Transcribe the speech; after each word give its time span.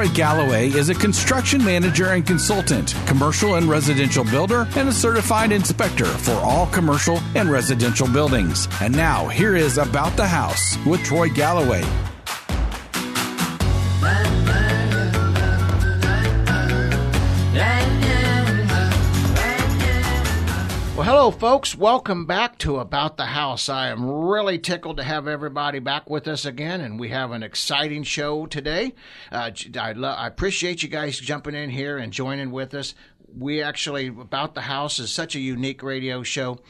Troy 0.00 0.14
Galloway 0.14 0.68
is 0.68 0.88
a 0.88 0.94
construction 0.94 1.62
manager 1.62 2.12
and 2.12 2.26
consultant, 2.26 2.94
commercial 3.06 3.56
and 3.56 3.66
residential 3.66 4.24
builder, 4.24 4.66
and 4.74 4.88
a 4.88 4.92
certified 4.92 5.52
inspector 5.52 6.06
for 6.06 6.32
all 6.36 6.68
commercial 6.68 7.20
and 7.34 7.50
residential 7.50 8.08
buildings. 8.08 8.66
And 8.80 8.96
now, 8.96 9.28
here 9.28 9.56
is 9.56 9.76
About 9.76 10.16
the 10.16 10.26
House 10.26 10.78
with 10.86 11.04
Troy 11.04 11.28
Galloway. 11.28 11.84
Hello, 21.12 21.32
folks. 21.32 21.76
Welcome 21.76 22.24
back 22.24 22.56
to 22.58 22.78
About 22.78 23.16
the 23.16 23.26
House. 23.26 23.68
I 23.68 23.88
am 23.88 24.08
really 24.08 24.60
tickled 24.60 24.98
to 24.98 25.02
have 25.02 25.26
everybody 25.26 25.80
back 25.80 26.08
with 26.08 26.28
us 26.28 26.44
again, 26.44 26.80
and 26.80 27.00
we 27.00 27.08
have 27.08 27.32
an 27.32 27.42
exciting 27.42 28.04
show 28.04 28.46
today. 28.46 28.94
Uh, 29.32 29.50
I, 29.76 29.90
lo- 29.90 30.10
I 30.10 30.28
appreciate 30.28 30.84
you 30.84 30.88
guys 30.88 31.18
jumping 31.18 31.56
in 31.56 31.70
here 31.70 31.98
and 31.98 32.12
joining 32.12 32.52
with 32.52 32.74
us. 32.74 32.94
We 33.36 33.60
actually, 33.60 34.06
About 34.06 34.54
the 34.54 34.60
House 34.60 35.00
is 35.00 35.10
such 35.10 35.34
a 35.34 35.40
unique 35.40 35.82
radio 35.82 36.22
show 36.22 36.60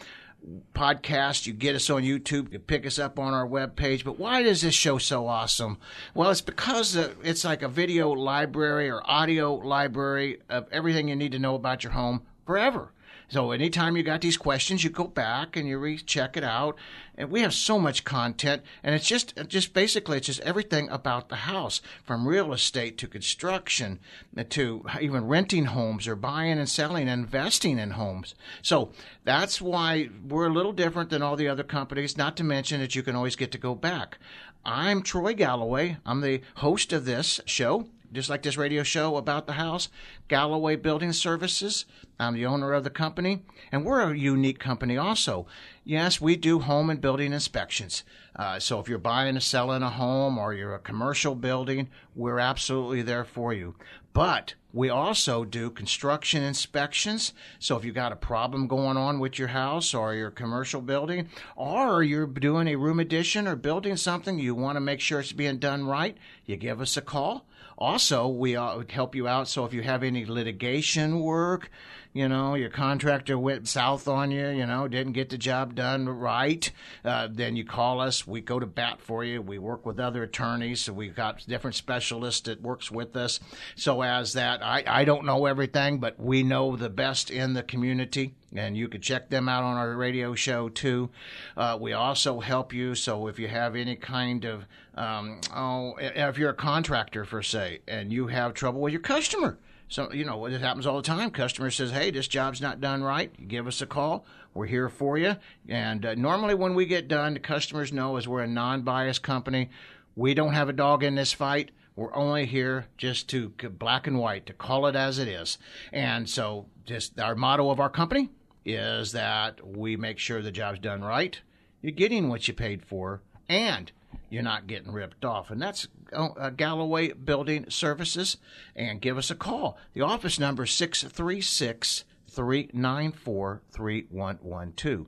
podcast. 0.75 1.47
You 1.47 1.53
get 1.53 1.77
us 1.77 1.91
on 1.91 2.03
YouTube. 2.03 2.51
You 2.51 2.61
pick 2.61 2.87
us 2.87 2.99
up 2.99 3.19
on 3.19 3.35
our 3.35 3.47
webpage. 3.47 4.05
But 4.05 4.19
why 4.19 4.41
is 4.41 4.63
this 4.63 4.75
show 4.75 4.97
so 4.97 5.27
awesome? 5.27 5.77
Well, 6.15 6.31
it's 6.31 6.41
because 6.41 6.97
uh, 6.97 7.13
it's 7.23 7.45
like 7.45 7.61
a 7.61 7.69
video 7.69 8.13
library 8.13 8.89
or 8.89 9.03
audio 9.05 9.53
library 9.53 10.39
of 10.49 10.67
everything 10.73 11.09
you 11.09 11.17
need 11.17 11.33
to 11.33 11.39
know 11.39 11.57
about 11.57 11.85
your 11.85 11.93
home 11.93 12.23
forever. 12.47 12.91
So 13.31 13.53
anytime 13.53 13.97
you 13.97 14.03
got 14.03 14.21
these 14.21 14.37
questions, 14.37 14.83
you 14.83 14.91
go 14.91 15.05
back 15.05 15.57
and 15.57 15.69
you 15.69 15.79
recheck 15.79 16.37
it 16.37 16.43
out. 16.43 16.77
And 17.17 17.31
we 17.31 17.43
have 17.43 17.55
so 17.55 17.79
much 17.79 18.05
content, 18.05 18.63
and 18.83 18.95
it's 18.95 19.07
just 19.07 19.35
just 19.47 19.75
basically 19.75 20.17
it's 20.17 20.27
just 20.27 20.41
everything 20.41 20.89
about 20.89 21.29
the 21.29 21.37
house, 21.37 21.83
from 22.03 22.27
real 22.27 22.53
estate 22.53 22.97
to 22.99 23.07
construction 23.07 24.01
to 24.49 24.85
even 25.01 25.27
renting 25.27 25.67
homes 25.67 26.09
or 26.09 26.17
buying 26.17 26.59
and 26.59 26.69
selling 26.69 27.09
and 27.09 27.25
investing 27.25 27.79
in 27.79 27.91
homes. 27.91 28.35
So 28.63 28.93
that's 29.25 29.61
why 29.61 30.09
we're 30.27 30.47
a 30.47 30.53
little 30.53 30.73
different 30.73 31.11
than 31.11 31.23
all 31.23 31.37
the 31.37 31.49
other 31.49 31.63
companies. 31.63 32.17
Not 32.17 32.37
to 32.39 32.45
mention 32.45 32.81
that 32.81 32.95
you 32.95 33.03
can 33.03 33.15
always 33.15 33.37
get 33.37 33.53
to 33.53 33.59
go 33.59 33.75
back. 33.75 34.19
I'm 34.65 35.03
Troy 35.03 35.35
Galloway. 35.35 35.99
I'm 36.07 36.23
the 36.23 36.41
host 36.57 36.93
of 36.93 37.05
this 37.05 37.41
show 37.45 37.87
just 38.13 38.29
like 38.29 38.43
this 38.43 38.57
radio 38.57 38.83
show 38.83 39.17
about 39.17 39.47
the 39.47 39.55
house, 39.55 39.89
Galloway 40.29 40.77
Building 40.77 41.13
Services. 41.13 41.85
I'm 42.19 42.35
the 42.35 42.47
owner 42.47 42.73
of 42.73 42.85
the 42.85 42.91
company, 42.91 43.43
and 43.71 43.85
we're 43.85 44.01
a 44.01 44.17
unique 44.17 44.59
company 44.59 44.97
also. 44.97 45.47
Yes, 45.85 46.21
we 46.21 46.37
do 46.37 46.59
home 46.59 46.91
and 46.91 47.01
building 47.01 47.33
inspections. 47.33 48.05
Uh, 48.37 48.59
so 48.59 48.81
if 48.81 48.89
you're 48.89 48.99
buying 48.99 49.37
or 49.37 49.41
selling 49.41 49.83
a 49.83 49.91
home 49.91 50.39
or 50.39 50.55
you're 50.55 50.75
a 50.75 50.81
commercial 50.81 51.35
building, 51.35 51.89
we're 52.15 52.39
absolutely 52.39 53.03
there 53.03 53.25
for 53.25 53.53
you. 53.53 53.75
But 54.13 54.55
we 54.73 54.89
also 54.89 55.45
do 55.45 55.71
construction 55.71 56.43
inspections. 56.43 57.33
So 57.59 57.77
if 57.77 57.85
you've 57.85 57.95
got 57.95 58.13
a 58.13 58.17
problem 58.17 58.67
going 58.67 58.97
on 58.97 59.19
with 59.19 59.39
your 59.39 59.49
house 59.49 59.95
or 59.95 60.15
your 60.15 60.31
commercial 60.31 60.81
building, 60.81 61.29
or 61.57 62.03
you're 62.03 62.27
doing 62.27 62.69
a 62.69 62.77
room 62.77 63.01
addition 63.01 63.49
or 63.49 63.57
building 63.57 63.97
something, 63.97 64.39
you 64.39 64.55
want 64.55 64.77
to 64.77 64.81
make 64.81 65.01
sure 65.01 65.21
it's 65.21 65.33
being 65.33 65.59
done 65.59 65.87
right, 65.87 66.17
you 66.45 66.57
give 66.57 66.81
us 66.81 66.97
a 66.97 67.03
call. 67.03 67.47
Also, 67.81 68.29
we 68.29 68.57
uh, 68.57 68.83
help 68.91 69.15
you 69.15 69.27
out. 69.27 69.49
So 69.49 69.65
if 69.65 69.73
you 69.73 69.83
have 69.83 70.03
any 70.03 70.27
litigation 70.27 71.21
work, 71.21 71.71
you 72.13 72.29
know, 72.29 72.55
your 72.55 72.69
contractor 72.71 73.39
went 73.39 73.69
south 73.69 74.07
on 74.09 74.31
you, 74.31 74.49
you 74.49 74.67
know, 74.67 74.89
didn't 74.89 75.13
get 75.13 75.31
the 75.31 75.39
job 75.39 75.75
done 75.75 76.09
right, 76.09 76.71
uh, 77.05 77.29
then 77.31 77.57
you 77.57 77.65
call 77.65 78.01
us. 78.01 78.27
We 78.27 78.41
go 78.41 78.59
to 78.59 78.67
bat 78.67 79.01
for 79.01 79.25
you. 79.25 79.41
We 79.41 79.59
work 79.59 79.87
with 79.87 80.01
other 80.01 80.25
attorneys. 80.25 80.83
So 80.83 80.93
we've 80.93 81.15
got 81.15 81.47
different 81.47 81.77
specialists 81.77 82.43
that 82.43 82.61
works 82.61 82.91
with 82.91 83.17
us. 83.17 83.41
So 83.77 84.03
as 84.03 84.33
that, 84.35 84.63
I, 84.63 84.83
I 84.87 85.05
don't 85.05 85.25
know 85.25 85.47
everything, 85.47 86.01
but 86.01 86.21
we 86.21 86.43
know 86.43 86.77
the 86.77 86.91
best 86.91 87.31
in 87.31 87.55
the 87.55 87.63
community 87.63 88.35
and 88.53 88.77
you 88.77 88.89
can 88.89 89.01
check 89.01 89.31
them 89.31 89.49
out 89.49 89.63
on 89.63 89.77
our 89.77 89.95
radio 89.95 90.35
show 90.35 90.69
too. 90.69 91.11
Uh, 91.57 91.79
we 91.81 91.93
also 91.93 92.41
help 92.41 92.73
you. 92.73 92.95
So 92.95 93.29
if 93.29 93.39
you 93.39 93.49
have 93.49 93.77
any 93.77 93.97
kind 93.97 94.45
of, 94.45 94.67
um, 95.01 95.41
oh, 95.55 95.95
if 95.99 96.37
you're 96.37 96.51
a 96.51 96.55
contractor 96.55 97.25
for 97.25 97.43
say, 97.43 97.81
and 97.89 98.13
you 98.13 98.27
have 98.27 98.53
trouble 98.53 98.83
with 98.83 98.93
your 98.93 99.01
customer, 99.01 99.59
so 99.89 100.13
you 100.13 100.27
know 100.27 100.45
it 100.45 100.61
happens 100.61 100.87
all 100.87 100.99
the 100.99 101.03
time. 101.03 101.31
Customer 101.31 101.71
says, 101.71 101.91
"Hey, 101.91 102.11
this 102.11 102.29
job's 102.29 102.61
not 102.61 102.83
done 102.83 103.03
right." 103.03 103.33
You 103.39 103.47
give 103.47 103.67
us 103.67 103.81
a 103.81 103.87
call. 103.87 104.27
We're 104.53 104.67
here 104.67 104.91
for 104.91 105.17
you. 105.17 105.37
And 105.67 106.05
uh, 106.05 106.15
normally, 106.17 106.55
when 106.55 106.75
we 106.75 106.85
get 106.85 107.09
done, 107.09 107.33
the 107.33 107.41
customers 107.41 107.95
know 107.95 108.17
as 108.17 108.29
we're 108.29 108.43
a 108.43 108.47
non-biased 108.47 109.23
company. 109.23 109.71
We 110.17 110.35
don't 110.35 110.53
have 110.53 110.69
a 110.69 110.75
dog 110.75 111.03
in 111.03 111.15
this 111.15 111.33
fight. 111.33 111.71
We're 111.97 112.15
only 112.15 112.45
here 112.45 112.87
just 112.99 113.27
to 113.31 113.49
black 113.49 114.07
and 114.07 114.19
white 114.19 114.45
to 114.47 114.53
call 114.53 114.87
it 114.87 114.97
as 114.97 115.19
it 115.19 115.29
is. 115.29 115.57
And 115.95 116.29
so, 116.29 116.67
just 116.85 117.19
our 117.19 117.35
motto 117.35 117.71
of 117.71 117.81
our 117.81 117.89
company 117.89 118.29
is 118.67 119.13
that 119.13 119.67
we 119.67 119.97
make 119.97 120.19
sure 120.19 120.43
the 120.43 120.53
job's 120.53 120.81
done 120.81 121.03
right. 121.03 121.41
You're 121.81 121.93
getting 121.93 122.29
what 122.29 122.47
you 122.47 122.53
paid 122.53 122.85
for, 122.85 123.23
and 123.49 123.91
you're 124.31 124.43
not 124.43 124.67
getting 124.67 124.93
ripped 124.93 125.25
off. 125.25 125.51
And 125.51 125.61
that's 125.61 125.89
uh, 126.13 126.51
Galloway 126.51 127.13
Building 127.13 127.67
Services. 127.69 128.39
And 128.75 129.01
give 129.01 129.19
us 129.19 129.31
a 129.31 129.35
call. 129.35 129.77
The 129.93 130.03
office 130.03 130.39
number 130.39 130.63
is 130.63 130.71
636 130.71 132.05
394 132.29 133.63
3112 133.71 135.07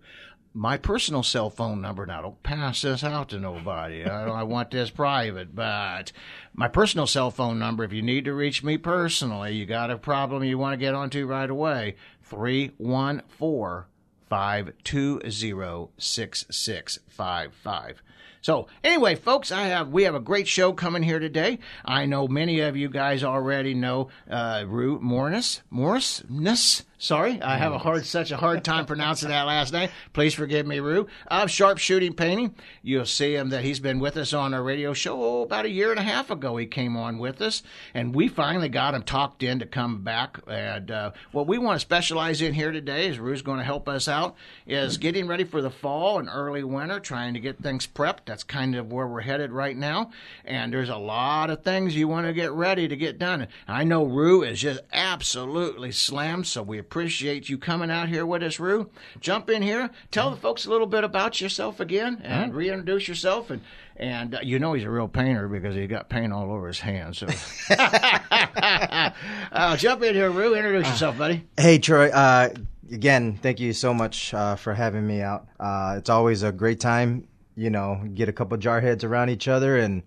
my 0.54 0.76
personal 0.76 1.22
cell 1.22 1.50
phone 1.50 1.80
number. 1.80 2.04
Now, 2.04 2.22
don't 2.22 2.42
pass 2.42 2.82
this 2.82 3.04
out 3.04 3.28
to 3.30 3.38
nobody. 3.38 4.04
I, 4.04 4.28
I, 4.28 4.42
want 4.42 4.70
this 4.70 4.90
private, 4.90 5.54
but 5.54 6.12
my 6.54 6.68
personal 6.68 7.06
cell 7.06 7.30
phone 7.30 7.58
number, 7.58 7.84
if 7.84 7.92
you 7.92 8.02
need 8.02 8.26
to 8.26 8.34
reach 8.34 8.62
me 8.62 8.76
personally, 8.76 9.54
you 9.54 9.64
got 9.66 9.90
a 9.90 9.96
problem 9.96 10.44
you 10.44 10.58
want 10.58 10.74
to 10.74 10.78
get 10.78 10.94
onto 10.94 11.26
right 11.26 11.48
away, 11.48 11.96
314 12.22 13.84
520 14.28 15.88
6655. 15.96 18.02
So 18.42 18.66
anyway, 18.82 19.14
folks, 19.14 19.52
I 19.52 19.62
have 19.68 19.88
we 19.88 20.02
have 20.02 20.16
a 20.16 20.20
great 20.20 20.48
show 20.48 20.72
coming 20.72 21.04
here 21.04 21.20
today. 21.20 21.60
I 21.84 22.06
know 22.06 22.26
many 22.26 22.58
of 22.60 22.76
you 22.76 22.88
guys 22.88 23.22
already 23.22 23.72
know 23.72 24.08
uh, 24.28 24.64
Rue 24.66 24.98
Morris 25.00 25.62
Morris 25.70 26.24
Sorry, 27.02 27.42
I 27.42 27.56
have 27.56 27.72
a 27.72 27.78
hard, 27.78 28.06
such 28.06 28.30
a 28.30 28.36
hard 28.36 28.62
time 28.62 28.86
pronouncing 28.86 29.30
that 29.30 29.48
last 29.48 29.72
name. 29.72 29.88
Please 30.12 30.34
forgive 30.34 30.68
me, 30.68 30.78
Rue. 30.78 31.08
Of 31.26 31.50
Sharpshooting 31.50 32.14
Painting. 32.14 32.54
You'll 32.80 33.06
see 33.06 33.34
him 33.34 33.48
that 33.48 33.64
he's 33.64 33.80
been 33.80 33.98
with 33.98 34.16
us 34.16 34.32
on 34.32 34.54
our 34.54 34.62
radio 34.62 34.92
show 34.92 35.20
oh, 35.20 35.42
about 35.42 35.64
a 35.64 35.70
year 35.70 35.90
and 35.90 35.98
a 35.98 36.04
half 36.04 36.30
ago. 36.30 36.56
He 36.56 36.66
came 36.66 36.96
on 36.96 37.18
with 37.18 37.42
us, 37.42 37.64
and 37.92 38.14
we 38.14 38.28
finally 38.28 38.68
got 38.68 38.94
him 38.94 39.02
talked 39.02 39.42
in 39.42 39.58
to 39.58 39.66
come 39.66 40.04
back. 40.04 40.38
And 40.46 40.92
uh, 40.92 41.10
what 41.32 41.48
we 41.48 41.58
want 41.58 41.74
to 41.74 41.80
specialize 41.80 42.40
in 42.40 42.54
here 42.54 42.70
today, 42.70 43.08
is 43.08 43.18
Rue's 43.18 43.42
going 43.42 43.58
to 43.58 43.64
help 43.64 43.88
us 43.88 44.06
out, 44.06 44.36
is 44.64 44.96
getting 44.96 45.26
ready 45.26 45.42
for 45.42 45.60
the 45.60 45.70
fall 45.70 46.20
and 46.20 46.28
early 46.32 46.62
winter, 46.62 47.00
trying 47.00 47.34
to 47.34 47.40
get 47.40 47.58
things 47.58 47.84
prepped. 47.84 48.26
That's 48.26 48.44
kind 48.44 48.76
of 48.76 48.92
where 48.92 49.08
we're 49.08 49.22
headed 49.22 49.50
right 49.50 49.76
now. 49.76 50.12
And 50.44 50.72
there's 50.72 50.88
a 50.88 50.96
lot 50.98 51.50
of 51.50 51.64
things 51.64 51.96
you 51.96 52.06
want 52.06 52.28
to 52.28 52.32
get 52.32 52.52
ready 52.52 52.86
to 52.86 52.94
get 52.94 53.18
done. 53.18 53.48
I 53.66 53.82
know 53.82 54.04
Rue 54.04 54.44
is 54.44 54.60
just 54.60 54.82
absolutely 54.92 55.90
slammed, 55.90 56.46
so 56.46 56.62
we 56.62 56.78
appreciate 56.92 57.48
you 57.48 57.56
coming 57.56 57.90
out 57.90 58.06
here 58.06 58.26
with 58.26 58.42
us, 58.42 58.60
Rue. 58.60 58.90
Jump 59.18 59.48
in 59.48 59.62
here, 59.62 59.88
tell 60.10 60.30
the 60.30 60.36
folks 60.36 60.66
a 60.66 60.70
little 60.70 60.86
bit 60.86 61.04
about 61.04 61.40
yourself 61.40 61.80
again, 61.80 62.20
and 62.22 62.54
reintroduce 62.54 63.08
yourself. 63.08 63.48
And 63.48 63.62
and 63.96 64.34
uh, 64.34 64.40
you 64.42 64.58
know 64.58 64.74
he's 64.74 64.84
a 64.84 64.90
real 64.90 65.08
painter 65.08 65.48
because 65.48 65.74
he 65.74 65.86
got 65.86 66.10
paint 66.10 66.34
all 66.34 66.52
over 66.52 66.66
his 66.66 66.80
hands. 66.80 67.16
So 67.16 67.28
uh, 69.52 69.76
jump 69.78 70.02
in 70.02 70.14
here, 70.14 70.30
Rue. 70.30 70.54
Introduce 70.54 70.86
yourself, 70.86 71.16
buddy. 71.16 71.46
Hey, 71.56 71.78
Troy. 71.78 72.10
Uh, 72.10 72.50
again, 72.92 73.38
thank 73.40 73.58
you 73.58 73.72
so 73.72 73.94
much 73.94 74.34
uh, 74.34 74.56
for 74.56 74.74
having 74.74 75.06
me 75.06 75.22
out. 75.22 75.48
Uh, 75.58 75.94
it's 75.96 76.10
always 76.10 76.42
a 76.42 76.52
great 76.52 76.78
time. 76.78 77.26
You 77.56 77.70
know, 77.70 78.06
get 78.12 78.28
a 78.28 78.34
couple 78.34 78.58
jarheads 78.58 79.02
around 79.02 79.30
each 79.30 79.48
other 79.48 79.78
and 79.78 80.02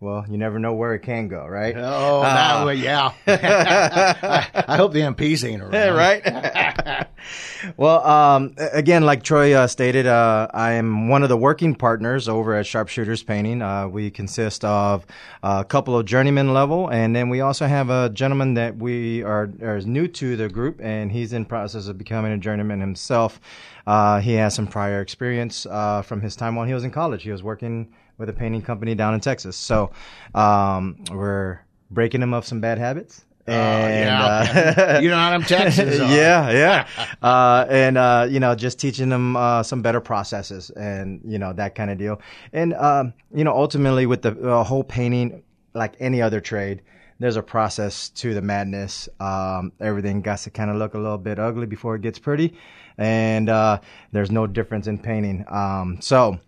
well, 0.00 0.24
you 0.30 0.38
never 0.38 0.58
know 0.58 0.72
where 0.72 0.94
it 0.94 1.00
can 1.00 1.28
go, 1.28 1.46
right? 1.46 1.76
Oh, 1.76 2.22
uh, 2.22 2.62
well, 2.64 2.74
yeah. 2.74 3.12
I, 3.26 4.64
I, 4.66 4.76
hope 4.78 4.94
the 4.94 5.00
MPs 5.00 5.46
ain't 5.46 5.60
around. 5.60 5.94
right? 5.94 7.06
well, 7.76 8.02
um, 8.06 8.54
again, 8.72 9.04
like 9.04 9.22
Troy 9.22 9.52
uh, 9.52 9.66
stated, 9.66 10.06
uh, 10.06 10.48
I 10.54 10.72
am 10.72 11.08
one 11.08 11.22
of 11.22 11.28
the 11.28 11.36
working 11.36 11.74
partners 11.74 12.30
over 12.30 12.54
at 12.54 12.64
Sharpshooters 12.64 13.22
Painting. 13.22 13.60
Uh, 13.60 13.88
we 13.88 14.10
consist 14.10 14.64
of 14.64 15.04
a 15.42 15.66
couple 15.66 15.98
of 15.98 16.06
journeyman 16.06 16.54
level, 16.54 16.88
and 16.88 17.14
then 17.14 17.28
we 17.28 17.42
also 17.42 17.66
have 17.66 17.90
a 17.90 18.08
gentleman 18.08 18.54
that 18.54 18.78
we 18.78 19.22
are, 19.22 19.50
are 19.60 19.80
new 19.82 20.08
to 20.08 20.34
the 20.34 20.48
group, 20.48 20.80
and 20.80 21.12
he's 21.12 21.34
in 21.34 21.44
process 21.44 21.88
of 21.88 21.98
becoming 21.98 22.32
a 22.32 22.38
journeyman 22.38 22.80
himself. 22.80 23.38
Uh, 23.86 24.18
he 24.20 24.32
has 24.32 24.54
some 24.54 24.66
prior 24.66 25.02
experience 25.02 25.66
uh, 25.66 26.00
from 26.00 26.22
his 26.22 26.36
time 26.36 26.56
while 26.56 26.66
he 26.66 26.72
was 26.72 26.84
in 26.84 26.90
college. 26.90 27.22
He 27.22 27.30
was 27.30 27.42
working 27.42 27.92
with 28.20 28.28
a 28.28 28.32
painting 28.32 28.62
company 28.62 28.94
down 28.94 29.14
in 29.14 29.20
Texas. 29.20 29.56
So 29.56 29.90
um, 30.34 31.02
we're 31.10 31.60
breaking 31.90 32.22
him 32.22 32.34
of 32.34 32.46
some 32.46 32.60
bad 32.60 32.78
habits. 32.78 33.24
Oh, 33.48 33.52
and, 33.52 34.06
yeah, 34.06 34.96
uh, 34.96 35.00
you 35.00 35.08
know 35.08 35.40
Texans 35.40 35.98
are. 36.00 36.14
yeah, 36.14 36.50
yeah, 36.50 36.86
uh, 37.22 37.66
and 37.68 37.98
uh, 37.98 38.28
you 38.30 38.38
know, 38.38 38.54
just 38.54 38.78
teaching 38.78 39.08
them 39.08 39.34
uh, 39.34 39.62
some 39.64 39.82
better 39.82 40.00
processes 40.00 40.70
and 40.70 41.20
you 41.24 41.38
know 41.38 41.52
that 41.54 41.74
kind 41.74 41.90
of 41.90 41.98
deal. 41.98 42.20
And 42.52 42.74
um, 42.74 43.14
you 43.34 43.42
know, 43.42 43.56
ultimately 43.56 44.06
with 44.06 44.22
the 44.22 44.62
whole 44.62 44.84
painting, 44.84 45.42
like 45.74 45.94
any 45.98 46.22
other 46.22 46.40
trade, 46.40 46.82
there's 47.18 47.36
a 47.36 47.42
process 47.42 48.10
to 48.10 48.34
the 48.34 48.42
madness. 48.42 49.08
Um, 49.18 49.72
everything 49.80 50.20
got 50.20 50.40
to 50.40 50.50
kind 50.50 50.70
of 50.70 50.76
look 50.76 50.94
a 50.94 50.98
little 50.98 51.18
bit 51.18 51.38
ugly 51.40 51.66
before 51.66 51.96
it 51.96 52.02
gets 52.02 52.18
pretty, 52.20 52.56
and 52.98 53.48
uh, 53.48 53.80
there's 54.12 54.30
no 54.30 54.46
difference 54.46 54.86
in 54.86 54.98
painting. 54.98 55.44
Um, 55.48 55.98
so. 56.00 56.38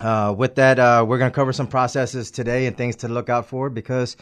Uh, 0.00 0.34
with 0.36 0.54
that, 0.56 0.78
uh, 0.78 1.04
we're 1.06 1.18
going 1.18 1.30
to 1.30 1.34
cover 1.34 1.52
some 1.52 1.66
processes 1.66 2.30
today 2.30 2.66
and 2.66 2.76
things 2.76 2.96
to 2.96 3.08
look 3.08 3.28
out 3.28 3.46
for 3.46 3.70
because 3.70 4.16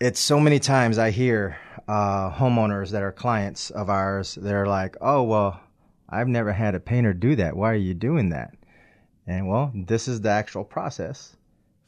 it's 0.00 0.20
so 0.20 0.38
many 0.38 0.58
times 0.58 0.98
I 0.98 1.10
hear 1.10 1.58
uh, 1.88 2.30
homeowners 2.30 2.90
that 2.90 3.02
are 3.02 3.12
clients 3.12 3.70
of 3.70 3.90
ours. 3.90 4.36
They're 4.40 4.66
like, 4.66 4.96
"Oh, 5.00 5.22
well, 5.22 5.60
I've 6.08 6.28
never 6.28 6.52
had 6.52 6.74
a 6.74 6.80
painter 6.80 7.12
do 7.12 7.36
that. 7.36 7.56
Why 7.56 7.72
are 7.72 7.74
you 7.74 7.94
doing 7.94 8.30
that?" 8.30 8.54
And 9.26 9.48
well, 9.48 9.72
this 9.74 10.08
is 10.08 10.20
the 10.20 10.30
actual 10.30 10.64
process 10.64 11.36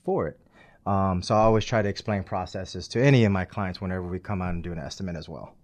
for 0.05 0.29
it. 0.29 0.38
Um, 0.85 1.23
so 1.23 1.35
I 1.35 1.38
always 1.38 1.64
try 1.64 1.81
to 1.82 1.88
explain 1.88 2.25
processes 2.25 2.88
to 2.88 3.03
any 3.03 3.25
of 3.25 3.32
my 3.32 3.44
clients 3.44 3.81
whenever 3.81 4.03
we 4.03 4.19
come 4.19 4.43
out 4.43 4.55
and 4.55 4.62
do 4.62 4.73
an 4.73 4.79
estimate 4.79 5.17
as 5.17 5.29
well. 5.29 5.55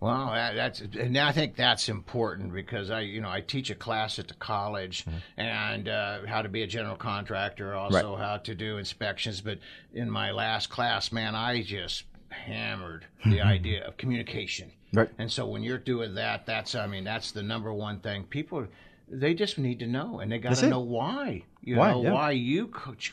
Well, 0.00 0.32
that, 0.32 0.54
that's 0.54 0.80
and 0.80 1.16
I 1.16 1.32
think 1.32 1.56
that's 1.56 1.88
important 1.88 2.52
because 2.52 2.90
I, 2.90 3.00
you 3.00 3.20
know, 3.20 3.30
I 3.30 3.40
teach 3.40 3.70
a 3.70 3.74
class 3.74 4.18
at 4.18 4.28
the 4.28 4.34
college 4.34 5.04
mm-hmm. 5.04 5.40
and 5.40 5.88
uh, 5.88 6.18
how 6.26 6.42
to 6.42 6.48
be 6.48 6.62
a 6.62 6.66
general 6.66 6.96
contractor, 6.96 7.74
also 7.74 8.12
right. 8.14 8.24
how 8.24 8.36
to 8.38 8.54
do 8.54 8.78
inspections. 8.78 9.40
But 9.40 9.58
in 9.94 10.10
my 10.10 10.30
last 10.32 10.68
class, 10.68 11.12
man, 11.12 11.34
I 11.34 11.62
just 11.62 12.04
hammered 12.28 13.06
the 13.24 13.38
mm-hmm. 13.38 13.48
idea 13.48 13.86
of 13.86 13.96
communication. 13.96 14.70
Right. 14.92 15.10
And 15.18 15.30
so 15.30 15.46
when 15.46 15.62
you're 15.62 15.78
doing 15.78 16.14
that, 16.14 16.46
that's 16.46 16.74
I 16.74 16.86
mean 16.86 17.04
that's 17.04 17.32
the 17.32 17.42
number 17.42 17.72
one 17.72 18.00
thing. 18.00 18.24
People 18.24 18.66
they 19.08 19.34
just 19.34 19.58
need 19.58 19.78
to 19.78 19.86
know 19.86 20.20
and 20.20 20.30
they 20.30 20.38
got 20.38 20.56
to 20.56 20.66
know 20.66 20.80
why. 20.80 21.44
You 21.62 21.76
why? 21.76 21.90
know 21.92 22.02
yeah. 22.02 22.12
why 22.12 22.30
you 22.32 22.68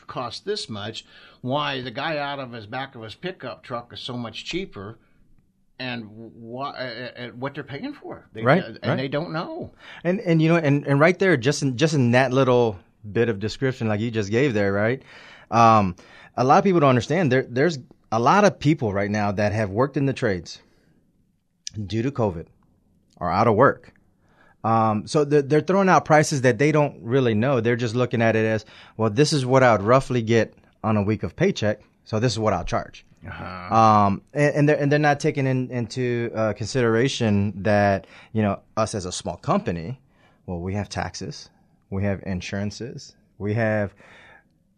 cost 0.06 0.44
this 0.44 0.68
much, 0.68 1.04
why 1.40 1.80
the 1.80 1.90
guy 1.90 2.18
out 2.18 2.38
of 2.38 2.52
his 2.52 2.66
back 2.66 2.94
of 2.94 3.02
his 3.02 3.14
pickup 3.14 3.62
truck 3.62 3.92
is 3.92 4.00
so 4.00 4.16
much 4.16 4.44
cheaper 4.44 4.98
and 5.78 6.08
what 6.08 6.74
uh, 6.76 7.28
what 7.34 7.54
they're 7.54 7.64
paying 7.64 7.94
for. 7.94 8.28
They, 8.32 8.42
right, 8.42 8.62
uh, 8.62 8.66
and 8.66 8.78
right. 8.82 8.96
they 8.96 9.08
don't 9.08 9.32
know. 9.32 9.72
And 10.02 10.20
and 10.20 10.40
you 10.40 10.48
know 10.48 10.56
and, 10.56 10.86
and 10.86 11.00
right 11.00 11.18
there, 11.18 11.36
just 11.36 11.62
in 11.62 11.76
just 11.76 11.94
in 11.94 12.12
that 12.12 12.32
little 12.32 12.78
bit 13.10 13.28
of 13.28 13.38
description 13.38 13.88
like 13.88 14.00
you 14.00 14.10
just 14.10 14.30
gave 14.30 14.54
there, 14.54 14.72
right? 14.72 15.02
Um, 15.50 15.96
a 16.36 16.44
lot 16.44 16.58
of 16.58 16.64
people 16.64 16.80
don't 16.80 16.90
understand. 16.90 17.30
There 17.30 17.46
there's 17.48 17.78
a 18.12 18.18
lot 18.18 18.44
of 18.44 18.58
people 18.58 18.92
right 18.92 19.10
now 19.10 19.32
that 19.32 19.52
have 19.52 19.70
worked 19.70 19.96
in 19.96 20.06
the 20.06 20.12
trades 20.12 20.60
due 21.86 22.02
to 22.02 22.10
COVID 22.10 22.46
are 23.18 23.30
out 23.30 23.48
of 23.48 23.54
work. 23.54 23.92
Um, 24.62 25.06
so 25.06 25.24
they're, 25.24 25.42
they're 25.42 25.60
throwing 25.60 25.88
out 25.88 26.04
prices 26.06 26.40
that 26.42 26.58
they 26.58 26.72
don't 26.72 27.02
really 27.02 27.34
know. 27.34 27.60
They're 27.60 27.76
just 27.76 27.94
looking 27.94 28.22
at 28.22 28.34
it 28.34 28.46
as, 28.46 28.64
well, 28.96 29.10
this 29.10 29.32
is 29.32 29.44
what 29.44 29.62
I 29.62 29.72
would 29.72 29.82
roughly 29.82 30.22
get 30.22 30.54
on 30.82 30.96
a 30.96 31.02
week 31.02 31.22
of 31.22 31.36
paycheck. 31.36 31.80
So 32.04 32.18
this 32.18 32.32
is 32.32 32.38
what 32.38 32.54
I'll 32.54 32.64
charge. 32.64 33.04
Uh-huh. 33.26 33.74
Um, 33.74 34.22
and, 34.32 34.54
and, 34.54 34.68
they're 34.68 34.76
and 34.76 34.92
they're 34.92 34.98
not 34.98 35.20
taking 35.20 35.46
in, 35.46 35.70
into 35.70 36.30
uh, 36.34 36.52
consideration 36.52 37.62
that 37.62 38.06
you 38.32 38.42
know 38.42 38.60
us 38.76 38.94
as 38.94 39.06
a 39.06 39.12
small 39.12 39.36
company, 39.36 40.00
well, 40.46 40.60
we 40.60 40.74
have 40.74 40.88
taxes, 40.88 41.48
we 41.90 42.04
have 42.04 42.22
insurances, 42.24 43.16
we 43.38 43.54
have 43.54 43.94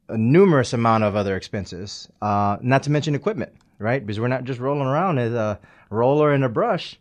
a 0.09 0.17
numerous 0.17 0.73
amount 0.73 1.05
of 1.05 1.17
other 1.17 1.37
expenses. 1.37 2.09
Uh, 2.23 2.57
not 2.61 2.83
to 2.85 2.91
mention 2.91 3.15
equipment, 3.15 3.53
right? 3.79 4.05
Because 4.07 4.21
we're 4.21 4.29
not 4.29 4.45
just 4.45 4.61
rolling 4.61 4.87
around 4.87 5.19
as 5.19 5.33
a 5.33 5.59
roller 5.91 6.33
and 6.33 6.45
a 6.45 6.49
brush 6.49 6.99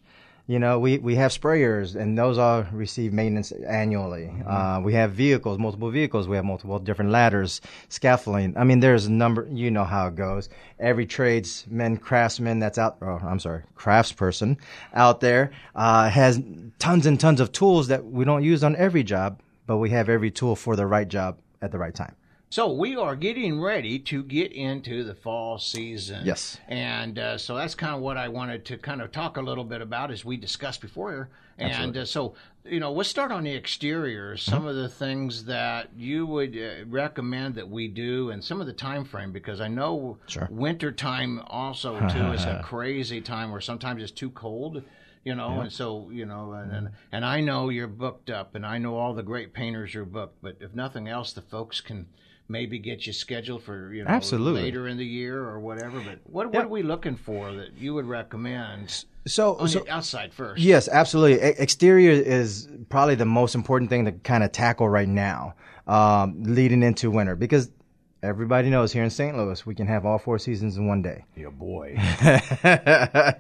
you 0.48 0.60
know, 0.60 0.78
we, 0.78 1.00
we 1.00 1.16
have 1.16 1.32
sprayers 1.32 1.96
and 1.96 2.18
those 2.18 2.38
all 2.38 2.64
receive 2.72 3.12
maintenance 3.14 3.52
annually. 3.52 4.26
Mm-hmm. 4.26 4.48
Uh, 4.48 4.80
we 4.80 4.94
have 4.94 5.12
vehicles, 5.12 5.58
multiple 5.58 5.90
vehicles. 5.90 6.28
We 6.28 6.36
have 6.36 6.46
multiple 6.46 6.78
different 6.78 7.12
ladders, 7.12 7.62
scaffolding. 7.90 8.56
I 8.56 8.64
mean, 8.64 8.80
there's 8.80 9.08
a 9.08 9.12
number, 9.12 9.48
you 9.52 9.72
know 9.72 9.86
how 9.86 10.08
it 10.08 10.16
goes. 10.16 10.50
Every 10.80 11.08
tradesman, 11.08 11.98
craftsman 11.98 12.60
that's 12.60 12.78
out, 12.78 12.98
oh, 13.02 13.20
I'm 13.24 13.40
sorry, 13.40 13.64
craftsperson 13.76 14.58
out 14.94 15.20
there, 15.20 15.52
uh, 15.74 16.10
has 16.10 16.40
tons 16.78 17.08
and 17.08 17.20
tons 17.20 17.40
of 17.40 17.52
tools 17.52 17.88
that 17.88 18.06
we 18.06 18.24
don't 18.24 18.44
use 18.44 18.64
on 18.64 18.76
every 18.76 19.04
job, 19.04 19.42
but 19.66 19.78
we 19.78 19.90
have 19.90 20.10
every 20.10 20.30
tool 20.30 20.56
for 20.56 20.76
the 20.76 20.86
right 20.86 21.08
job 21.08 21.40
at 21.64 21.72
the 21.72 21.80
right 21.80 21.96
time. 21.96 22.16
So 22.56 22.72
we 22.72 22.96
are 22.96 23.18
getting 23.18 23.60
ready 23.60 24.00
to 24.00 24.24
get 24.24 24.54
into 24.54 25.04
the 25.04 25.14
fall 25.14 25.58
season. 25.58 26.26
Yes. 26.26 26.58
And 26.70 27.20
uh, 27.20 27.38
so 27.38 27.58
that's 27.58 27.76
kind 27.76 27.94
of 27.94 28.00
what 28.00 28.16
I 28.16 28.30
wanted 28.30 28.64
to 28.68 28.78
kind 28.78 29.02
of 29.02 29.12
talk 29.12 29.36
a 29.36 29.42
little 29.42 29.66
bit 29.66 29.82
about 29.82 30.10
as 30.10 30.24
we 30.24 30.38
discussed 30.38 30.80
before. 30.80 31.28
And 31.58 31.98
uh, 31.98 32.06
so, 32.06 32.36
you 32.64 32.80
know, 32.80 32.94
let's 32.94 33.10
start 33.10 33.34
on 33.34 33.44
the 33.44 33.52
exterior. 33.52 34.38
Some 34.38 34.60
mm-hmm. 34.60 34.68
of 34.70 34.76
the 34.78 34.88
things 34.88 35.44
that 35.44 35.90
you 35.98 36.26
would 36.28 36.58
uh, 36.58 36.86
recommend 36.88 37.56
that 37.56 37.70
we 37.70 37.90
do, 37.90 38.30
and 38.30 38.42
some 38.42 38.62
of 38.62 38.68
the 38.68 38.74
time 38.74 39.04
frame, 39.04 39.34
because 39.34 39.60
I 39.60 39.68
know 39.68 40.18
sure. 40.28 40.48
winter 40.50 40.94
time 40.94 41.42
also 41.48 42.00
too 42.10 42.32
is 42.32 42.46
a 42.46 42.62
crazy 42.64 43.20
time 43.20 43.52
where 43.52 43.60
sometimes 43.60 44.02
it's 44.02 44.14
too 44.14 44.30
cold 44.30 44.82
you 45.26 45.34
know, 45.34 45.56
yeah. 45.56 45.62
and 45.64 45.74
so 45.74 46.08
you 46.12 46.24
know, 46.24 46.54
and, 46.54 46.72
and 46.72 46.90
and 47.12 47.26
I 47.26 47.42
know 47.42 47.70
you're 47.70 47.88
booked 47.88 48.30
up, 48.30 48.54
and 48.54 48.64
I 48.64 48.78
know 48.78 48.96
all 48.96 49.16
the 49.16 49.24
great 49.24 49.54
painters 49.54 49.96
are 49.96 50.06
booked, 50.06 50.40
but 50.44 50.58
if 50.60 50.76
nothing 50.76 51.08
else, 51.08 51.34
the 51.34 51.42
folks 51.42 51.82
can 51.82 52.06
maybe 52.48 52.80
get 52.80 53.08
you 53.08 53.14
scheduled 53.14 53.64
for 53.64 53.94
you 53.94 54.04
know 54.04 54.10
Absolutely. 54.10 54.62
later 54.64 54.88
in 54.88 54.98
the 54.98 55.06
year 55.06 55.40
or 55.40 55.60
whatever. 55.60 56.00
But 56.00 56.20
what 56.26 56.52
what 56.52 56.66
are 56.66 56.70
we 56.70 56.84
looking 56.84 57.16
for 57.16 57.52
that 57.54 57.78
you 57.78 57.94
would 57.94 58.06
recommend? 58.06 59.06
So, 59.28 59.56
on 59.56 59.68
so 59.68 59.84
outside 59.90 60.34
first. 60.34 60.62
Yes, 60.62 60.88
absolutely. 60.88 61.40
exterior 61.42 62.12
is 62.12 62.70
probably 62.90 63.16
the 63.16 63.26
most 63.26 63.56
important 63.56 63.90
thing 63.90 64.06
to 64.06 64.12
kind 64.12 64.44
of 64.44 64.52
tackle 64.52 64.88
right 64.88 65.08
now, 65.08 65.56
um, 65.88 66.44
leading 66.44 66.84
into 66.84 67.10
winter, 67.10 67.36
because 67.36 67.72
everybody 68.22 68.70
knows 68.70 68.94
here 68.94 69.04
in 69.04 69.10
St. 69.10 69.36
Louis 69.36 69.66
we 69.66 69.74
can 69.74 69.88
have 69.88 70.06
all 70.06 70.20
four 70.20 70.38
seasons 70.38 70.78
in 70.78 70.86
one 70.88 71.02
day. 71.02 71.26
Yeah, 71.36 71.50
boy. 71.50 71.98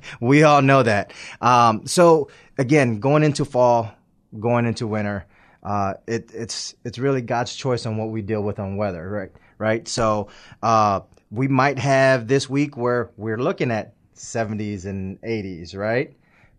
we 0.19 0.42
all 0.42 0.63
know 0.63 0.81
that. 0.81 1.13
Um, 1.40 1.86
so 1.86 2.30
again, 2.57 3.00
going 3.00 3.22
into 3.22 3.46
fall, 3.46 3.94
going 4.40 4.66
into 4.66 4.88
winter 4.88 5.28
uh, 5.66 5.96
it, 6.08 6.30
it's 6.34 6.76
it's 6.86 7.00
really 7.00 7.22
God's 7.22 7.56
choice 7.56 7.88
on 7.88 7.98
what 7.98 8.10
we 8.10 8.22
deal 8.22 8.42
with 8.42 8.60
on 8.60 8.78
weather, 8.78 9.10
right? 9.10 9.32
Right. 9.58 9.88
So 9.88 10.30
uh, 10.62 11.02
we 11.32 11.48
might 11.48 11.80
have 11.80 12.28
this 12.28 12.50
week 12.50 12.78
where 12.78 13.10
we're 13.18 13.40
looking 13.40 13.72
at 13.72 13.94
70s 14.16 14.86
and 14.86 15.20
80s, 15.22 15.76
right? 15.76 16.16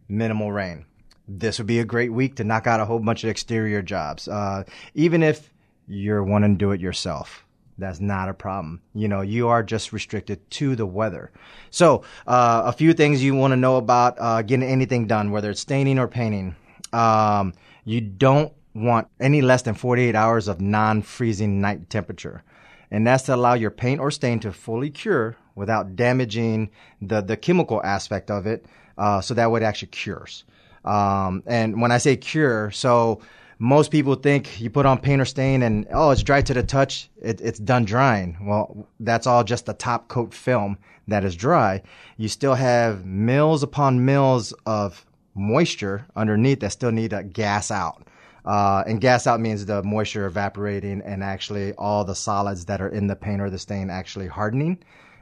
Minimal 0.09 0.51
rain. 0.51 0.87
This 1.29 1.59
would 1.59 1.67
be 1.67 1.79
a 1.79 1.85
great 1.85 2.13
week 2.13 2.37
to 2.37 2.45
knock 2.45 2.67
out 2.67 2.81
a 2.81 2.85
whole 2.85 2.99
bunch 2.99 3.23
of 3.23 3.31
exterior 3.31 3.81
jobs. 3.81 4.29
Uh, 4.29 4.65
even 4.95 5.23
if 5.23 5.53
you're 5.87 6.25
wanting 6.25 6.55
to 6.55 6.59
do 6.59 6.73
it 6.73 6.81
yourself, 6.81 7.47
that's 7.79 8.01
not 8.01 8.29
a 8.29 8.35
problem. 8.35 8.81
You 8.95 9.07
know, 9.09 9.21
you 9.21 9.49
are 9.49 9.63
just 9.63 9.93
restricted 9.93 10.51
to 10.53 10.75
the 10.75 10.87
weather. 10.87 11.31
So, 11.71 12.03
uh, 12.27 12.63
a 12.65 12.73
few 12.73 12.93
things 12.93 13.23
you 13.23 13.35
want 13.35 13.53
to 13.53 13.57
know 13.57 13.77
about 13.77 14.17
uh, 14.19 14.43
getting 14.43 14.69
anything 14.69 15.07
done, 15.07 15.31
whether 15.31 15.51
it's 15.51 15.61
staining 15.61 15.99
or 15.99 16.09
painting. 16.09 16.57
Um, 16.93 17.53
you 17.85 18.01
don't 18.01 18.53
want 18.77 19.09
any 19.21 19.43
less 19.43 19.63
than 19.63 19.75
48 19.75 20.15
hours 20.15 20.49
of 20.49 20.61
non 20.61 21.03
freezing 21.03 21.61
night 21.61 21.91
temperature. 21.91 22.43
And 22.91 23.07
that's 23.07 23.25
to 23.25 23.35
allow 23.35 23.55
your 23.55 23.71
paint 23.71 24.01
or 24.01 24.11
stain 24.11 24.39
to 24.41 24.53
fully 24.53 24.91
cure 24.91 25.37
without 25.55 25.97
damaging 25.97 26.71
the, 27.01 27.21
the 27.21 27.37
chemical 27.37 27.83
aspect 27.83 28.31
of 28.31 28.47
it. 28.47 28.67
Uh, 28.97 29.21
so 29.21 29.35
that 29.35 29.51
it 29.51 29.63
actually 29.63 29.89
cures. 29.89 30.45
Um, 30.85 31.43
and 31.47 31.83
when 31.83 31.93
I 31.93 31.99
say 31.99 32.17
cure, 32.17 32.71
so 32.71 33.21
most 33.59 33.91
people 33.91 34.15
think 34.15 34.61
you 34.61 34.71
put 34.71 34.87
on 34.87 34.99
paint 34.99 35.21
or 35.21 35.25
stain 35.25 35.63
and 35.63 35.87
oh 35.93 36.11
it's 36.11 36.23
dry 36.23 36.43
to 36.43 36.53
the 36.53 36.63
touch 36.63 37.09
it, 37.23 37.41
it's 37.41 37.59
done 37.59 37.85
drying 37.85 38.37
well 38.43 38.87
that's 39.01 39.27
all 39.27 39.43
just 39.43 39.65
the 39.65 39.73
top 39.73 40.09
coat 40.09 40.35
film 40.35 40.77
that 41.09 41.25
is 41.25 41.35
dry 41.35 41.81
you 42.19 42.29
still 42.29 42.55
have 42.55 43.07
mils 43.07 43.63
upon 43.63 44.05
mils 44.05 44.53
of 44.67 45.07
moisture 45.35 46.07
underneath 46.17 46.61
that 46.61 46.71
still 46.71 46.93
need 46.93 47.11
to 47.11 47.23
gas 47.23 47.71
out 47.71 48.07
uh, 48.47 48.85
and 48.87 49.01
gas 49.01 49.27
out 49.27 49.41
means 49.41 49.67
the 49.67 49.83
moisture 49.83 50.27
evaporating 50.27 51.03
and 51.03 51.23
actually 51.23 51.73
all 51.75 52.05
the 52.05 52.15
solids 52.15 52.65
that 52.67 52.81
are 52.81 52.89
in 52.89 53.07
the 53.07 53.17
paint 53.17 53.41
or 53.41 53.51
the 53.51 53.59
stain 53.59 53.91
actually 53.91 54.29
hardening. 54.29 54.79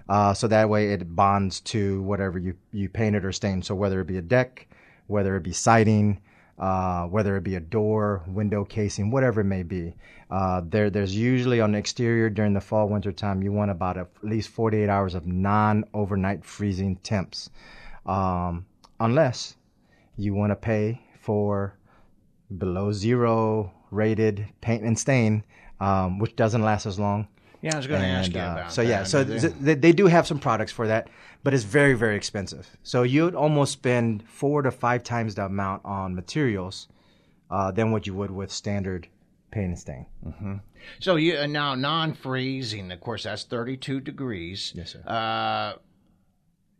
Uh, 0.09 0.35
so 0.35 0.47
that 0.47 0.69
way 0.69 0.93
it 0.93 1.16
bonds 1.16 1.61
to 1.61 2.02
whatever 2.02 2.38
you, 2.38 2.54
you 2.73 2.88
painted 2.88 3.25
or 3.25 3.33
stained. 3.33 3.64
So 3.64 3.75
whether 3.75 4.00
it 4.00 4.07
be 4.07 4.19
a 4.19 4.23
deck, 4.23 4.69
whether 5.07 5.37
it 5.37 5.43
be 5.43 5.52
siding, 5.52 6.21
uh, 6.59 7.07
whether 7.07 7.37
it 7.37 7.45
be 7.45 7.57
a 7.57 7.61
door, 7.61 8.23
window 8.26 8.64
casing, 8.64 9.11
whatever 9.11 9.40
it 9.40 9.45
may 9.45 9.62
be. 9.62 9.97
Uh, 10.31 10.61
there, 10.64 10.90
there's 10.90 11.16
usually 11.16 11.61
on 11.61 11.73
the 11.73 11.78
exterior 11.78 12.28
during 12.28 12.52
the 12.52 12.61
fall 12.61 12.88
winter 12.88 13.12
time, 13.12 13.43
you 13.43 13.52
want 13.52 13.71
about 13.71 13.97
at 13.97 14.09
least 14.23 14.50
48 14.50 14.88
hours 14.88 15.14
of 15.14 15.26
non 15.26 15.85
overnight 15.95 16.45
freezing 16.45 16.97
temps, 16.97 17.50
um, 18.07 18.66
unless 19.00 19.57
you 20.16 20.35
want 20.35 20.50
to 20.50 20.57
pay 20.57 21.00
for 21.21 21.76
below 22.59 22.93
zero 22.93 23.73
rated 23.91 24.47
paint 24.61 24.83
and 24.83 24.99
stain, 24.99 25.45
um, 25.81 26.19
which 26.19 26.37
doesn't 26.37 26.63
last 26.63 26.87
as 26.87 26.99
long. 26.99 27.29
Yeah, 27.63 27.75
I 27.75 27.77
was 27.79 27.87
going 27.87 28.03
to 28.03 28.07
ask 28.07 28.35
you 28.35 28.41
uh, 28.41 28.53
about. 28.53 28.73
So 28.73 28.83
that. 28.83 28.89
yeah, 28.89 29.03
so 29.05 29.25
they? 29.25 29.75
they 29.75 29.93
do 29.93 30.07
have 30.07 30.27
some 30.27 30.39
products 30.39 30.71
for 30.71 30.87
that, 30.87 31.09
but 31.43 31.55
it's 31.55 31.65
very 31.65 31.95
very 31.95 32.17
expensive. 32.17 32.69
So 32.83 33.03
you'd 33.05 33.35
almost 33.35 33.73
spend 33.73 34.29
four 34.29 34.63
to 34.63 34.71
five 34.71 35.03
times 35.03 35.35
the 35.35 35.47
amount 35.47 35.83
on 35.85 36.15
materials 36.15 36.89
uh, 37.51 37.71
than 37.71 37.91
what 37.91 38.07
you 38.07 38.15
would 38.15 38.31
with 38.31 38.51
standard 38.51 39.09
paint 39.51 39.67
and 39.67 39.79
stain. 39.79 40.07
Mm-hmm. 40.27 40.55
So 41.01 41.17
you 41.17 41.39
uh, 41.39 41.47
now 41.47 41.75
non-freezing, 41.75 42.93
of 42.93 43.01
course, 43.01 43.23
that's 43.23 43.45
32 43.45 44.01
degrees. 44.01 44.73
Yes, 44.75 44.93
sir. 44.93 45.03
Uh, 45.07 45.79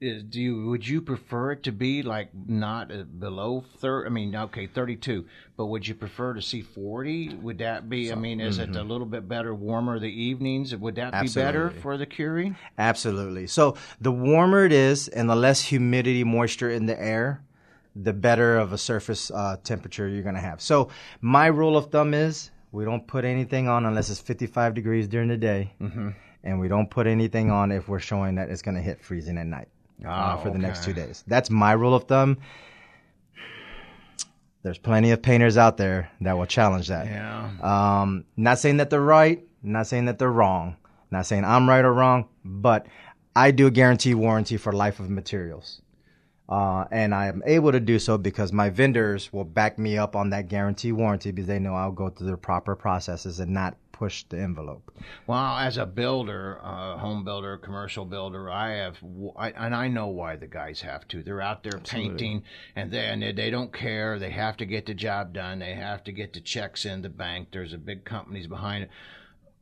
is 0.05 0.23
do 0.23 0.41
you 0.41 0.67
would 0.67 0.87
you 0.87 1.01
prefer 1.01 1.53
it 1.53 1.63
to 1.65 1.73
be 1.73 2.03
like 2.03 2.29
not 2.47 2.93
uh, 2.93 3.03
below 3.03 3.65
30 3.79 4.07
i 4.07 4.11
mean 4.11 4.35
okay 4.37 4.67
32 4.67 5.25
but 5.57 5.67
would 5.67 5.87
you 5.89 5.95
prefer 5.95 6.35
to 6.35 6.43
see 6.43 6.61
40 6.63 7.35
would 7.43 7.59
that 7.59 7.89
be 7.89 8.13
i 8.13 8.15
mean 8.15 8.41
is 8.41 8.59
it 8.59 8.77
a 8.77 8.83
little 8.83 9.07
bit 9.07 9.29
better 9.29 9.55
warmer 9.55 9.99
the 9.99 10.09
evenings? 10.09 10.75
Would 10.77 10.97
that 10.97 11.13
be 11.23 11.29
better 11.29 11.71
for 11.71 11.97
the 11.97 12.07
curing? 12.07 12.57
Absolutely. 12.79 13.47
So 13.47 13.77
the 14.01 14.13
warmer 14.13 14.65
it 14.65 14.73
is 14.73 15.09
and 15.09 15.29
the 15.31 15.37
less 15.37 15.61
humidity, 15.63 16.25
moisture 16.25 16.71
in 16.71 16.87
the 16.87 17.01
air, 17.01 17.43
the 17.97 18.13
better 18.13 18.57
of 18.59 18.73
a 18.73 18.79
surface 18.79 19.31
uh, 19.31 19.57
temperature 19.63 20.09
you're 20.09 20.23
going 20.23 20.35
to 20.35 20.41
have. 20.41 20.61
So 20.61 20.89
my 21.21 21.47
rule 21.47 21.77
of 21.77 21.91
thumb 21.91 22.13
is 22.15 22.51
we 22.73 22.85
don't 22.85 23.07
put 23.07 23.25
anything 23.25 23.69
on 23.69 23.87
unless 23.87 24.11
it's 24.11 24.21
55 24.21 24.75
degrees 24.75 25.07
during 25.09 25.29
the 25.29 25.37
day, 25.37 25.73
Mm-hmm. 25.81 26.11
and 26.43 26.59
we 26.61 26.67
don't 26.69 26.91
put 26.91 27.07
anything 27.07 27.51
on 27.51 27.71
if 27.71 27.89
we're 27.89 28.01
showing 28.01 28.35
that 28.35 28.51
it's 28.51 28.63
going 28.63 28.75
to 28.77 28.83
hit 28.83 29.01
freezing 29.01 29.39
at 29.39 29.47
night 29.47 29.69
uh, 30.05 30.09
Ah, 30.09 30.37
for 30.43 30.51
the 30.51 30.59
next 30.59 30.85
two 30.85 30.93
days. 30.93 31.23
That's 31.27 31.51
my 31.51 31.73
rule 31.73 31.95
of 31.95 32.05
thumb. 32.05 32.39
There's 34.63 34.79
plenty 34.79 35.11
of 35.11 35.21
painters 35.21 35.59
out 35.59 35.77
there 35.77 36.11
that 36.23 36.39
will 36.39 36.47
challenge 36.47 36.89
that. 36.89 37.07
yeah 37.07 37.51
Um, 37.61 38.25
not 38.37 38.59
saying 38.59 38.79
that 38.79 38.89
they're 38.91 39.01
right, 39.01 39.45
not 39.63 39.87
saying 39.87 40.07
that 40.07 40.19
they're 40.19 40.33
wrong, 40.33 40.77
not 41.11 41.27
saying 41.27 41.45
I'm 41.45 41.69
right 41.69 41.85
or 41.85 41.93
wrong, 41.93 42.29
but 42.45 42.87
I 43.37 43.51
do 43.51 43.67
a 43.67 43.71
guarantee 43.71 44.15
warranty 44.15 44.57
for 44.57 44.73
life 44.73 45.01
of 45.01 45.11
materials. 45.11 45.83
Uh, 46.49 46.85
and 46.91 47.15
I 47.15 47.27
am 47.27 47.43
able 47.47 47.73
to 47.73 47.81
do 47.81 47.99
so 47.99 48.17
because 48.19 48.53
my 48.53 48.69
vendors 48.71 49.33
will 49.33 49.45
back 49.45 49.79
me 49.79 49.97
up 49.99 50.15
on 50.15 50.31
that 50.31 50.49
guarantee 50.49 50.93
warranty 50.93 51.31
because 51.31 51.49
they 51.49 51.59
know 51.59 51.75
I'll 51.75 51.93
go 51.93 52.11
through 52.11 52.31
the 52.31 52.37
proper 52.37 52.77
processes 52.77 53.41
and 53.41 53.53
not 53.53 53.77
push 53.95 54.25
the 54.25 54.39
envelope. 54.39 54.93
Well, 55.29 55.57
as 55.57 55.77
a 55.77 55.87
builder, 55.87 56.59
uh, 56.63 56.99
home 56.99 57.25
builder, 57.25 57.57
commercial 57.57 58.05
builder, 58.05 58.51
I 58.51 58.73
have, 58.73 58.99
I, 59.37 59.51
and 59.53 59.73
I 59.73 59.87
know 59.87 60.09
why 60.09 60.35
the 60.35 60.49
guys 60.49 60.81
have 60.81 61.07
to. 61.09 61.23
They're 61.23 61.41
out 61.41 61.63
there 61.63 61.79
painting, 61.79 62.43
and 62.75 62.91
they 62.91 63.07
and 63.07 63.23
they, 63.23 63.31
they 63.31 63.51
don't 63.51 63.73
care. 63.73 64.19
They 64.19 64.31
have 64.31 64.57
to 64.57 64.67
get 64.67 64.87
the 64.87 64.95
job 64.95 65.33
done. 65.33 65.61
They 65.61 65.75
have 65.75 66.03
to 66.05 66.13
get 66.13 66.33
the 66.33 66.41
checks 66.41 66.85
in 66.85 67.03
the 67.03 67.09
bank. 67.09 67.49
There's 67.53 67.73
a 67.73 67.79
big 67.79 68.05
companies 68.05 68.49
behind 68.49 68.85
it. 68.85 68.91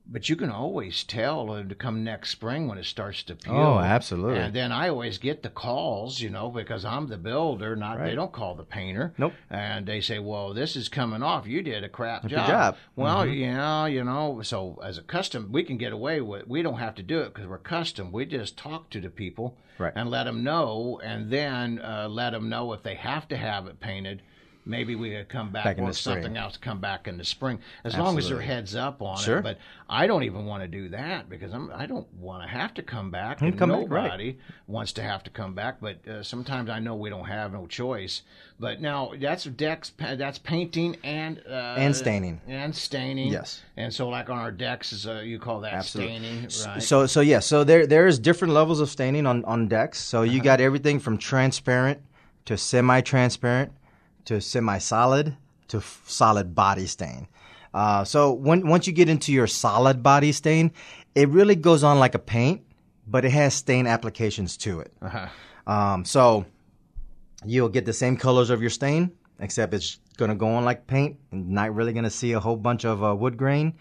But 0.05 0.29
you 0.29 0.37
can 0.37 0.51
always 0.51 1.05
tell 1.05 1.47
to 1.65 1.75
come 1.75 2.03
next 2.05 2.31
spring 2.31 2.67
when 2.69 2.77
it 2.77 2.85
starts 2.85 3.23
to 3.25 3.37
peel. 3.37 3.55
Oh, 3.55 3.79
absolutely. 3.79 4.41
And 4.41 4.53
then 4.55 4.73
I 4.73 4.89
always 4.89 5.17
get 5.19 5.43
the 5.43 5.49
calls, 5.49 6.21
you 6.21 6.29
know, 6.29 6.51
because 6.51 6.85
I'm 6.85 7.07
the 7.07 7.17
builder. 7.17 7.77
Not 7.77 7.99
they 7.99 8.15
don't 8.15 8.33
call 8.33 8.55
the 8.57 8.65
painter. 8.65 9.15
Nope. 9.17 9.33
And 9.49 9.87
they 9.87 10.01
say, 10.01 10.19
"Well, 10.19 10.53
this 10.53 10.77
is 10.77 10.89
coming 10.89 11.23
off. 11.23 11.47
You 11.47 11.63
did 11.63 11.85
a 11.85 11.89
crap 11.89 12.27
job." 12.27 12.49
job. 12.49 12.77
Well, 12.97 13.27
yeah, 13.27 13.87
you 13.87 14.05
know. 14.05 14.43
So 14.43 14.81
as 14.85 14.99
a 14.99 15.03
custom, 15.03 15.51
we 15.53 15.63
can 15.63 15.79
get 15.79 15.93
away 15.93 16.21
with. 16.21 16.47
We 16.49 16.63
don't 16.63 16.79
have 16.79 16.97
to 16.97 17.03
do 17.03 17.21
it 17.21 17.33
because 17.33 17.49
we're 17.49 17.59
custom. 17.59 18.13
We 18.13 18.27
just 18.27 18.59
talk 18.59 18.91
to 18.91 19.01
the 19.01 19.11
people 19.11 19.57
Right. 19.79 19.93
and 19.97 20.11
let 20.11 20.25
them 20.25 20.45
know, 20.45 21.01
and 21.03 21.31
then 21.31 21.81
uh, 21.81 22.09
let 22.11 22.31
them 22.31 22.49
know 22.49 22.73
if 22.73 22.83
they 22.83 22.97
have 22.97 23.29
to 23.29 23.37
have 23.37 23.67
it 23.67 23.81
painted. 23.81 24.23
Maybe 24.65 24.95
we 24.95 25.11
could 25.11 25.29
come 25.29 25.51
back, 25.51 25.65
Back 25.65 25.79
or 25.81 25.93
something 25.93 26.37
else 26.37 26.57
come 26.57 26.79
back 26.81 27.09
in 27.09 27.17
the 27.19 27.25
spring, 27.25 27.59
as 27.83 27.97
long 27.97 28.17
as 28.17 28.29
they're 28.29 28.41
heads 28.41 28.77
up 28.77 29.03
on 29.03 29.19
Sure. 29.19 29.39
it. 29.39 29.43
But 29.43 29.59
I 29.89 30.07
don't 30.07 30.23
even 30.23 30.47
want 30.47 30.63
to 30.63 30.69
do 30.69 30.89
that 30.91 31.29
because 31.29 31.53
I'm 31.53 31.73
I 31.75 31.87
don't 31.87 32.07
want 32.15 32.43
to 32.45 32.49
have 32.49 32.73
to 32.75 32.83
come 32.83 33.11
back. 33.11 33.41
And 33.41 33.59
come 33.59 33.71
back, 33.71 33.91
right. 33.91 34.05
nobody 34.05 34.39
wants 34.69 34.93
to 34.93 35.03
have 35.03 35.25
to 35.25 35.31
come 35.31 35.55
back. 35.55 35.79
But 35.81 36.07
uh, 36.07 36.23
sometimes 36.23 36.71
I 36.71 36.79
know 36.79 36.95
we 36.95 37.11
don't 37.11 37.25
have 37.25 37.53
no 37.53 37.67
choice. 37.67 38.23
But 38.61 38.81
now 38.81 39.13
that's 39.21 39.45
decks. 39.45 39.91
That's 39.99 40.39
painting 40.39 40.97
and 41.03 41.43
uh, 41.49 41.75
And 41.77 41.97
staining. 41.97 42.41
and 42.47 42.73
staining. 42.75 43.33
Yes. 43.33 43.63
And 43.77 43.93
so, 43.93 44.09
like 44.09 44.31
on 44.31 44.39
our 44.39 44.53
decks, 44.53 44.93
is 44.93 45.09
uh, 45.09 45.23
you 45.25 45.41
call 45.41 45.61
that 45.63 45.73
Absolutely. 45.73 46.19
staining, 46.19 46.43
right? 46.67 46.83
So 46.83 47.07
so 47.07 47.21
yeah, 47.21 47.41
so 47.41 47.65
there 47.65 47.85
there 47.87 48.07
is 48.07 48.21
different 48.21 48.55
levels 48.55 48.79
of 48.79 48.89
staining 48.89 49.27
on 49.27 49.45
on 49.45 49.67
decks. 49.67 49.99
So 49.99 50.23
you 50.23 50.41
got 50.41 50.61
everything 50.61 51.01
from 51.01 51.19
transparent 51.19 52.01
to 52.45 52.57
semi-transparent 52.57 53.73
to 54.25 54.41
semi-solid 54.41 55.37
to 55.69 55.79
f- 55.79 56.03
solid 56.07 56.55
body 56.55 56.87
stain. 56.87 57.29
Uh, 57.75 58.05
so 58.05 58.33
when 58.33 58.67
once 58.69 58.87
you 58.87 58.93
get 58.93 59.09
into 59.09 59.33
your 59.33 59.47
solid 59.47 60.03
body 60.03 60.33
stain, 60.33 60.73
it 61.15 61.29
really 61.29 61.57
goes 61.57 61.83
on 61.83 61.99
like 61.99 62.15
a 62.15 62.19
paint, 62.19 62.63
but 63.07 63.25
it 63.25 63.31
has 63.31 63.55
stain 63.55 63.87
applications 63.87 64.57
to 64.59 64.81
it. 64.81 64.93
uh-huh. 65.01 65.29
Um, 65.67 66.05
so 66.05 66.45
you'll 67.45 67.69
get 67.69 67.87
the 67.87 67.93
same 67.93 68.17
colors 68.17 68.51
of 68.51 68.61
your 68.61 68.71
stain, 68.71 69.13
except 69.39 69.75
it's 69.75 69.99
going 70.17 70.31
to 70.31 70.35
go 70.35 70.49
on 70.49 70.65
like 70.65 70.87
paint 70.87 71.19
and 71.31 71.51
not 71.51 71.75
really 71.75 71.93
going 71.93 72.05
to 72.05 72.11
see 72.11 72.33
a 72.33 72.41
whole 72.41 72.57
bunch 72.57 72.85
of 72.85 73.03
uh, 73.03 73.15
wood 73.15 73.37
grain. 73.37 73.75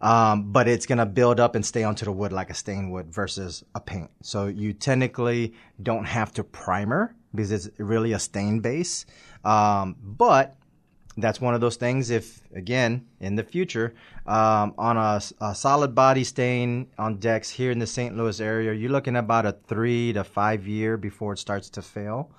Um, 0.00 0.52
but 0.52 0.68
it's 0.68 0.84
going 0.84 0.98
to 0.98 1.06
build 1.06 1.40
up 1.40 1.54
and 1.54 1.64
stay 1.64 1.82
onto 1.82 2.04
the 2.04 2.12
wood 2.12 2.30
like 2.30 2.50
a 2.50 2.54
stain 2.54 2.90
would 2.90 3.12
versus 3.12 3.64
a 3.74 3.80
paint. 3.80 4.10
So 4.22 4.46
you 4.46 4.74
technically 4.74 5.54
don't 5.82 6.04
have 6.04 6.32
to 6.34 6.44
primer 6.44 7.14
because 7.34 7.50
it's 7.50 7.68
really 7.78 8.12
a 8.12 8.18
stain 8.18 8.60
base. 8.60 9.06
Um, 9.46 9.96
but 10.02 10.56
that's 11.16 11.40
one 11.40 11.54
of 11.54 11.60
those 11.60 11.76
things. 11.76 12.10
If 12.10 12.40
again 12.54 13.06
in 13.20 13.36
the 13.36 13.44
future, 13.44 13.94
um, 14.26 14.74
on 14.76 14.96
a, 14.96 15.20
a 15.40 15.54
solid 15.54 15.94
body 15.94 16.24
stain 16.24 16.88
on 16.98 17.18
decks 17.18 17.48
here 17.50 17.70
in 17.70 17.78
the 17.78 17.86
St. 17.86 18.16
Louis 18.16 18.40
area, 18.40 18.72
you're 18.72 18.90
looking 18.90 19.16
at 19.16 19.20
about 19.20 19.46
a 19.46 19.52
three 19.52 20.12
to 20.12 20.24
five 20.24 20.66
year 20.66 20.96
before 20.96 21.32
it 21.34 21.38
starts 21.38 21.70
to 21.70 21.82
fail. 21.82 22.30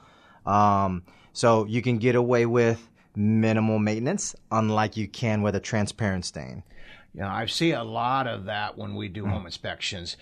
Um, 0.46 1.04
so 1.34 1.66
you 1.66 1.82
can 1.82 1.98
get 1.98 2.16
away 2.16 2.46
with 2.46 2.90
minimal 3.16 3.80
maintenance, 3.80 4.36
unlike 4.52 4.98
you 4.98 5.08
can 5.08 5.42
with 5.42 5.56
a 5.56 5.60
transparent 5.60 6.26
stain. 6.26 6.64
You 7.14 7.22
know, 7.22 7.30
I 7.30 7.48
see 7.48 7.72
a 7.72 7.84
lot 7.84 8.28
of 8.28 8.46
that 8.46 8.78
when 8.78 8.96
we 8.96 9.08
do 9.08 9.24
Hmm. 9.24 9.32
home 9.32 9.46
inspections. 9.46 10.18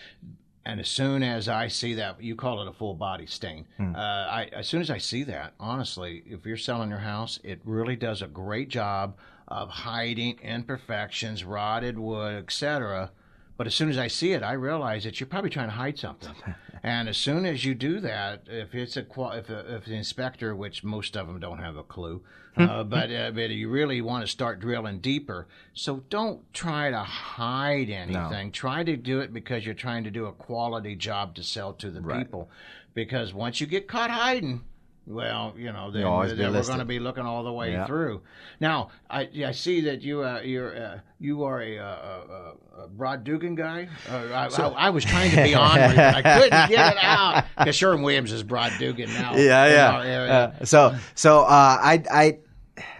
And 0.65 0.79
as 0.79 0.89
soon 0.89 1.21
as 1.21 1.47
I 1.47 1.67
see 1.67 1.93
that, 1.95 2.21
you 2.21 2.35
call 2.35 2.61
it 2.61 2.67
a 2.67 2.73
full 2.73 2.95
body 2.95 3.27
stain. 3.27 3.67
Hmm. 3.77 3.95
Uh, 3.95 3.99
I, 3.99 4.49
as 4.51 4.67
soon 4.67 4.81
as 4.81 4.89
I 4.89 4.97
see 4.97 5.23
that, 5.23 5.53
honestly, 5.59 6.23
if 6.25 6.45
you're 6.45 6.57
selling 6.57 6.89
your 6.89 6.99
house, 6.99 7.39
it 7.43 7.59
really 7.65 7.95
does 7.95 8.21
a 8.23 8.27
great 8.27 8.69
job 8.69 9.15
of 9.47 9.69
hiding 9.69 10.39
imperfections, 10.39 11.43
rotted 11.43 11.99
wood, 11.99 12.35
etc. 12.35 13.11
But 13.57 13.67
as 13.67 13.75
soon 13.75 13.89
as 13.89 13.97
I 13.97 14.07
see 14.07 14.33
it, 14.33 14.43
I 14.43 14.53
realize 14.53 15.05
that 15.05 15.19
you're 15.19 15.27
probably 15.27 15.49
trying 15.49 15.69
to 15.69 15.75
hide 15.75 15.97
something. 15.97 16.33
and 16.83 17.07
as 17.07 17.17
soon 17.17 17.45
as 17.45 17.63
you 17.63 17.73
do 17.73 17.99
that, 18.01 18.43
if 18.47 18.75
it's 18.75 18.97
a 18.97 19.05
if, 19.33 19.49
a, 19.49 19.75
if 19.75 19.85
the 19.85 19.95
inspector, 19.95 20.55
which 20.55 20.83
most 20.83 21.15
of 21.15 21.27
them 21.27 21.39
don't 21.39 21.59
have 21.59 21.77
a 21.77 21.83
clue, 21.83 22.21
uh, 22.57 22.83
but 22.83 23.11
uh, 23.11 23.31
but 23.31 23.49
you 23.49 23.69
really 23.69 24.01
want 24.01 24.25
to 24.25 24.31
start 24.31 24.59
drilling 24.59 24.99
deeper. 24.99 25.47
So 25.73 26.03
don't 26.09 26.41
try 26.53 26.89
to 26.89 26.99
hide 26.99 27.89
anything. 27.89 28.51
Try 28.51 28.83
to 28.83 28.97
do 28.97 29.19
it 29.19 29.33
because 29.33 29.65
you're 29.65 29.73
trying 29.73 30.03
to 30.03 30.11
do 30.11 30.25
a 30.25 30.33
quality 30.33 30.95
job 30.95 31.35
to 31.35 31.43
sell 31.43 31.73
to 31.73 31.89
the 31.91 32.01
people. 32.01 32.49
Because 32.93 33.33
once 33.33 33.59
you 33.59 33.67
get 33.67 33.89
caught 33.89 34.09
hiding, 34.09 34.63
well, 35.07 35.53
you 35.57 35.71
know, 35.71 35.91
then, 35.91 36.01
You'll 36.01 36.11
always 36.11 36.31
be 36.31 36.37
then 36.37 36.53
we're 36.53 36.63
going 36.63 36.79
to 36.79 36.85
be 36.85 36.99
looking 36.99 37.25
all 37.25 37.43
the 37.43 37.53
way 37.53 37.71
Yeah. 37.73 37.85
through. 37.85 38.21
Now, 38.59 38.89
I, 39.09 39.29
I 39.45 39.51
see 39.51 39.81
that 39.81 40.01
you 40.01 40.23
uh, 40.23 40.41
you're 40.41 40.75
uh, 40.75 40.99
you 41.19 41.43
are 41.43 41.61
a, 41.61 41.77
uh, 41.77 41.83
uh, 41.83 42.87
Brod-Dugan 42.87 43.55
guy. 43.55 43.87
Uh, 44.09 44.15
I, 44.33 44.47
I, 44.47 44.67
I 44.87 44.89
was 44.89 45.05
trying 45.05 45.31
to 45.31 45.43
be 45.43 45.53
but 45.53 45.97
I 45.97 46.21
couldn't 46.21 46.69
get 46.69 46.93
it 46.93 47.03
out 47.03 47.45
because 47.57 47.75
Sherwin 47.75 48.01
Williams 48.01 48.31
is 48.31 48.43
Brod-Dugan 48.43 49.13
now. 49.13 49.35
in 49.35 49.95
our 49.95 50.03
area. 50.03 50.31
Uh, 50.61 50.65
so 50.65 50.95
so 51.13 51.41
uh, 51.41 51.45
I 51.81 52.03
I 52.11 52.37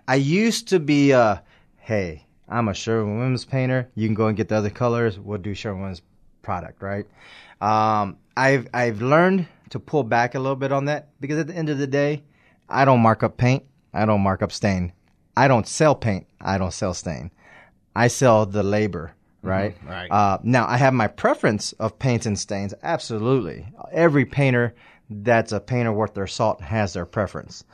I 0.08 0.16
used 0.16 0.70
to 0.70 0.80
be 0.80 1.12
uh 1.14 1.38
hey 1.80 2.26
I'm 2.48 2.68
a 2.68 2.74
Sherwin 2.74 3.18
Williams 3.18 3.46
painter. 3.46 3.90
You 3.96 4.08
can 4.08 4.16
go 4.16 4.28
and 4.28 4.38
get 4.38 4.50
the 4.50 4.56
other 4.56 4.70
colors. 4.70 5.18
We'll 5.20 5.40
do 5.40 5.54
Sherwin 5.56 5.80
Williams 5.82 6.02
product, 6.44 6.82
right? 6.82 7.06
Um, 7.62 8.18
I've 8.38 8.68
I've 8.74 9.02
learned 9.02 9.48
to 9.76 9.80
pull 9.80 10.04
back 10.04 10.36
a 10.36 10.40
little 10.40 10.56
bit 10.56 10.72
on 10.72 10.86
that 10.86 11.10
because 11.20 11.38
at 11.38 11.48
the 11.48 11.54
end 11.54 11.68
of 11.68 11.78
the 11.78 11.86
day, 11.86 12.24
I 12.70 12.86
don't 12.86 13.02
mark 13.02 13.24
up 13.24 13.36
paint. 13.36 13.64
I 13.94 14.06
don't 14.06 14.22
mark 14.22 14.42
up 14.42 14.54
stain. 14.54 14.94
I 15.36 15.50
don't 15.50 15.68
sell 15.68 15.94
paint. 15.94 16.28
I 16.40 16.58
don't 16.58 16.74
sell 16.74 16.94
stain. 16.94 17.30
I 17.94 18.08
sell 18.08 18.46
the 18.46 18.64
labor, 18.64 19.14
right? 19.42 19.76
right. 19.86 20.10
Uh, 20.10 20.38
now 20.44 20.66
I 20.66 20.78
have 20.78 20.94
my 20.94 21.08
preference 21.08 21.74
of 21.74 22.00
paints 22.00 22.26
and 22.26 22.40
stains. 22.40 22.74
Absolutely, 22.84 23.68
every 23.92 24.26
painter 24.26 24.76
that's 25.10 25.52
a 25.52 25.60
painter 25.60 25.92
worth 25.92 26.14
their 26.14 26.26
salt 26.26 26.62
has 26.62 26.94
their 26.94 27.06
preference. 27.06 27.66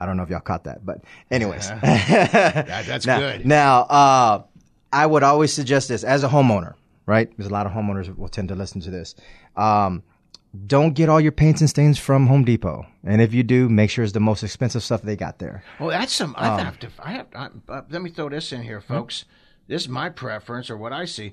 I 0.00 0.06
don't 0.06 0.16
know 0.16 0.22
if 0.22 0.30
y'all 0.30 0.38
caught 0.40 0.64
that, 0.64 0.86
but 0.86 1.02
anyways, 1.28 1.68
That- 1.80 2.84
that's 2.86 3.04
now, 3.06 3.18
good. 3.18 3.44
Now, 3.44 3.80
uh, 3.82 4.42
I 4.92 5.06
would 5.06 5.24
always 5.24 5.52
suggest 5.52 5.88
this 5.88 6.04
as 6.04 6.22
a 6.22 6.28
homeowner, 6.28 6.74
right? 7.04 7.28
Because 7.28 7.46
a 7.46 7.52
lot 7.52 7.66
of 7.66 7.72
homeowners 7.72 8.16
will 8.16 8.28
tend 8.28 8.48
to 8.50 8.54
listen 8.54 8.80
to 8.82 8.90
this. 8.90 9.16
Um, 9.56 10.04
don't 10.66 10.94
get 10.94 11.08
all 11.08 11.20
your 11.20 11.32
paints 11.32 11.60
and 11.60 11.68
stains 11.68 11.98
from 11.98 12.26
Home 12.28 12.44
Depot, 12.44 12.86
and 13.04 13.20
if 13.20 13.34
you 13.34 13.42
do, 13.42 13.68
make 13.68 13.90
sure 13.90 14.04
it's 14.04 14.12
the 14.12 14.20
most 14.20 14.42
expensive 14.42 14.82
stuff 14.82 15.02
they 15.02 15.16
got 15.16 15.38
there. 15.38 15.64
Well, 15.80 15.90
that's 15.90 16.12
some. 16.12 16.34
I 16.38 16.48
Um, 16.48 16.58
have 16.60 16.78
to. 16.80 16.88
I 16.98 17.12
have. 17.12 17.26
I, 17.34 17.48
uh, 17.68 17.82
let 17.90 18.02
me 18.02 18.10
throw 18.10 18.28
this 18.28 18.52
in 18.52 18.62
here, 18.62 18.80
Hmm? 18.80 18.94
folks. 18.94 19.24
This 19.66 19.82
is 19.82 19.88
my 19.88 20.08
preference, 20.10 20.70
or 20.70 20.76
what 20.76 20.92
I 20.92 21.04
see. 21.06 21.32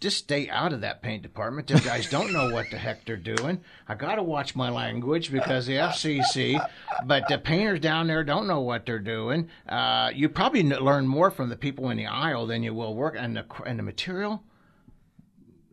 Just 0.00 0.16
stay 0.16 0.48
out 0.48 0.72
of 0.72 0.80
that 0.80 1.02
paint 1.02 1.22
department. 1.22 1.66
Those 1.66 1.82
guys 1.84 2.08
don't 2.08 2.32
know 2.32 2.48
what 2.54 2.70
the 2.70 2.78
heck 2.78 3.04
they're 3.04 3.18
doing. 3.18 3.60
I 3.86 3.94
got 3.94 4.14
to 4.14 4.22
watch 4.22 4.56
my 4.56 4.70
language 4.70 5.30
because 5.30 5.66
the 5.66 5.74
FCC, 5.76 6.58
but 7.04 7.28
the 7.28 7.36
painters 7.36 7.80
down 7.80 8.06
there 8.06 8.24
don't 8.24 8.46
know 8.46 8.60
what 8.62 8.86
they're 8.86 8.98
doing. 8.98 9.48
Uh, 9.68 10.10
you 10.14 10.30
probably 10.30 10.62
learn 10.62 11.06
more 11.06 11.30
from 11.30 11.50
the 11.50 11.56
people 11.56 11.90
in 11.90 11.98
the 11.98 12.06
aisle 12.06 12.46
than 12.46 12.62
you 12.62 12.72
will 12.72 12.94
work 12.94 13.14
and 13.18 13.36
the 13.36 13.44
and 13.66 13.78
the 13.78 13.82
material. 13.82 14.42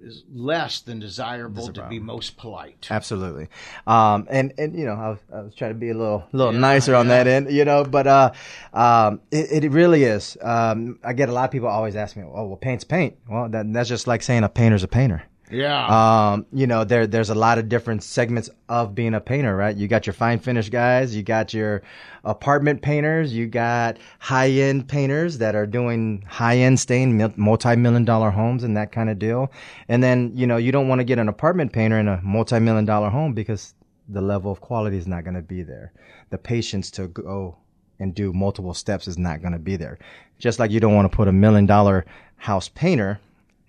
Is 0.03 0.23
less 0.33 0.81
than 0.81 0.99
desirable 0.99 1.71
to 1.71 1.87
be 1.87 1.99
most 1.99 2.37
polite. 2.37 2.87
Absolutely, 2.89 3.47
um, 3.87 4.27
and 4.29 4.53
and 4.57 4.75
you 4.75 4.85
know 4.85 4.93
I 4.93 5.09
was, 5.09 5.19
I 5.33 5.41
was 5.41 5.55
trying 5.55 5.71
to 5.71 5.79
be 5.79 5.89
a 5.89 5.93
little 5.93 6.23
little 6.31 6.53
yeah, 6.53 6.59
nicer 6.59 6.95
on 6.95 7.07
that 7.07 7.27
end, 7.27 7.51
you 7.51 7.65
know, 7.65 7.83
but 7.83 8.07
uh, 8.07 8.31
um, 8.73 9.21
it, 9.31 9.63
it 9.63 9.71
really 9.71 10.03
is. 10.03 10.37
Um, 10.41 10.99
I 11.03 11.13
get 11.13 11.29
a 11.29 11.31
lot 11.31 11.45
of 11.45 11.51
people 11.51 11.67
always 11.67 11.95
ask 11.95 12.15
me, 12.15 12.23
"Oh, 12.23 12.47
well, 12.47 12.57
paint's 12.57 12.83
paint." 12.83 13.17
Well, 13.29 13.49
that, 13.49 13.71
that's 13.71 13.89
just 13.89 14.07
like 14.07 14.21
saying 14.23 14.43
a 14.43 14.49
painter's 14.49 14.83
a 14.83 14.87
painter. 14.87 15.23
Yeah. 15.51 16.31
Um, 16.31 16.45
you 16.53 16.65
know, 16.65 16.83
there 16.83 17.05
there's 17.05 17.29
a 17.29 17.35
lot 17.35 17.57
of 17.57 17.69
different 17.69 18.03
segments 18.03 18.49
of 18.69 18.95
being 18.95 19.13
a 19.13 19.19
painter, 19.19 19.55
right? 19.55 19.75
You 19.75 19.87
got 19.87 20.07
your 20.07 20.13
fine 20.13 20.39
finish 20.39 20.69
guys, 20.69 21.15
you 21.15 21.23
got 21.23 21.53
your 21.53 21.81
apartment 22.23 22.81
painters, 22.81 23.33
you 23.33 23.47
got 23.47 23.97
high 24.19 24.49
end 24.49 24.87
painters 24.87 25.37
that 25.39 25.55
are 25.55 25.67
doing 25.67 26.23
high 26.27 26.57
end 26.57 26.79
stain, 26.79 27.33
multi 27.35 27.75
million 27.75 28.05
dollar 28.05 28.31
homes 28.31 28.63
and 28.63 28.77
that 28.77 28.91
kind 28.91 29.09
of 29.09 29.19
deal. 29.19 29.51
And 29.87 30.01
then, 30.01 30.31
you 30.33 30.47
know, 30.47 30.57
you 30.57 30.71
don't 30.71 30.87
want 30.87 30.99
to 30.99 31.05
get 31.05 31.19
an 31.19 31.29
apartment 31.29 31.73
painter 31.73 31.99
in 31.99 32.07
a 32.07 32.21
multi 32.23 32.59
million 32.59 32.85
dollar 32.85 33.09
home 33.09 33.33
because 33.33 33.73
the 34.07 34.21
level 34.21 34.51
of 34.51 34.61
quality 34.61 34.97
is 34.97 35.07
not 35.07 35.23
going 35.23 35.35
to 35.35 35.41
be 35.41 35.63
there. 35.63 35.91
The 36.29 36.37
patience 36.37 36.91
to 36.91 37.07
go 37.07 37.57
and 37.99 38.15
do 38.15 38.33
multiple 38.33 38.73
steps 38.73 39.07
is 39.07 39.17
not 39.17 39.41
going 39.41 39.53
to 39.53 39.59
be 39.59 39.75
there. 39.75 39.99
Just 40.39 40.59
like 40.59 40.71
you 40.71 40.79
don't 40.79 40.95
want 40.95 41.11
to 41.11 41.15
put 41.15 41.27
a 41.27 41.31
million 41.33 41.65
dollar 41.65 42.05
house 42.37 42.67
painter 42.69 43.19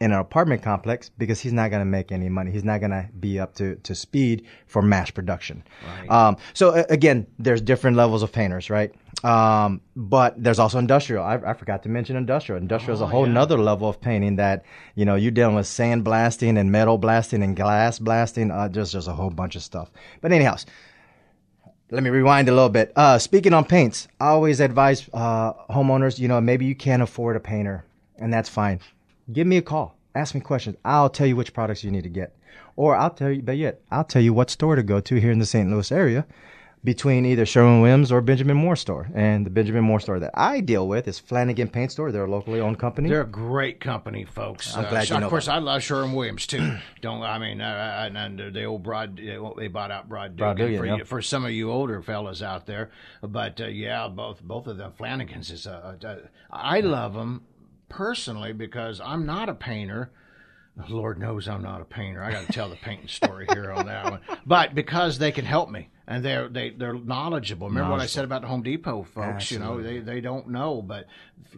in 0.02 0.10
an 0.10 0.18
apartment 0.18 0.62
complex 0.62 1.10
because 1.16 1.38
he's 1.38 1.52
not 1.52 1.70
going 1.70 1.80
to 1.80 1.86
make 1.86 2.10
any 2.10 2.28
money. 2.28 2.50
He's 2.50 2.64
not 2.64 2.80
going 2.80 2.90
to 2.90 3.08
be 3.20 3.38
up 3.38 3.54
to, 3.54 3.76
to 3.76 3.94
speed 3.94 4.44
for 4.66 4.82
mass 4.82 5.12
production. 5.12 5.62
Right. 6.00 6.10
Um, 6.10 6.36
so 6.54 6.70
uh, 6.70 6.82
again, 6.90 7.28
there's 7.38 7.60
different 7.60 7.96
levels 7.96 8.24
of 8.24 8.32
painters, 8.32 8.68
right? 8.68 8.92
Um, 9.22 9.80
but 9.94 10.42
there's 10.42 10.58
also 10.58 10.80
industrial. 10.80 11.22
I, 11.22 11.36
I, 11.36 11.54
forgot 11.54 11.84
to 11.84 11.88
mention 11.88 12.16
industrial. 12.16 12.60
Industrial 12.60 12.94
oh, 12.94 12.98
is 12.98 13.00
a 13.00 13.04
oh, 13.04 13.08
whole 13.08 13.26
yeah. 13.28 13.34
nother 13.34 13.58
level 13.58 13.88
of 13.88 14.00
painting 14.00 14.34
that, 14.36 14.64
you 14.96 15.04
know, 15.04 15.14
you're 15.14 15.30
dealing 15.30 15.54
with 15.54 15.68
sand 15.68 16.02
blasting 16.02 16.58
and 16.58 16.72
metal 16.72 16.98
blasting 16.98 17.44
and 17.44 17.54
glass 17.54 18.00
blasting. 18.00 18.50
Uh, 18.50 18.68
just, 18.68 18.94
just 18.94 19.06
a 19.06 19.12
whole 19.12 19.30
bunch 19.30 19.54
of 19.54 19.62
stuff. 19.62 19.88
But 20.20 20.32
anyhow, 20.32 20.56
let 21.92 22.02
me 22.02 22.10
rewind 22.10 22.48
a 22.48 22.52
little 22.52 22.70
bit. 22.70 22.92
Uh, 22.96 23.20
speaking 23.20 23.54
on 23.54 23.64
paints, 23.66 24.08
I 24.18 24.30
always 24.30 24.58
advise 24.58 25.08
uh, 25.14 25.52
homeowners, 25.70 26.18
you 26.18 26.26
know, 26.26 26.40
maybe 26.40 26.66
you 26.66 26.74
can't 26.74 27.02
afford 27.02 27.36
a 27.36 27.40
painter, 27.40 27.84
and 28.18 28.32
that's 28.32 28.48
fine 28.48 28.80
give 29.30 29.46
me 29.46 29.56
a 29.56 29.62
call. 29.62 29.96
Ask 30.14 30.34
me 30.34 30.40
questions. 30.40 30.76
I'll 30.84 31.10
tell 31.10 31.26
you 31.26 31.36
which 31.36 31.54
products 31.54 31.84
you 31.84 31.90
need 31.90 32.04
to 32.04 32.10
get. 32.10 32.36
Or 32.76 32.96
I'll 32.96 33.10
tell 33.10 33.30
you, 33.30 33.42
but 33.42 33.56
yet, 33.56 33.80
I'll 33.90 34.04
tell 34.04 34.22
you 34.22 34.32
what 34.32 34.50
store 34.50 34.76
to 34.76 34.82
go 34.82 35.00
to 35.00 35.14
here 35.16 35.30
in 35.30 35.38
the 35.38 35.46
St. 35.46 35.70
Louis 35.70 35.92
area 35.92 36.26
between 36.84 37.24
either 37.24 37.46
Sherwin 37.46 37.80
Williams 37.80 38.10
or 38.10 38.20
Benjamin 38.20 38.56
Moore 38.56 38.74
store. 38.74 39.08
And 39.14 39.46
the 39.46 39.50
Benjamin 39.50 39.84
Moore 39.84 40.00
store 40.00 40.18
that 40.18 40.32
I 40.34 40.60
deal 40.60 40.88
with 40.88 41.06
is 41.06 41.18
Flanagan 41.18 41.68
Paint 41.68 41.92
Store. 41.92 42.10
They're 42.10 42.24
a 42.24 42.30
locally 42.30 42.60
owned 42.60 42.78
company. 42.78 43.08
They're 43.08 43.20
a 43.20 43.26
great 43.26 43.80
company, 43.80 44.24
folks. 44.24 44.76
I'm 44.76 44.88
glad 44.88 45.10
uh, 45.10 45.14
you 45.14 45.20
know 45.20 45.26
Of 45.26 45.30
course, 45.30 45.46
that. 45.46 45.52
I 45.52 45.58
love 45.58 45.82
Sherwin 45.82 46.12
Williams 46.12 46.46
too. 46.46 46.76
Don't 47.00 47.22
I 47.22 47.38
mean? 47.38 47.60
And 47.60 48.38
the 48.52 48.64
old 48.64 48.82
Brod, 48.82 49.20
they 49.56 49.68
bought 49.68 49.90
out 49.90 50.08
Broad 50.08 50.36
Dugan, 50.36 50.56
Brod 50.56 50.78
for, 50.78 50.86
yeah. 50.86 51.04
for 51.04 51.22
some 51.22 51.44
of 51.44 51.52
you 51.52 51.70
older 51.70 52.02
fellas 52.02 52.42
out 52.42 52.66
there. 52.66 52.90
But 53.22 53.60
uh, 53.60 53.66
yeah, 53.66 54.08
both 54.08 54.42
both 54.42 54.66
of 54.66 54.76
them 54.76 54.92
Flanagan's 54.92 55.50
is. 55.50 55.68
I 56.50 56.80
love 56.80 57.14
them 57.14 57.42
personally 57.92 58.52
because 58.52 59.00
I'm 59.00 59.26
not 59.26 59.48
a 59.48 59.54
painter. 59.54 60.10
Lord 60.88 61.18
knows 61.18 61.46
I'm 61.46 61.62
not 61.62 61.82
a 61.82 61.84
painter. 61.84 62.22
I 62.22 62.32
got 62.32 62.46
to 62.46 62.52
tell 62.52 62.70
the 62.70 62.76
painting 62.76 63.08
story 63.08 63.46
here 63.52 63.70
on 63.70 63.86
that 63.86 64.10
one. 64.10 64.20
But 64.46 64.74
because 64.74 65.18
they 65.18 65.30
can 65.30 65.44
help 65.44 65.70
me 65.70 65.90
and 66.06 66.24
they're 66.24 66.48
they, 66.48 66.70
they're 66.70 66.94
knowledgeable. 66.94 67.68
Remember 67.68 67.90
knowledgeable. 67.90 67.98
what 67.98 68.02
I 68.02 68.06
said 68.06 68.24
about 68.24 68.42
the 68.42 68.48
Home 68.48 68.62
Depot 68.62 69.02
folks? 69.02 69.26
Absolutely. 69.26 69.94
You 69.94 70.00
know, 70.00 70.04
they 70.04 70.14
they 70.14 70.20
don't 70.22 70.48
know, 70.48 70.80
but 70.80 71.06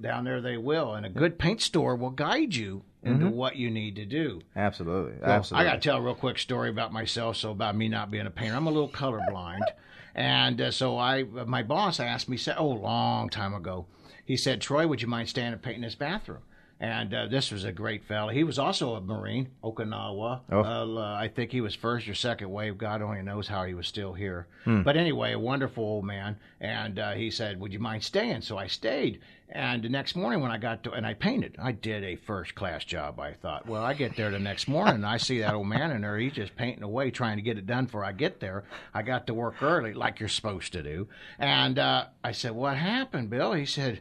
down 0.00 0.24
there 0.24 0.40
they 0.40 0.56
will. 0.56 0.94
And 0.94 1.06
a 1.06 1.08
good 1.08 1.38
paint 1.38 1.62
store 1.62 1.94
will 1.94 2.10
guide 2.10 2.54
you 2.54 2.82
into 3.04 3.26
mm-hmm. 3.26 3.36
what 3.36 3.56
you 3.56 3.70
need 3.70 3.96
to 3.96 4.04
do. 4.04 4.42
Absolutely, 4.56 5.14
so 5.20 5.26
absolutely. 5.26 5.66
I 5.66 5.70
got 5.70 5.80
to 5.80 5.88
tell 5.88 5.98
a 5.98 6.02
real 6.02 6.14
quick 6.14 6.38
story 6.38 6.68
about 6.68 6.92
myself. 6.92 7.36
So 7.36 7.52
about 7.52 7.76
me 7.76 7.88
not 7.88 8.10
being 8.10 8.26
a 8.26 8.30
painter, 8.30 8.56
I'm 8.56 8.66
a 8.66 8.72
little 8.72 8.88
colorblind, 8.88 9.62
and 10.14 10.60
uh, 10.60 10.70
so 10.72 10.98
I 10.98 11.22
my 11.22 11.62
boss 11.62 12.00
asked 12.00 12.28
me, 12.28 12.36
said, 12.36 12.56
oh, 12.58 12.66
long 12.66 13.28
time 13.28 13.54
ago 13.54 13.86
he 14.24 14.36
said, 14.36 14.60
Troy, 14.60 14.86
would 14.86 15.02
you 15.02 15.08
mind 15.08 15.28
staying 15.28 15.52
and 15.52 15.62
painting 15.62 15.82
this 15.82 15.94
bathroom? 15.94 16.42
And 16.80 17.14
uh, 17.14 17.26
this 17.28 17.52
was 17.52 17.64
a 17.64 17.72
great 17.72 18.04
fella. 18.04 18.32
He 18.32 18.42
was 18.42 18.58
also 18.58 18.94
a 18.94 19.00
Marine, 19.00 19.48
Okinawa. 19.62 20.40
Oh. 20.50 20.60
Uh, 20.60 21.14
I 21.14 21.28
think 21.28 21.52
he 21.52 21.60
was 21.60 21.74
first 21.74 22.08
or 22.08 22.14
second 22.14 22.50
wave. 22.50 22.76
God 22.76 23.00
only 23.00 23.22
knows 23.22 23.46
how 23.46 23.64
he 23.64 23.74
was 23.74 23.86
still 23.86 24.12
here. 24.12 24.48
Hmm. 24.64 24.82
But 24.82 24.96
anyway, 24.96 25.32
a 25.32 25.38
wonderful 25.38 25.84
old 25.84 26.04
man. 26.04 26.36
And 26.60 26.98
uh, 26.98 27.12
he 27.12 27.30
said, 27.30 27.60
Would 27.60 27.72
you 27.72 27.78
mind 27.78 28.02
staying? 28.02 28.42
So 28.42 28.58
I 28.58 28.66
stayed. 28.66 29.20
And 29.48 29.84
the 29.84 29.88
next 29.88 30.16
morning 30.16 30.40
when 30.40 30.50
I 30.50 30.58
got 30.58 30.82
to, 30.84 30.92
and 30.92 31.06
I 31.06 31.14
painted, 31.14 31.56
I 31.62 31.70
did 31.72 32.02
a 32.02 32.16
first 32.16 32.56
class 32.56 32.84
job. 32.84 33.20
I 33.20 33.34
thought, 33.34 33.68
well, 33.68 33.84
I 33.84 33.94
get 33.94 34.16
there 34.16 34.30
the 34.30 34.38
next 34.38 34.66
morning 34.66 34.96
and 34.96 35.06
I 35.06 35.18
see 35.18 35.38
that 35.40 35.54
old 35.54 35.68
man 35.68 35.92
in 35.92 36.00
there. 36.00 36.18
He's 36.18 36.32
just 36.32 36.56
painting 36.56 36.82
away, 36.82 37.10
trying 37.12 37.36
to 37.36 37.42
get 37.42 37.56
it 37.56 37.66
done 37.66 37.84
before 37.84 38.04
I 38.04 38.12
get 38.12 38.40
there. 38.40 38.64
I 38.92 39.02
got 39.02 39.28
to 39.28 39.34
work 39.34 39.62
early, 39.62 39.94
like 39.94 40.18
you're 40.18 40.28
supposed 40.28 40.72
to 40.72 40.82
do. 40.82 41.08
And 41.38 41.78
uh, 41.78 42.06
I 42.24 42.32
said, 42.32 42.52
What 42.52 42.76
happened, 42.76 43.30
Bill? 43.30 43.52
He 43.52 43.66
said, 43.66 44.00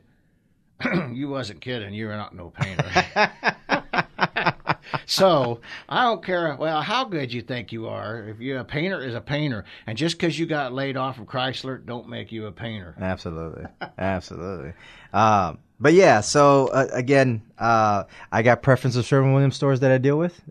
you 1.11 1.29
wasn't 1.29 1.61
kidding. 1.61 1.93
You're 1.93 2.15
not 2.15 2.35
no 2.35 2.49
painter. 2.49 2.85
so 5.05 5.61
I 5.87 6.03
don't 6.03 6.23
care. 6.23 6.55
Well, 6.55 6.81
how 6.81 7.05
good 7.05 7.33
you 7.33 7.41
think 7.41 7.71
you 7.71 7.87
are. 7.87 8.29
If 8.29 8.39
you're 8.39 8.59
a 8.59 8.65
painter 8.65 9.01
is 9.01 9.15
a 9.15 9.21
painter, 9.21 9.65
and 9.87 9.97
just 9.97 10.17
because 10.17 10.37
you 10.37 10.45
got 10.45 10.73
laid 10.73 10.97
off 10.97 11.15
from 11.15 11.25
Chrysler, 11.25 11.83
don't 11.85 12.09
make 12.09 12.31
you 12.31 12.47
a 12.47 12.51
painter. 12.51 12.95
Absolutely, 12.99 13.65
absolutely. 13.97 14.73
Um, 15.13 15.59
but 15.79 15.93
yeah, 15.93 16.21
so 16.21 16.67
uh, 16.67 16.87
again, 16.91 17.41
uh, 17.57 18.03
I 18.31 18.41
got 18.41 18.61
preference 18.61 18.95
of 18.95 19.05
Sherwin 19.05 19.33
Williams 19.33 19.55
stores 19.55 19.79
that 19.81 19.91
I 19.91 19.97
deal 19.97 20.17
with 20.17 20.41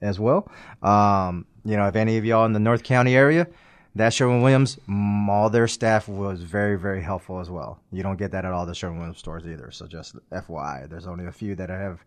as 0.00 0.18
well. 0.18 0.50
Um, 0.82 1.46
you 1.64 1.76
know, 1.76 1.86
if 1.86 1.96
any 1.96 2.16
of 2.16 2.24
y'all 2.24 2.46
in 2.46 2.52
the 2.52 2.60
North 2.60 2.82
County 2.82 3.14
area 3.14 3.46
that 3.94 4.12
Sherwin 4.12 4.42
Williams, 4.42 4.78
all 5.28 5.50
their 5.50 5.68
staff 5.68 6.08
was 6.08 6.42
very, 6.42 6.78
very 6.78 7.02
helpful 7.02 7.40
as 7.40 7.50
well. 7.50 7.80
You 7.90 8.02
don't 8.02 8.18
get 8.18 8.30
that 8.32 8.44
at 8.44 8.52
all 8.52 8.66
the 8.66 8.74
Sherwin 8.74 8.98
Williams 8.98 9.18
stores 9.18 9.44
either. 9.46 9.70
So 9.70 9.86
just 9.86 10.16
FYI, 10.30 10.88
there's 10.88 11.06
only 11.06 11.26
a 11.26 11.32
few 11.32 11.54
that 11.56 11.68
have 11.68 12.00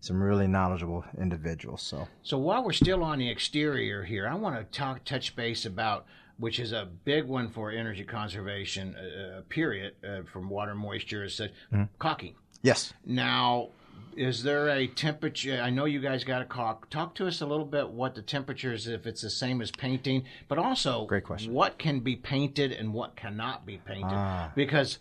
some 0.00 0.22
really 0.22 0.46
knowledgeable 0.46 1.04
individuals. 1.18 1.82
So, 1.82 2.08
so 2.22 2.38
while 2.38 2.64
we're 2.64 2.72
still 2.72 3.02
on 3.02 3.18
the 3.18 3.28
exterior 3.28 4.04
here, 4.04 4.28
I 4.28 4.34
want 4.34 4.56
to 4.56 4.78
talk 4.78 5.04
touch 5.04 5.36
base 5.36 5.66
about 5.66 6.06
which 6.38 6.60
is 6.60 6.72
a 6.72 6.86
big 7.04 7.24
one 7.24 7.48
for 7.50 7.70
energy 7.70 8.04
conservation. 8.04 8.94
Uh, 8.94 9.38
uh 9.38 9.40
period 9.48 9.94
uh, 10.06 10.22
from 10.30 10.50
water 10.50 10.74
moisture 10.74 11.24
is 11.24 11.36
that 11.38 11.50
mm-hmm. 11.72 11.84
caulking. 11.98 12.34
Yes. 12.62 12.92
Now 13.04 13.70
is 14.16 14.42
there 14.42 14.68
a 14.68 14.86
temperature? 14.86 15.60
I 15.62 15.70
know 15.70 15.84
you 15.84 16.00
guys 16.00 16.24
got 16.24 16.42
a 16.42 16.44
caulk. 16.44 16.88
Talk 16.90 17.14
to 17.16 17.26
us 17.26 17.40
a 17.40 17.46
little 17.46 17.64
bit 17.66 17.90
what 17.90 18.14
the 18.14 18.22
temperature 18.22 18.72
is, 18.72 18.88
if 18.88 19.06
it's 19.06 19.20
the 19.22 19.30
same 19.30 19.60
as 19.60 19.70
painting, 19.70 20.24
but 20.48 20.58
also 20.58 21.04
great 21.06 21.24
question. 21.24 21.52
What 21.52 21.78
can 21.78 22.00
be 22.00 22.16
painted 22.16 22.72
and 22.72 22.94
what 22.94 23.16
cannot 23.16 23.66
be 23.66 23.78
painted? 23.78 24.06
Ah. 24.06 24.52
Because 24.54 24.98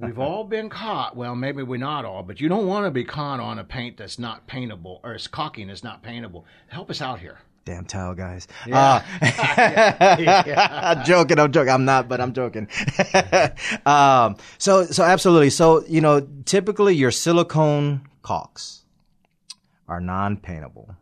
we've 0.00 0.18
all 0.18 0.44
been 0.48 0.68
caught. 0.68 1.16
Well, 1.16 1.36
maybe 1.36 1.62
we're 1.62 1.78
not 1.78 2.04
all, 2.04 2.22
but 2.22 2.40
you 2.40 2.48
don't 2.48 2.66
want 2.66 2.86
to 2.86 2.90
be 2.90 3.04
caught 3.04 3.40
on 3.40 3.58
a 3.58 3.64
paint 3.64 3.96
that's 3.96 4.18
not 4.18 4.46
paintable 4.46 5.00
or 5.04 5.14
it's 5.14 5.28
caulking 5.28 5.70
is 5.70 5.84
not 5.84 6.02
paintable. 6.02 6.44
Help 6.68 6.90
us 6.90 7.00
out 7.00 7.20
here. 7.20 7.38
Damn 7.64 7.84
towel 7.84 8.14
guys. 8.14 8.48
Yeah. 8.66 9.04
Uh, 9.22 9.26
yeah. 10.18 10.68
I'm 10.98 11.04
joking. 11.04 11.38
I'm 11.38 11.52
joking. 11.52 11.70
I'm 11.70 11.84
not, 11.84 12.08
but 12.08 12.20
I'm 12.20 12.32
joking. 12.32 12.66
um, 13.86 14.36
so, 14.58 14.84
so 14.86 15.04
absolutely. 15.04 15.50
So, 15.50 15.84
you 15.86 16.00
know, 16.00 16.26
typically 16.44 16.96
your 16.96 17.12
silicone 17.12 18.00
caulks 18.22 18.84
are 19.88 20.00
non-paintable. 20.00 20.96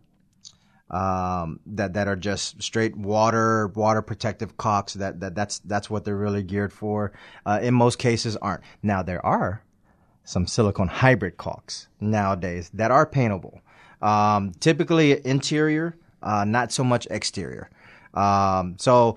Um, 0.91 1.61
that 1.67 1.93
that 1.95 2.09
are 2.09 2.17
just 2.17 2.61
straight 2.61 2.97
water 2.97 3.69
water 3.69 4.03
protective 4.03 4.57
caulks. 4.57 4.95
That 4.95 5.21
that 5.21 5.37
that's 5.37 5.61
that's 5.61 5.89
what 5.89 6.05
they're 6.05 6.17
really 6.17 6.43
geared 6.43 6.73
for. 6.73 7.13
Uh, 7.47 7.61
in 7.63 7.75
most 7.75 8.01
cases, 8.01 8.37
aren't. 8.37 8.65
Now 8.83 9.01
there 9.01 9.25
are 9.25 9.63
some 10.25 10.49
silicone 10.49 10.89
hybrid 10.89 11.37
caulks 11.37 11.87
nowadays 12.01 12.71
that 12.75 12.91
are 12.91 13.07
paintable. 13.07 13.61
Um, 14.03 14.53
typically 14.59 15.25
interior, 15.25 15.97
uh, 16.23 16.45
not 16.45 16.73
so 16.73 16.83
much 16.83 17.07
exterior. 17.11 17.71
Um, 18.15 18.77
so 18.79 19.17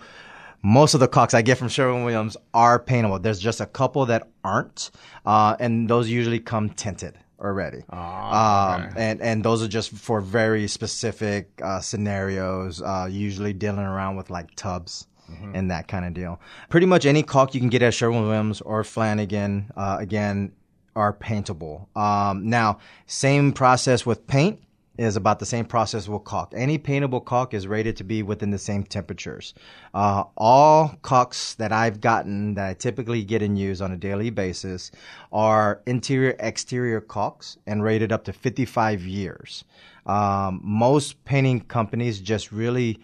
most 0.62 0.94
of 0.94 1.00
the 1.00 1.08
caulks 1.08 1.34
I 1.34 1.42
get 1.42 1.58
from 1.58 1.70
Sherwin 1.70 2.04
Williams 2.04 2.38
are 2.54 2.80
paintable. 2.80 3.20
There's 3.20 3.39
just 3.39 3.62
a 3.62 3.66
couple 3.66 4.06
that 4.08 4.28
aren't, 4.44 4.92
uh, 5.26 5.56
and 5.60 5.89
those 5.89 6.10
usually 6.10 6.39
come 6.39 6.70
tinted 6.70 7.18
already. 7.44 7.84
Oh, 7.92 7.98
um, 7.98 8.90
and 8.96 9.22
and 9.22 9.44
those 9.44 9.62
are 9.62 9.68
just 9.68 9.92
for 9.92 10.22
very 10.22 10.68
specific 10.68 11.50
uh, 11.62 11.82
scenarios. 11.82 12.82
Uh, 12.82 13.08
usually 13.10 13.54
dealing 13.54 13.86
around 13.86 14.16
with 14.16 14.30
like 14.30 14.56
tubs. 14.56 15.08
Mm-hmm. 15.32 15.56
And 15.56 15.72
that 15.72 15.88
kind 15.88 16.04
of 16.04 16.14
deal. 16.14 16.42
Pretty 16.70 16.86
much 16.86 17.06
any 17.06 17.24
caulk 17.24 17.56
you 17.56 17.62
can 17.62 17.70
get 17.70 17.82
at 17.82 17.94
Sherwin 17.94 18.24
Williams 18.24 18.60
or 18.60 18.84
Flanagan, 18.84 19.72
uh, 19.76 19.96
again, 19.98 20.52
are 20.98 21.14
paintable. 21.14 21.88
Um, 21.96 22.50
now, 22.50 22.80
same 23.08 23.54
process 23.54 24.06
with 24.06 24.28
paint. 24.28 24.60
Is 24.98 25.16
about 25.16 25.40
the 25.40 25.46
same 25.46 25.66
process 25.66 26.08
with 26.08 26.24
caulk. 26.24 26.54
Any 26.56 26.78
paintable 26.78 27.20
caulk 27.20 27.54
is 27.54 27.68
rated 27.68 27.98
to 27.98 28.04
be 28.04 28.22
within 28.22 28.52
the 28.52 28.60
same 28.60 28.84
temperatures. 28.84 29.54
Uh, 29.94 30.26
all 30.38 30.96
caulks 31.02 31.56
that 31.56 31.72
I've 31.72 32.00
gotten 32.00 32.54
that 32.56 32.70
I 32.70 32.74
typically 32.76 33.24
get 33.24 33.42
and 33.42 33.58
use 33.58 33.82
on 33.82 33.92
a 33.92 33.98
daily 33.98 34.30
basis 34.30 34.92
are 35.32 35.82
interior 35.88 36.36
exterior 36.40 37.02
caulks 37.02 37.58
and 37.66 37.84
rated 37.84 38.12
up 38.12 38.26
to 38.26 38.34
55 38.34 39.02
years. 39.02 39.64
Um, 40.06 40.62
most 40.64 41.24
painting 41.26 41.62
companies 41.62 42.20
just 42.20 42.52
really 42.52 43.00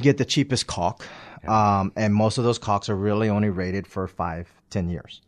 get 0.00 0.18
the 0.18 0.24
cheapest 0.24 0.66
caulk, 0.66 1.06
um, 1.46 1.92
and 1.96 2.14
most 2.14 2.38
of 2.38 2.44
those 2.44 2.58
caulks 2.58 2.88
are 2.88 2.96
really 2.96 3.28
only 3.28 3.48
rated 3.48 3.86
for 3.86 4.06
five, 4.06 4.52
ten 4.70 4.88
years. 4.90 5.22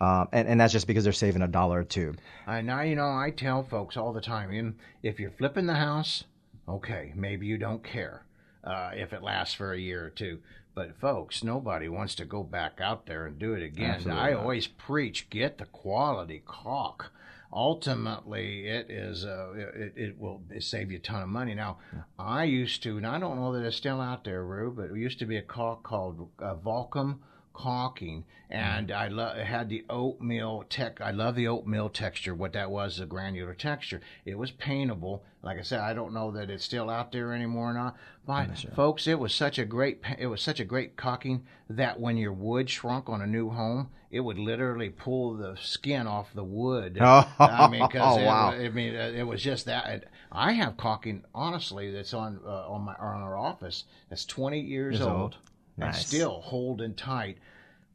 Um, 0.00 0.28
and, 0.32 0.48
and 0.48 0.60
that's 0.60 0.72
just 0.72 0.86
because 0.86 1.04
they're 1.04 1.12
saving 1.12 1.42
a 1.42 1.48
dollar 1.48 1.80
or 1.80 1.84
two. 1.84 2.14
I 2.46 2.60
now 2.60 2.82
you 2.82 2.96
know 2.96 3.08
I 3.08 3.30
tell 3.30 3.62
folks 3.62 3.96
all 3.96 4.12
the 4.12 4.20
time, 4.20 4.76
if 5.02 5.20
you're 5.20 5.30
flipping 5.30 5.66
the 5.66 5.74
house, 5.74 6.24
okay, 6.68 7.12
maybe 7.14 7.46
you 7.46 7.58
don't 7.58 7.82
care 7.82 8.24
uh, 8.64 8.90
if 8.94 9.12
it 9.12 9.22
lasts 9.22 9.54
for 9.54 9.72
a 9.72 9.78
year 9.78 10.04
or 10.04 10.10
two. 10.10 10.40
But 10.74 10.96
folks, 11.00 11.44
nobody 11.44 11.88
wants 11.88 12.16
to 12.16 12.24
go 12.24 12.42
back 12.42 12.80
out 12.80 13.06
there 13.06 13.26
and 13.26 13.38
do 13.38 13.54
it 13.54 13.62
again. 13.62 13.90
Absolutely 13.90 14.22
I 14.22 14.30
not. 14.32 14.40
always 14.40 14.66
preach: 14.66 15.30
get 15.30 15.58
the 15.58 15.66
quality 15.66 16.42
caulk. 16.44 17.12
Ultimately, 17.52 18.66
it 18.66 18.90
is 18.90 19.24
uh, 19.24 19.52
it, 19.54 19.92
it 19.94 20.18
will 20.18 20.42
save 20.58 20.90
you 20.90 20.96
a 20.96 21.00
ton 21.00 21.22
of 21.22 21.28
money. 21.28 21.54
Now, 21.54 21.78
I 22.18 22.42
used 22.44 22.82
to, 22.82 22.96
and 22.96 23.06
I 23.06 23.20
don't 23.20 23.36
know 23.36 23.52
that 23.52 23.64
it's 23.64 23.76
still 23.76 24.00
out 24.00 24.24
there, 24.24 24.44
Rue, 24.44 24.72
but 24.72 24.90
it 24.90 24.96
used 24.96 25.20
to 25.20 25.26
be 25.26 25.36
a 25.36 25.42
caulk 25.42 25.84
called 25.84 26.28
uh, 26.40 26.56
Vulkem 26.56 27.18
caulking, 27.54 28.24
and 28.50 28.90
I 28.90 29.08
lo- 29.08 29.42
had 29.42 29.70
the 29.70 29.84
oatmeal 29.88 30.64
tech. 30.68 31.00
I 31.00 31.10
love 31.12 31.34
the 31.36 31.48
oatmeal 31.48 31.88
texture. 31.88 32.34
What 32.34 32.52
that 32.52 32.70
was, 32.70 32.98
the 32.98 33.06
granular 33.06 33.54
texture. 33.54 34.02
It 34.26 34.36
was 34.36 34.50
paintable. 34.50 35.24
Like 35.42 35.58
I 35.58 35.62
said, 35.62 35.80
I 35.80 35.94
don't 35.94 36.12
know 36.12 36.30
that 36.32 36.50
it's 36.50 36.64
still 36.64 36.90
out 36.90 37.12
there 37.12 37.32
anymore 37.32 37.70
or 37.70 37.74
not. 37.74 37.96
But 38.26 38.66
folks, 38.74 39.06
it 39.06 39.18
was 39.18 39.34
such 39.34 39.58
a 39.58 39.64
great. 39.64 40.00
It 40.18 40.26
was 40.26 40.42
such 40.42 40.60
a 40.60 40.64
great 40.64 40.96
caulking 40.96 41.46
that 41.70 42.00
when 42.00 42.16
your 42.16 42.32
wood 42.32 42.68
shrunk 42.68 43.08
on 43.08 43.22
a 43.22 43.26
new 43.26 43.50
home, 43.50 43.90
it 44.10 44.20
would 44.20 44.38
literally 44.38 44.90
pull 44.90 45.34
the 45.34 45.56
skin 45.60 46.06
off 46.06 46.32
the 46.34 46.44
wood. 46.44 46.98
Oh, 47.00 47.28
I 47.38 47.68
mean, 47.68 47.86
because 47.86 48.18
wow. 48.18 48.50
I 48.50 48.68
mean, 48.68 48.94
uh, 48.94 49.12
it 49.14 49.24
was 49.24 49.42
just 49.42 49.66
that. 49.66 50.04
I 50.30 50.52
have 50.52 50.76
caulking, 50.76 51.24
honestly, 51.34 51.90
that's 51.90 52.14
on 52.14 52.40
uh, 52.46 52.68
on 52.68 52.82
my 52.82 52.94
on 52.94 53.22
our 53.22 53.36
office. 53.36 53.84
That's 54.08 54.24
20 54.24 54.60
years 54.60 54.94
Years 54.94 55.06
old, 55.06 55.20
old. 55.20 55.36
And 55.78 55.86
Nice. 55.86 56.06
still 56.06 56.40
holding 56.40 56.94
tight. 56.94 57.38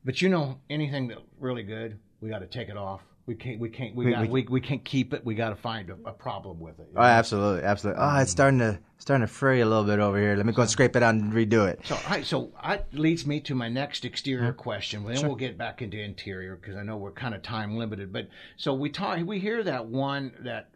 But 0.06 0.22
you 0.22 0.30
know, 0.30 0.60
anything 0.70 1.08
that 1.10 1.18
really 1.39 1.63
good, 1.63 2.00
we 2.22 2.30
got 2.30 2.39
to 2.39 2.48
take 2.48 2.70
it 2.70 2.78
off. 2.78 3.02
We 3.26 3.36
can't. 3.36 3.60
We 3.60 3.70
can't. 3.70 3.96
We 3.96 4.06
We- 4.06 4.12
got. 4.12 4.28
we- 4.30 4.48
We, 4.50 4.60
can't 4.62 4.84
keep 4.84 5.13
it. 5.13 5.24
We 5.24 5.36
got 5.36 5.50
to 5.50 5.56
find 5.56 5.89
a, 5.92 5.98
a 6.06 6.12
problem 6.12 6.60
with 6.60 6.80
it. 6.80 6.88
you 6.92 6.98
Oh, 6.98 7.02
know? 7.02 7.08
absolutely, 7.08 7.63
absolutely. 7.63 8.02
Oh, 8.04 8.18
it's 8.18 8.32
starting 8.32 8.60
to 8.60 8.80
starting 8.98 9.26
to 9.26 9.32
fray 9.32 9.62
a 9.62 9.65
little 9.68 9.84
bit 9.84 10.00
over 10.00 10.20
here. 10.20 10.36
Let 10.36 10.46
me 10.48 10.52
go 10.54 10.63
and 10.63 10.72
scrape 10.72 10.96
it 10.96 11.04
out 11.04 11.13
and 11.13 11.32
redo 11.32 11.68
it. 11.70 11.80
So, 11.86 11.98
right, 12.10 12.26
so 12.26 12.52
that 12.63 12.92
leads 12.94 13.28
me 13.28 13.39
to 13.42 13.54
my 13.56 13.70
next 13.70 14.04
exterior 14.04 14.52
question. 14.52 15.06
Then 15.06 15.28
we'll 15.28 15.36
get 15.36 15.58
back 15.60 15.82
into 15.84 16.02
interior 16.02 16.56
because 16.56 16.76
I 16.76 16.82
know 16.84 16.98
we're 16.98 17.12
kind 17.12 17.36
of 17.36 17.44
time 17.44 17.78
limited. 17.78 18.12
But 18.12 18.30
so 18.58 18.74
we 18.74 18.89
talk, 18.89 19.20
we 19.26 19.39
hear 19.39 19.63
that 19.63 19.86
one 19.86 20.32
that 20.39 20.70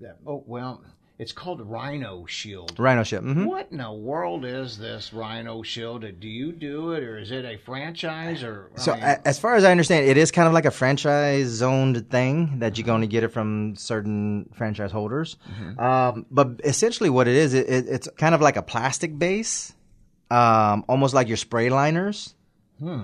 that 0.00 0.16
oh 0.26 0.42
well, 0.46 0.82
it's 1.18 1.32
called 1.32 1.62
Rhino 1.62 2.26
Shield. 2.26 2.78
Rhino 2.78 3.02
ship. 3.02 3.22
hmm 3.22 3.44
What 3.46 3.68
in 3.70 3.78
the 3.78 3.90
world 3.92 4.44
is 4.44 4.76
this 4.78 5.12
Rhino 5.14 5.62
Shield? 5.62 6.04
Do 6.20 6.28
you 6.28 6.52
do 6.52 6.92
it, 6.92 7.02
or 7.02 7.18
is 7.18 7.30
it 7.30 7.44
a 7.44 7.56
franchise? 7.56 8.42
Or 8.42 8.70
I 8.76 8.80
So, 8.80 8.92
mean, 8.94 9.02
as 9.24 9.38
far 9.38 9.54
as 9.54 9.64
I 9.64 9.70
understand, 9.70 10.06
it 10.06 10.16
is 10.18 10.30
kind 10.30 10.46
of 10.46 10.52
like 10.52 10.66
a 10.66 10.70
franchise 10.70 11.62
owned 11.62 12.10
thing 12.10 12.58
that 12.58 12.76
you're 12.76 12.84
going 12.86 13.00
to 13.00 13.06
get 13.06 13.24
it 13.24 13.28
from 13.28 13.76
certain 13.76 14.50
franchise 14.54 14.92
holders. 14.92 15.36
Um, 15.78 16.26
but 16.30 16.60
essentially, 16.64 17.08
what 17.08 17.28
it 17.28 17.34
is, 17.36 17.54
it, 17.54 17.66
it, 17.68 17.86
it's 17.88 18.08
kind 18.18 18.34
of 18.34 18.40
like 18.42 18.56
a 18.56 18.62
plastic 18.62 19.18
base, 19.18 19.72
um, 20.30 20.84
almost 20.88 21.14
like 21.14 21.28
your 21.28 21.36
spray 21.38 21.70
liners, 21.70 22.34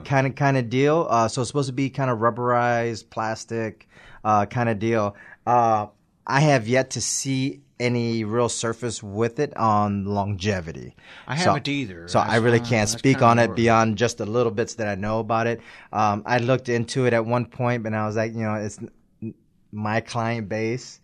kind 0.04 0.26
of 0.26 0.34
kind 0.34 0.58
of 0.58 0.68
deal. 0.68 1.06
Uh, 1.08 1.28
so 1.28 1.40
it's 1.40 1.48
supposed 1.48 1.68
to 1.68 1.72
be 1.72 1.88
kind 1.88 2.10
of 2.10 2.18
rubberized 2.18 3.08
plastic, 3.08 3.88
uh, 4.22 4.44
kind 4.44 4.68
of 4.68 4.78
deal. 4.78 5.16
Uh, 5.46 5.86
I 6.26 6.40
have 6.40 6.68
yet 6.68 6.90
to 6.90 7.00
see 7.00 7.62
any 7.82 8.24
real 8.24 8.48
surface 8.48 9.02
with 9.02 9.38
it 9.40 9.56
on 9.56 10.04
longevity. 10.04 10.94
I 11.26 11.36
So- 11.36 11.50
haven't 11.50 11.68
either. 11.68 12.08
So 12.08 12.18
I 12.20 12.36
really 12.36 12.60
uh, 12.60 12.64
can't 12.64 12.88
that's 12.88 12.98
speak 12.98 13.20
on 13.22 13.38
it 13.38 13.54
beyond 13.54 13.98
just 13.98 14.18
the 14.18 14.26
little 14.26 14.52
bits 14.52 14.74
that 14.76 14.88
I 14.88 14.94
know 14.94 15.18
about 15.18 15.46
it. 15.46 15.60
Um, 15.92 16.22
I 16.24 16.38
looked 16.38 16.68
into 16.68 17.06
it 17.06 17.12
at 17.12 17.26
one 17.26 17.46
point, 17.46 17.82
but 17.82 17.92
I 17.94 18.06
was 18.06 18.16
like, 18.16 18.32
you 18.32 18.42
know, 18.42 18.54
it's 18.54 18.78
my 19.72 20.00
client 20.00 20.48
base 20.48 21.00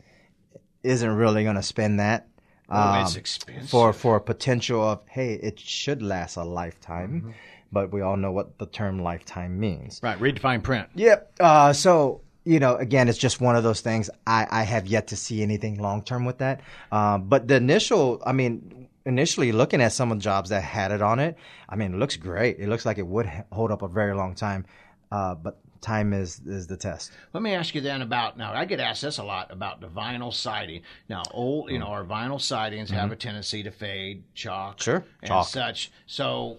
isn't 0.83 1.11
really 1.11 1.43
going 1.45 1.57
to 1.57 1.63
spend 1.63 2.01
that. 2.01 2.29
Oh, 2.71 3.01
it's 3.03 3.15
um, 3.15 3.19
expensive. 3.21 3.71
for 3.71 3.93
for 3.95 4.17
a 4.17 4.21
potential 4.21 4.83
of 4.83 5.01
hey, 5.09 5.35
it 5.35 5.59
should 5.59 6.03
last 6.03 6.37
a 6.37 6.45
lifetime, 6.45 7.11
Mm-hmm. 7.23 7.31
but 7.73 7.93
we 7.93 8.03
all 8.03 8.17
know 8.19 8.31
what 8.31 8.59
the 8.59 8.67
term 8.67 8.99
lifetime 9.03 9.59
means. 9.59 10.01
right, 10.03 10.21
read 10.21 10.37
the 10.37 10.41
fine 10.41 10.61
print. 10.61 10.89
Yep. 10.95 11.33
Uh, 11.41 11.73
so 11.73 12.21
you 12.49 12.59
know, 12.61 12.77
again, 12.77 13.09
it's 13.09 13.19
just 13.19 13.41
one 13.41 13.57
of 13.57 13.63
those 13.63 13.81
things. 13.83 14.09
I, 14.27 14.47
I 14.51 14.63
have 14.63 14.87
yet 14.87 15.09
to 15.09 15.17
see 15.17 15.43
anything 15.43 15.79
long 15.81 16.03
term 16.03 16.25
with 16.25 16.39
that. 16.39 16.61
Um, 16.91 17.25
but 17.29 17.47
the 17.49 17.57
initial, 17.57 18.23
I 18.25 18.33
mean, 18.33 18.89
initially 19.05 19.53
looking 19.53 19.83
at 19.83 19.93
some 19.93 20.11
of 20.13 20.19
the 20.19 20.23
jobs 20.23 20.49
that 20.51 20.63
had 20.63 20.91
it 20.93 21.03
on 21.03 21.19
it, 21.19 21.37
I 21.69 21.77
mean, 21.77 21.95
it 21.95 21.99
looks 21.99 22.17
great. 22.17 22.59
It 22.59 22.69
looks 22.69 22.87
like 22.87 22.99
it 22.99 23.07
would 23.07 23.27
hold 23.53 23.71
up 23.71 23.83
a 23.83 23.89
very 23.89 24.15
long 24.15 24.35
time. 24.35 24.65
Uh, 25.13 25.35
but 25.35 25.59
time 25.81 26.13
is 26.13 26.41
is 26.47 26.67
the 26.67 26.77
test. 26.77 27.13
Let 27.33 27.43
me 27.43 27.55
ask 27.55 27.75
you 27.75 27.81
then 27.81 28.03
about 28.03 28.37
now. 28.37 28.53
I 28.53 28.65
get 28.65 28.81
asked 28.81 29.03
this 29.03 29.19
a 29.19 29.25
lot 29.25 29.53
about 29.53 29.81
the 29.81 29.87
vinyl 29.89 30.33
siding. 30.35 30.83
Now, 31.09 31.23
old, 31.31 31.71
you 31.71 31.79
know, 31.79 31.87
our 31.87 32.05
vinyl 32.05 32.41
sidings 32.41 32.91
have 32.91 33.13
a 33.13 33.17
tendency 33.17 33.63
to 33.63 33.71
fade, 33.71 34.25
chalk, 34.35 34.79
Mm-hmm. 34.79 34.85
Sure. 34.85 35.05
and 35.23 35.29
Chalk. 35.29 35.47
such. 35.49 35.91
So, 36.07 36.57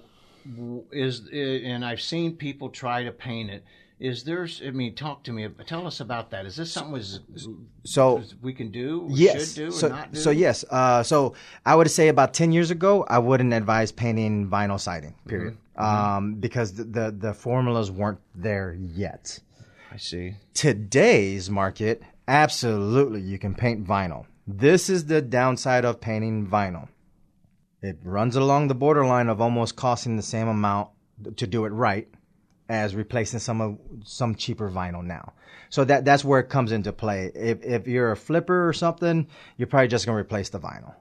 is 0.92 1.28
and 1.34 1.84
I've 1.86 2.02
seen 2.02 2.36
people 2.36 2.70
try 2.70 3.04
to 3.04 3.12
paint 3.12 3.50
it. 3.50 3.64
Is 4.00 4.24
there? 4.24 4.48
I 4.66 4.72
mean, 4.72 4.96
talk 4.96 5.24
to 5.24 5.34
me. 5.34 5.46
Tell 5.68 5.86
us 5.86 6.00
about 6.00 6.32
that. 6.32 6.46
Is 6.46 6.56
this 6.56 6.72
something 6.72 6.94
was, 6.94 7.20
So 7.84 8.24
we 8.42 8.54
can 8.54 8.72
do? 8.72 9.02
or 9.02 9.10
yes. 9.12 9.54
should 9.54 9.66
do, 9.66 9.72
so 9.72 9.88
or 9.88 9.90
not 9.90 10.14
do? 10.14 10.20
so 10.20 10.30
yes. 10.30 10.64
Uh, 10.70 11.04
so 11.04 11.34
I 11.66 11.76
would 11.76 11.92
say 11.92 12.08
about 12.08 12.34
ten 12.34 12.54
years 12.54 12.72
ago, 12.72 13.06
I 13.10 13.20
wouldn't 13.20 13.52
advise 13.52 13.92
painting 13.92 14.48
vinyl 14.48 14.80
siding. 14.80 15.16
Period. 15.28 15.58
Mm-hmm. 15.78 15.84
Um, 15.84 16.36
because 16.36 16.74
the, 16.74 16.86
the 16.86 17.12
the 17.12 17.34
formulas 17.34 17.92
weren't 17.92 18.20
there 18.34 18.74
yet. 18.80 19.40
I 19.92 19.98
see. 19.98 20.36
today's 20.54 21.50
market, 21.50 22.04
absolutely 22.28 23.22
you 23.22 23.40
can 23.40 23.56
paint 23.56 23.86
vinyl. 23.86 24.28
This 24.48 24.90
is 24.90 25.06
the 25.06 25.22
downside 25.22 25.84
of 25.84 26.00
painting 26.00 26.48
vinyl. 26.48 26.88
It 27.82 27.98
runs 28.04 28.36
along 28.36 28.68
the 28.68 28.76
borderline 28.76 29.30
of 29.30 29.42
almost 29.42 29.76
costing 29.76 30.16
the 30.16 30.22
same 30.22 30.48
amount 30.48 30.90
to 31.38 31.48
do 31.48 31.66
it 31.66 31.70
right 31.70 32.08
as 32.70 32.96
replacing 32.96 33.40
some 33.40 33.60
of 33.60 33.78
some 34.06 34.36
cheaper 34.36 34.70
vinyl 34.70 35.04
now. 35.04 35.34
So 35.70 35.84
that 35.86 36.06
that's 36.06 36.24
where 36.24 36.40
it 36.40 36.50
comes 36.50 36.72
into 36.72 36.94
play. 36.94 37.32
If 37.36 37.64
if 37.64 37.88
you're 37.88 38.12
a 38.12 38.18
flipper 38.18 38.68
or 38.68 38.74
something, 38.74 39.28
you're 39.58 39.68
probably 39.68 39.88
just 39.88 40.06
gonna 40.06 40.18
replace 40.18 40.50
the 40.50 40.60
vinyl. 40.60 40.94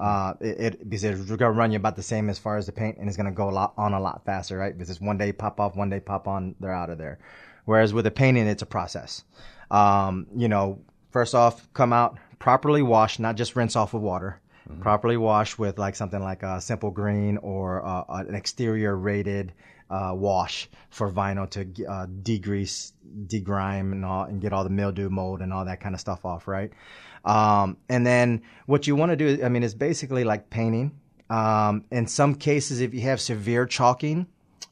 Uh, 0.00 0.34
it, 0.40 0.60
it 0.60 0.90
because 0.90 1.04
it's 1.04 1.30
gonna 1.30 1.52
run 1.52 1.70
you 1.70 1.76
about 1.76 1.96
the 1.96 2.02
same 2.02 2.28
as 2.28 2.38
far 2.38 2.56
as 2.56 2.66
the 2.66 2.72
paint, 2.72 2.96
and 2.98 3.08
it's 3.08 3.16
gonna 3.16 3.32
go 3.32 3.50
a 3.50 3.52
lot 3.52 3.74
on 3.76 3.92
a 3.92 4.00
lot 4.00 4.24
faster, 4.24 4.56
right? 4.56 4.72
Because 4.72 4.88
it's 4.88 5.00
one 5.00 5.18
day 5.18 5.32
pop 5.32 5.60
off, 5.60 5.76
one 5.76 5.90
day 5.90 6.00
pop 6.00 6.26
on, 6.26 6.54
they're 6.60 6.72
out 6.72 6.90
of 6.90 6.98
there. 6.98 7.18
Whereas 7.66 7.92
with 7.92 8.04
the 8.04 8.10
painting, 8.10 8.46
it's 8.46 8.62
a 8.62 8.66
process. 8.66 9.24
Um, 9.70 10.28
you 10.36 10.48
know, 10.48 10.80
first 11.10 11.34
off, 11.34 11.68
come 11.72 11.92
out 11.92 12.18
properly 12.38 12.82
washed, 12.82 13.18
not 13.18 13.36
just 13.36 13.56
rinse 13.56 13.76
off 13.76 13.92
with 13.94 14.02
water. 14.02 14.40
Properly 14.80 15.16
washed 15.16 15.60
with 15.60 15.78
like 15.78 15.94
something 15.94 16.20
like 16.20 16.42
a 16.42 16.60
simple 16.60 16.90
green 16.90 17.36
or 17.36 17.86
uh, 17.86 18.04
an 18.08 18.34
exterior 18.34 18.96
rated 18.96 19.52
uh, 19.90 20.12
wash 20.14 20.68
for 20.90 21.10
vinyl 21.10 21.48
to 21.50 21.62
uh, 21.86 22.06
degrease, 22.06 22.92
degrime, 23.26 23.92
and 23.92 24.04
all, 24.04 24.24
and 24.24 24.40
get 24.40 24.52
all 24.52 24.64
the 24.64 24.70
mildew, 24.70 25.08
mold, 25.08 25.40
and 25.40 25.52
all 25.52 25.64
that 25.64 25.80
kind 25.80 25.94
of 25.94 26.00
stuff 26.00 26.24
off, 26.24 26.48
right? 26.48 26.72
Um, 27.24 27.76
and 27.88 28.06
then 28.06 28.42
what 28.66 28.86
you 28.86 28.96
want 28.96 29.10
to 29.10 29.16
do, 29.16 29.44
I 29.44 29.48
mean, 29.48 29.62
it's 29.62 29.74
basically 29.74 30.24
like 30.24 30.50
painting. 30.50 30.92
Um, 31.28 31.84
in 31.90 32.06
some 32.06 32.34
cases, 32.34 32.80
if 32.80 32.94
you 32.94 33.00
have 33.02 33.20
severe 33.20 33.66
chalking, 33.66 34.26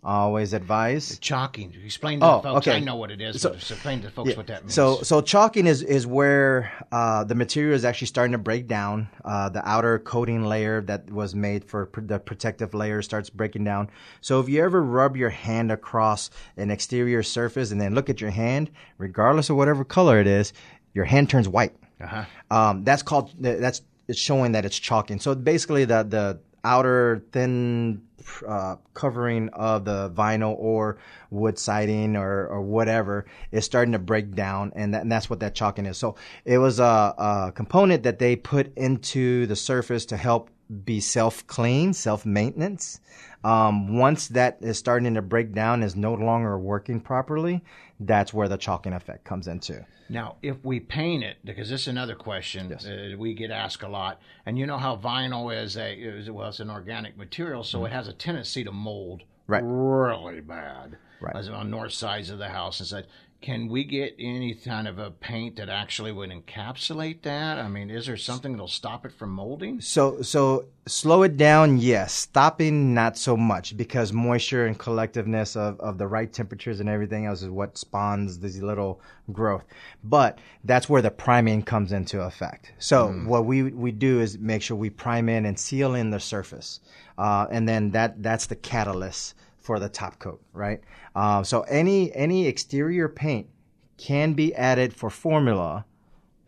always 0.06 0.52
advise 0.52 1.18
Chalking. 1.18 1.72
Explain 1.84 2.20
to 2.20 2.26
Oh, 2.26 2.40
folks. 2.42 2.66
okay. 2.68 2.76
I 2.76 2.80
know 2.80 2.96
what 2.96 3.10
it 3.10 3.20
is, 3.22 3.40
So- 3.40 3.52
explain 3.52 4.02
to 4.02 4.10
folks 4.10 4.36
what 4.36 4.46
that 4.48 4.62
means. 4.64 4.74
So, 4.74 5.00
so 5.02 5.20
chalking 5.22 5.66
is 5.66 5.82
is 5.82 6.06
where 6.06 6.70
uh, 6.92 7.24
the 7.24 7.34
material 7.34 7.74
is 7.74 7.84
actually 7.86 8.08
starting 8.08 8.32
to 8.32 8.38
break 8.38 8.66
down. 8.68 9.08
Uh, 9.24 9.48
the 9.48 9.66
outer 9.66 9.98
coating 9.98 10.44
layer 10.44 10.82
that 10.82 11.10
was 11.10 11.34
made 11.34 11.64
for 11.64 11.86
pr- 11.86 12.02
the 12.02 12.18
protective 12.18 12.74
layer 12.74 13.00
starts 13.02 13.30
breaking 13.30 13.64
down. 13.64 13.88
So, 14.20 14.40
if 14.40 14.48
you 14.48 14.62
ever 14.62 14.82
rub 14.82 15.16
your 15.16 15.30
hand 15.30 15.72
across 15.72 16.28
an 16.58 16.70
exterior 16.70 17.22
surface 17.22 17.70
and 17.70 17.80
then 17.80 17.94
look 17.94 18.10
at 18.10 18.20
your 18.20 18.30
hand, 18.30 18.70
regardless 18.98 19.48
of 19.48 19.56
whatever 19.56 19.84
color 19.84 20.20
it 20.20 20.26
is, 20.26 20.52
your 20.92 21.06
hand 21.06 21.30
turns 21.30 21.48
white. 21.48 21.72
uh-huh. 22.00 22.24
Um, 22.50 22.84
that's 22.84 23.02
called 23.02 23.30
that's 23.38 23.80
it's 24.06 24.18
showing 24.18 24.52
that 24.52 24.66
it's 24.66 24.78
chalking. 24.78 25.18
So 25.18 25.34
basically, 25.34 25.86
the 25.86 26.02
the 26.02 26.38
outer 26.62 27.22
thin 27.32 28.02
uh, 28.46 28.76
covering 28.94 29.48
of 29.50 29.84
the 29.84 30.10
vinyl 30.10 30.54
or 30.58 30.98
wood 31.30 31.58
siding 31.58 32.16
or, 32.16 32.46
or 32.46 32.62
whatever 32.62 33.26
is 33.52 33.64
starting 33.64 33.92
to 33.92 33.98
break 33.98 34.34
down, 34.34 34.72
and, 34.74 34.94
that, 34.94 35.02
and 35.02 35.12
that's 35.12 35.28
what 35.28 35.40
that 35.40 35.54
chalking 35.54 35.86
is. 35.86 35.98
So 35.98 36.16
it 36.44 36.58
was 36.58 36.78
a, 36.80 36.82
a 36.82 37.52
component 37.54 38.02
that 38.04 38.18
they 38.18 38.36
put 38.36 38.76
into 38.76 39.46
the 39.46 39.56
surface 39.56 40.06
to 40.06 40.16
help 40.16 40.50
be 40.84 41.00
self 41.00 41.46
clean, 41.46 41.92
self 41.92 42.24
maintenance. 42.24 43.00
Um, 43.42 43.98
once 43.98 44.28
that 44.28 44.58
is 44.62 44.78
starting 44.78 45.14
to 45.14 45.22
break 45.22 45.52
down, 45.52 45.82
is 45.82 45.94
no 45.94 46.14
longer 46.14 46.58
working 46.58 47.00
properly, 47.00 47.62
that's 48.06 48.32
where 48.34 48.48
the 48.48 48.56
chalking 48.56 48.92
effect 48.92 49.24
comes 49.24 49.48
into. 49.48 49.84
Now, 50.08 50.36
if 50.42 50.56
we 50.64 50.80
paint 50.80 51.24
it, 51.24 51.38
because 51.44 51.70
this 51.70 51.82
is 51.82 51.88
another 51.88 52.14
question 52.14 52.68
Yes. 52.70 52.86
uh, 52.86 53.14
we 53.18 53.34
get 53.34 53.50
asked 53.50 53.82
a 53.82 53.88
lot, 53.88 54.20
and 54.44 54.58
you 54.58 54.66
know 54.66 54.76
how 54.78 54.96
vinyl 54.96 55.54
is 55.54 55.76
a 55.76 55.92
is, 55.94 56.30
well, 56.30 56.48
it's 56.48 56.60
an 56.60 56.70
organic 56.70 57.16
material, 57.16 57.64
so 57.64 57.84
it 57.84 57.92
has 57.92 58.06
a 58.08 58.12
tendency 58.12 58.64
to 58.64 58.72
mold 58.72 59.22
Right. 59.46 59.62
really 59.64 60.40
bad. 60.40 60.96
Right. 61.20 61.36
As 61.36 61.48
on 61.48 61.70
north 61.70 61.92
sides 61.92 62.28
of 62.28 62.38
the 62.38 62.48
house 62.48 62.80
and 62.80 62.86
said, 62.88 63.06
can 63.44 63.68
we 63.68 63.84
get 63.84 64.14
any 64.18 64.54
kind 64.54 64.88
of 64.88 64.98
a 64.98 65.10
paint 65.10 65.56
that 65.56 65.68
actually 65.68 66.10
would 66.10 66.30
encapsulate 66.30 67.20
that? 67.22 67.58
I 67.58 67.68
mean, 67.68 67.90
is 67.90 68.06
there 68.06 68.16
something 68.16 68.52
that'll 68.52 68.68
stop 68.68 69.04
it 69.04 69.12
from 69.12 69.32
molding? 69.32 69.82
So, 69.82 70.22
so 70.22 70.64
slow 70.86 71.24
it 71.24 71.36
down, 71.36 71.76
yes. 71.76 72.14
Stopping, 72.14 72.94
not 72.94 73.18
so 73.18 73.36
much, 73.36 73.76
because 73.76 74.14
moisture 74.14 74.64
and 74.64 74.78
collectiveness 74.78 75.56
of, 75.56 75.78
of 75.78 75.98
the 75.98 76.06
right 76.06 76.32
temperatures 76.32 76.80
and 76.80 76.88
everything 76.88 77.26
else 77.26 77.42
is 77.42 77.50
what 77.50 77.76
spawns 77.76 78.38
this 78.38 78.56
little 78.62 79.02
growth. 79.30 79.64
But 80.02 80.38
that's 80.64 80.88
where 80.88 81.02
the 81.02 81.10
priming 81.10 81.64
comes 81.64 81.92
into 81.92 82.22
effect. 82.22 82.72
So, 82.78 83.12
what 83.12 83.44
we 83.44 83.64
we 83.64 83.92
do 83.92 84.20
is 84.20 84.38
make 84.38 84.62
sure 84.62 84.74
we 84.74 84.88
prime 84.88 85.28
in 85.28 85.44
and 85.44 85.58
seal 85.58 85.94
in 85.94 86.08
the 86.08 86.20
surface, 86.20 86.80
uh, 87.18 87.46
and 87.50 87.68
then 87.68 87.90
that 87.90 88.22
that's 88.22 88.46
the 88.46 88.56
catalyst 88.56 89.34
for 89.64 89.80
the 89.80 89.88
top 89.88 90.18
coat, 90.18 90.42
right? 90.52 90.80
Uh, 91.16 91.42
so 91.42 91.62
any 91.62 92.14
any 92.14 92.46
exterior 92.46 93.08
paint 93.08 93.48
can 93.96 94.34
be 94.34 94.54
added 94.54 94.94
for 94.94 95.08
formula 95.08 95.86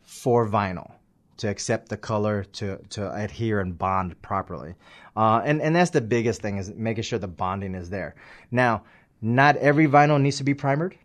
for 0.03 0.47
vinyl 0.47 0.93
to 1.39 1.49
accept 1.49 1.89
the 1.89 1.97
color 1.97 2.45
to 2.45 2.77
to 2.91 3.11
adhere 3.15 3.61
and 3.61 3.79
bond 3.79 4.21
properly. 4.21 4.75
Uh, 5.17 5.41
and 5.45 5.63
and 5.63 5.75
that's 5.75 5.91
the 5.91 6.01
biggest 6.01 6.43
thing 6.43 6.59
is 6.59 6.71
making 6.75 7.05
sure 7.05 7.19
the 7.19 7.27
bonding 7.27 7.75
is 7.75 7.89
there. 7.89 8.15
Now 8.51 8.85
not 9.23 9.57
every 9.57 9.87
vinyl 9.87 10.21
needs 10.21 10.37
to 10.37 10.45
be 10.45 10.55
primered. 10.55 10.97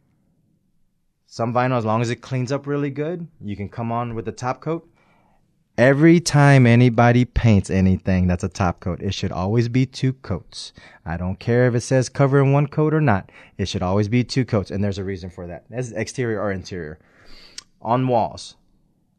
Some 1.28 1.54
vinyl 1.54 1.78
as 1.78 1.86
long 1.86 2.02
as 2.02 2.10
it 2.10 2.17
cleans 2.17 2.52
up 2.52 2.67
really 2.67 2.89
good 2.89 3.26
you 3.39 3.56
can 3.56 3.69
come 3.69 3.89
on 3.89 4.15
with 4.15 4.26
the 4.26 4.34
top 4.34 4.60
coat 4.60 4.91
every 5.82 6.20
time 6.20 6.67
anybody 6.67 7.26
paints 7.26 7.72
anything 7.72 8.28
that's 8.28 8.44
a 8.44 8.50
top 8.50 8.80
coat. 8.80 9.02
It 9.02 9.15
should 9.15 9.32
always 9.32 9.67
be 9.67 9.88
two 9.88 10.13
coats. 10.13 10.74
I 11.04 11.17
don't 11.17 11.39
care 11.39 11.67
if 11.67 11.74
it 11.74 11.82
says 11.82 12.08
cover 12.08 12.39
in 12.39 12.52
one 12.52 12.67
coat 12.67 12.94
or 12.94 13.02
not. 13.02 13.32
It 13.58 13.67
should 13.67 13.82
always 13.82 14.08
be 14.08 14.24
two 14.24 14.46
coats 14.46 14.70
and 14.70 14.84
there's 14.84 15.00
a 15.00 15.04
reason 15.04 15.32
for 15.32 15.48
that. 15.48 15.65
That's 15.72 15.91
exterior 15.91 16.39
or 16.39 16.52
interior. 16.52 17.00
On 17.82 18.08
walls 18.08 18.58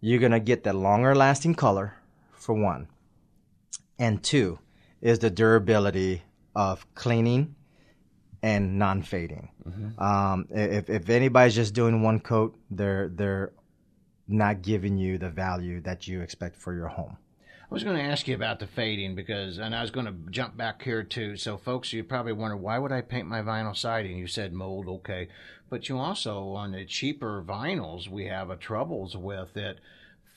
you're 0.01 0.21
going 0.21 0.33
to 0.33 0.41
get 0.41 0.63
that 0.63 0.77
longer 0.77 1.17
lasting 1.17 1.57
color 1.57 1.95
for 2.33 2.55
one. 2.55 2.87
And 3.99 4.23
two 4.23 4.61
is 5.01 5.19
the 5.19 5.31
durability 5.31 6.23
of 6.55 6.87
cleaning 6.95 7.57
and 8.41 8.79
non 8.79 9.03
fading. 9.03 9.49
Um, 9.99 10.47
if, 10.51 10.89
if 10.89 11.09
anybody's 11.09 11.57
just 11.57 11.75
doing 11.75 12.03
one 12.03 12.21
coat, 12.21 12.57
they're, 12.71 13.09
they're 13.09 13.53
not 14.29 14.63
giving 14.63 14.97
you 14.97 15.19
the 15.19 15.31
value 15.31 15.81
that 15.83 16.07
you 16.07 16.21
expect 16.21 16.57
for 16.57 16.75
your 16.75 16.89
home. 16.89 17.17
I 17.41 17.75
was 17.75 17.85
going 17.85 17.97
to 17.97 18.03
ask 18.03 18.29
you 18.29 18.35
about 18.35 18.59
the 18.59 18.67
fading 18.67 19.15
because, 19.15 19.57
and 19.57 19.75
I 19.75 19.81
was 19.81 19.91
going 19.91 20.05
to 20.05 20.15
jump 20.31 20.59
back 20.59 20.83
here 20.83 21.03
too. 21.03 21.39
So, 21.39 21.57
folks, 21.57 21.91
you 21.91 22.05
probably 22.05 22.35
wonder 22.35 22.57
why 22.57 22.79
would 22.79 22.93
I 22.93 23.01
paint 23.01 23.27
my 23.27 23.41
vinyl 23.41 23.75
siding? 23.75 24.19
You 24.19 24.27
said 24.27 24.53
mold, 24.53 24.89
okay, 24.89 25.29
but 25.71 25.89
you 25.89 25.99
also 25.99 26.49
on 26.51 26.73
the 26.73 26.85
cheaper 26.85 27.43
vinyls 27.43 28.09
we 28.09 28.27
have 28.27 28.51
a 28.51 28.57
troubles 28.57 29.17
with 29.17 29.57
it 29.57 29.79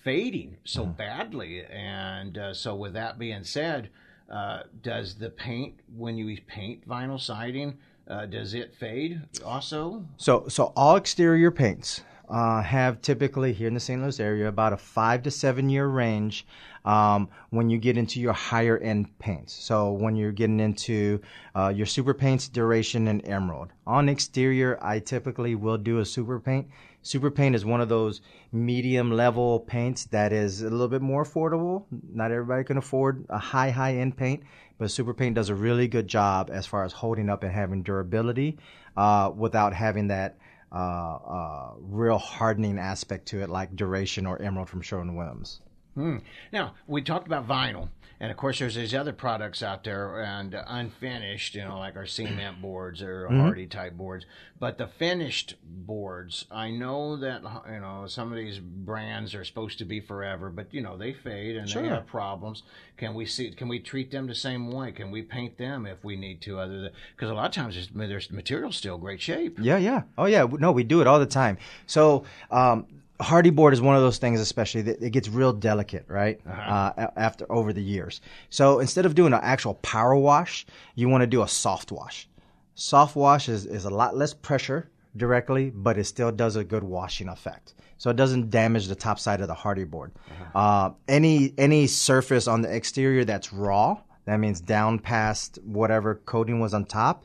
fading 0.01 0.55
so 0.63 0.85
badly, 0.85 1.65
and 1.65 2.37
uh, 2.37 2.53
so 2.53 2.73
with 2.73 2.93
that 2.93 3.19
being 3.19 3.43
said, 3.43 3.89
uh, 4.31 4.61
does 4.81 5.15
the 5.15 5.29
paint 5.29 5.73
when 5.93 6.17
you 6.17 6.37
paint 6.47 6.87
vinyl 6.87 7.19
siding? 7.19 7.77
Uh, 8.07 8.27
does 8.27 8.53
it 8.53 8.73
fade 8.79 9.19
also? 9.43 10.05
So, 10.15 10.47
so 10.47 10.71
all 10.75 10.95
exterior 10.95 11.51
paints 11.51 12.01
uh, 12.29 12.61
have 12.61 13.01
typically 13.01 13.53
here 13.53 13.67
in 13.67 13.73
the 13.73 13.79
St. 13.79 14.01
Louis 14.01 14.19
area 14.19 14.47
about 14.47 14.73
a 14.73 14.77
five 14.77 15.23
to 15.23 15.31
seven 15.31 15.69
year 15.69 15.87
range 15.87 16.45
um, 16.85 17.29
when 17.49 17.69
you 17.69 17.77
get 17.77 17.97
into 17.97 18.19
your 18.19 18.33
higher 18.33 18.77
end 18.77 19.17
paints. 19.19 19.53
So, 19.53 19.91
when 19.91 20.15
you're 20.15 20.31
getting 20.31 20.59
into 20.59 21.21
uh, 21.55 21.69
your 21.75 21.85
super 21.85 22.13
paints, 22.13 22.47
duration, 22.47 23.07
and 23.07 23.27
emerald. 23.27 23.69
On 23.87 24.09
exterior, 24.09 24.77
I 24.81 24.99
typically 24.99 25.55
will 25.55 25.77
do 25.77 25.99
a 25.99 26.05
super 26.05 26.39
paint. 26.39 26.67
Super 27.01 27.29
paint 27.29 27.55
is 27.55 27.63
one 27.63 27.81
of 27.81 27.89
those 27.89 28.21
medium 28.51 29.11
level 29.11 29.59
paints 29.59 30.05
that 30.05 30.33
is 30.33 30.61
a 30.61 30.69
little 30.69 30.87
bit 30.87 31.03
more 31.03 31.23
affordable. 31.23 31.85
Not 32.11 32.31
everybody 32.31 32.63
can 32.63 32.77
afford 32.77 33.25
a 33.29 33.37
high, 33.37 33.69
high 33.69 33.97
end 33.97 34.17
paint, 34.17 34.43
but 34.79 34.89
super 34.89 35.13
paint 35.13 35.35
does 35.35 35.49
a 35.49 35.55
really 35.55 35.87
good 35.87 36.07
job 36.07 36.49
as 36.51 36.65
far 36.65 36.83
as 36.83 36.93
holding 36.93 37.29
up 37.29 37.43
and 37.43 37.51
having 37.51 37.83
durability 37.83 38.57
uh, 38.97 39.31
without 39.35 39.73
having 39.73 40.07
that 40.07 40.37
uh, 40.71 40.75
uh, 40.75 41.73
real 41.79 42.17
hardening 42.17 42.79
aspect 42.79 43.27
to 43.27 43.41
it, 43.41 43.49
like 43.49 43.75
Duration 43.75 44.25
or 44.25 44.41
Emerald 44.41 44.69
from 44.69 44.81
Sherwin 44.81 45.15
Williams. 45.15 45.61
Hmm. 45.95 46.17
Now 46.51 46.75
we 46.87 47.01
talked 47.01 47.25
about 47.25 47.47
vinyl, 47.47 47.89
and 48.19 48.29
of 48.29 48.37
course 48.37 48.59
there's 48.59 48.75
these 48.75 48.93
other 48.93 49.13
products 49.13 49.63
out 49.63 49.83
there 49.83 50.21
and 50.21 50.53
uh, 50.53 50.63
unfinished, 50.67 51.55
you 51.55 51.63
know, 51.63 51.79
like 51.79 51.95
our 51.95 52.05
cement 52.05 52.61
boards 52.61 53.01
or 53.01 53.27
Hardie 53.29 53.69
type 53.69 53.93
boards. 53.93 54.25
But 54.59 54.77
the 54.77 54.87
finished 54.87 55.55
boards, 55.63 56.45
I 56.51 56.69
know 56.69 57.15
that 57.17 57.43
you 57.71 57.79
know 57.79 58.05
some 58.07 58.31
of 58.31 58.37
these 58.37 58.59
brands 58.59 59.33
are 59.33 59.45
supposed 59.45 59.77
to 59.79 59.85
be 59.85 59.99
forever, 59.99 60.49
but 60.49 60.73
you 60.73 60.81
know 60.81 60.97
they 60.97 61.13
fade 61.13 61.55
and 61.55 61.67
they 61.67 61.87
have 61.87 62.07
problems. 62.07 62.63
Can 62.97 63.13
we 63.13 63.25
see? 63.25 63.51
Can 63.51 63.67
we 63.67 63.79
treat 63.79 64.11
them 64.11 64.27
the 64.27 64.35
same 64.35 64.71
way? 64.71 64.91
Can 64.91 65.11
we 65.11 65.21
paint 65.21 65.57
them 65.57 65.85
if 65.85 66.03
we 66.03 66.15
need 66.15 66.41
to? 66.41 66.59
Other 66.59 66.81
than 66.81 66.91
because 67.15 67.29
a 67.29 67.33
lot 67.33 67.45
of 67.45 67.51
times 67.51 67.89
there's, 67.93 68.31
material's 68.31 68.75
still 68.75 68.97
great 68.97 69.21
shape. 69.21 69.57
Yeah, 69.61 69.77
yeah. 69.77 70.03
Oh, 70.17 70.25
yeah. 70.25 70.45
No, 70.59 70.71
we 70.71 70.83
do 70.83 71.01
it 71.01 71.07
all 71.07 71.19
the 71.19 71.25
time. 71.25 71.57
So, 71.85 72.25
um, 72.51 72.87
Hardie 73.19 73.55
board 73.55 73.73
is 73.73 73.81
one 73.81 73.95
of 73.95 74.01
those 74.01 74.17
things, 74.17 74.39
especially 74.41 74.81
that 74.83 75.01
it 75.01 75.11
gets 75.11 75.29
real 75.29 75.53
delicate, 75.53 76.05
right? 76.07 76.39
uh 76.47 76.91
a- 76.97 77.19
after 77.19 77.49
over 77.51 77.71
the 77.73 77.81
years. 77.81 78.21
So 78.49 78.79
instead 78.79 79.05
of 79.05 79.15
doing 79.15 79.33
an 79.33 79.39
actual 79.41 79.75
power 79.75 80.15
wash, 80.15 80.65
you 80.95 81.07
want 81.09 81.21
to 81.21 81.27
do 81.27 81.41
a 81.41 81.47
soft 81.47 81.91
wash. 81.91 82.27
Soft 82.75 83.15
wash 83.15 83.47
is, 83.47 83.65
is 83.65 83.85
a 83.85 83.89
lot 83.89 84.17
less 84.17 84.33
pressure 84.33 84.89
directly, 85.15 85.69
but 85.69 85.97
it 85.97 86.03
still 86.03 86.31
does 86.31 86.57
a 86.57 86.63
good 86.63 86.83
washing 86.83 87.29
effect. 87.29 87.73
So 87.97 88.09
it 88.09 88.17
doesn't 88.17 88.49
damage 88.49 88.87
the 88.87 88.95
top 88.95 89.17
side 89.17 89.39
of 89.39 89.47
the 89.47 89.53
Hardie 89.55 89.89
board. 89.89 90.11
Uh, 90.53 90.89
any 91.07 91.53
any 91.57 91.87
surface 91.87 92.47
on 92.47 92.61
the 92.61 92.75
exterior 92.75 93.23
that's 93.23 93.53
raw, 93.53 93.97
that 94.25 94.37
means 94.41 94.59
down 94.59 94.99
past 94.99 95.57
whatever 95.63 96.15
coating 96.25 96.59
was 96.59 96.73
on 96.73 96.83
top, 96.83 97.23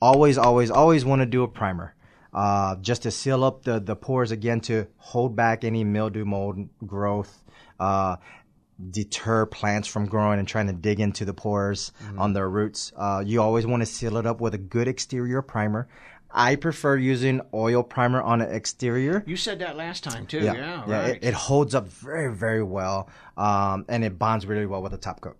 always, 0.00 0.38
always, 0.38 0.70
always 0.70 1.04
want 1.04 1.20
to 1.20 1.26
do 1.26 1.42
a 1.42 1.48
primer. 1.48 1.94
Uh, 2.32 2.76
just 2.76 3.02
to 3.02 3.10
seal 3.10 3.44
up 3.44 3.62
the, 3.62 3.78
the 3.78 3.94
pores 3.94 4.30
again 4.30 4.60
to 4.60 4.86
hold 4.96 5.36
back 5.36 5.64
any 5.64 5.84
mildew 5.84 6.24
mold 6.24 6.68
growth, 6.86 7.44
uh, 7.78 8.16
deter 8.90 9.46
plants 9.46 9.86
from 9.86 10.06
growing 10.06 10.38
and 10.38 10.48
trying 10.48 10.66
to 10.66 10.72
dig 10.72 10.98
into 10.98 11.24
the 11.24 11.34
pores 11.34 11.92
on 12.16 12.32
their 12.32 12.48
roots. 12.48 12.92
Uh, 12.96 13.22
you 13.24 13.40
always 13.40 13.66
want 13.66 13.80
to 13.82 13.86
seal 13.86 14.16
it 14.16 14.26
up 14.26 14.40
with 14.40 14.54
a 14.54 14.58
good 14.58 14.88
exterior 14.88 15.42
primer. 15.42 15.88
I 16.34 16.56
prefer 16.56 16.96
using 16.96 17.42
oil 17.52 17.82
primer 17.82 18.22
on 18.22 18.38
the 18.38 18.52
exterior. 18.52 19.22
You 19.26 19.36
said 19.36 19.58
that 19.58 19.76
last 19.76 20.02
time 20.02 20.26
too. 20.26 20.40
Yeah, 20.40 20.54
yeah, 20.54 20.84
right. 20.90 21.16
it, 21.16 21.24
it 21.24 21.34
holds 21.34 21.74
up 21.74 21.86
very, 21.88 22.34
very 22.34 22.62
well, 22.62 23.10
um, 23.36 23.84
and 23.88 24.02
it 24.02 24.18
bonds 24.18 24.46
really 24.46 24.66
well 24.66 24.82
with 24.82 24.92
the 24.92 24.98
top 24.98 25.20
coat. 25.20 25.36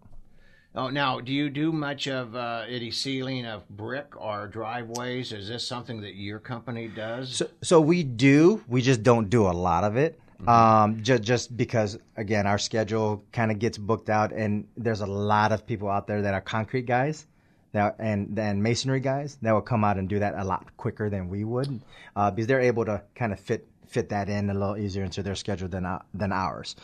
Oh, 0.75 0.89
now, 0.89 1.21
do 1.21 1.33
you 1.33 1.51
do 1.51 1.71
much 1.71 2.09
of 2.09 2.35
uh, 2.35 2.65
any 2.67 2.91
sealing 2.91 3.45
of 3.45 3.69
brick 3.69 4.15
or 4.17 4.49
driveways? 4.49 5.31
Is 5.33 5.49
this 5.49 5.67
something 5.67 6.01
that 6.01 6.15
your 6.15 6.39
company 6.39 6.89
does? 6.89 7.37
So, 7.37 7.47
so 7.61 7.81
we 7.81 8.03
do. 8.03 8.65
We 8.69 8.81
just 8.81 9.03
don't 9.03 9.29
do 9.29 9.47
a 9.47 9.53
lot 9.53 9.85
of 9.85 9.97
it. 9.97 10.19
Um, 10.47 11.03
just 11.03 11.23
just 11.23 11.57
because 11.57 11.99
again, 12.17 12.49
our 12.49 12.59
schedule 12.59 13.23
kind 13.33 13.53
of 13.53 13.61
gets 13.61 13.79
booked 13.79 14.11
out, 14.11 14.33
and 14.33 14.67
there's 14.77 15.01
a 15.01 15.07
lot 15.07 15.53
of 15.53 15.65
people 15.67 15.89
out 15.89 16.09
there 16.09 16.23
that 16.23 16.35
are 16.35 16.41
concrete 16.41 16.87
guys, 16.87 17.27
that 17.73 17.95
and 18.01 18.37
and 18.37 18.61
masonry 18.61 18.99
guys 18.99 19.39
that 19.43 19.53
will 19.53 19.61
come 19.61 19.85
out 19.85 19.99
and 19.99 20.09
do 20.09 20.19
that 20.19 20.35
a 20.37 20.43
lot 20.43 20.77
quicker 20.77 21.09
than 21.09 21.29
we 21.29 21.45
would, 21.45 21.81
uh, 22.17 22.31
because 22.31 22.49
they're 22.49 22.61
able 22.61 22.85
to 22.87 23.01
kind 23.15 23.33
of 23.33 23.39
fit 23.39 23.69
fit 23.87 24.09
that 24.09 24.29
in 24.29 24.51
a 24.51 24.55
little 24.55 24.77
easier 24.77 25.05
into 25.05 25.23
their 25.23 25.37
schedule 25.37 25.69
than 25.69 25.87
uh, 25.87 26.03
than 26.13 26.33
ours. 26.33 26.75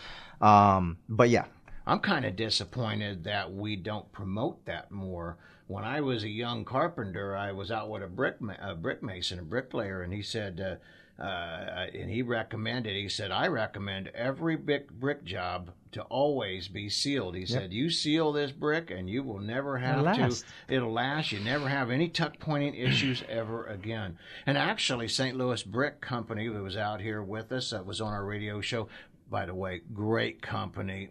Um, 0.41 0.99
but 1.09 1.29
yeah, 1.29 1.47
I'm 1.89 2.01
kind 2.01 2.27
of 2.27 2.37
disappointed 2.37 3.25
that 3.25 3.51
we 3.51 3.75
don't 3.75 4.13
promote 4.13 4.67
that 4.67 4.91
more. 4.91 5.39
When 5.69 5.85
I 5.85 6.03
was 6.03 6.23
a 6.23 6.29
young 6.29 6.67
carpenter, 6.67 7.35
I 7.35 7.53
was 7.53 7.71
out 7.71 7.89
with 7.89 8.03
a 8.03 8.07
brick 8.07 8.43
ma- 8.43 8.57
a 8.61 8.75
brick 8.75 9.03
mason, 9.03 9.39
a 9.39 9.43
bricklayer, 9.43 10.03
and 10.03 10.13
he 10.13 10.21
said, 10.21 10.61
uh, 10.61 11.23
uh, 11.23 11.87
and 11.95 12.11
he 12.11 12.21
recommended. 12.21 12.95
He 12.95 13.09
said, 13.09 13.31
"I 13.31 13.49
recommend 13.49 14.09
every 14.09 14.55
brick 14.55 14.91
brick 14.91 15.25
job 15.25 15.71
to 15.93 16.03
always 16.03 16.69
be 16.69 16.91
sealed." 16.91 17.35
He 17.35 17.47
said, 17.47 17.73
"You 17.73 17.89
seal 17.89 18.33
this 18.33 18.53
brick, 18.53 18.91
and 18.91 19.09
you 19.09 19.23
will 19.23 19.41
never 19.41 19.79
have 19.79 20.07
It'll 20.07 20.29
to. 20.29 20.45
It'll 20.69 20.93
last. 20.93 21.33
You 21.33 21.41
never 21.41 21.69
have 21.69 21.91
any 21.91 22.09
tuck 22.09 22.39
pointing 22.39 22.75
issues 22.77 23.25
ever 23.31 23.65
again." 23.65 24.19
And 24.45 24.59
actually, 24.59 25.09
St. 25.09 25.39
Louis 25.39 25.63
Brick 25.63 26.03
Company, 26.03 26.45
who 26.45 26.63
was 26.63 26.77
out 26.77 27.01
here 27.01 27.23
with 27.23 27.51
us, 27.51 27.71
that 27.71 27.87
was 27.87 28.03
on 28.03 28.13
our 28.13 28.27
radio 28.27 28.61
show. 28.61 28.89
By 29.31 29.47
the 29.47 29.55
way, 29.55 29.83
great 29.93 30.41
company 30.41 31.11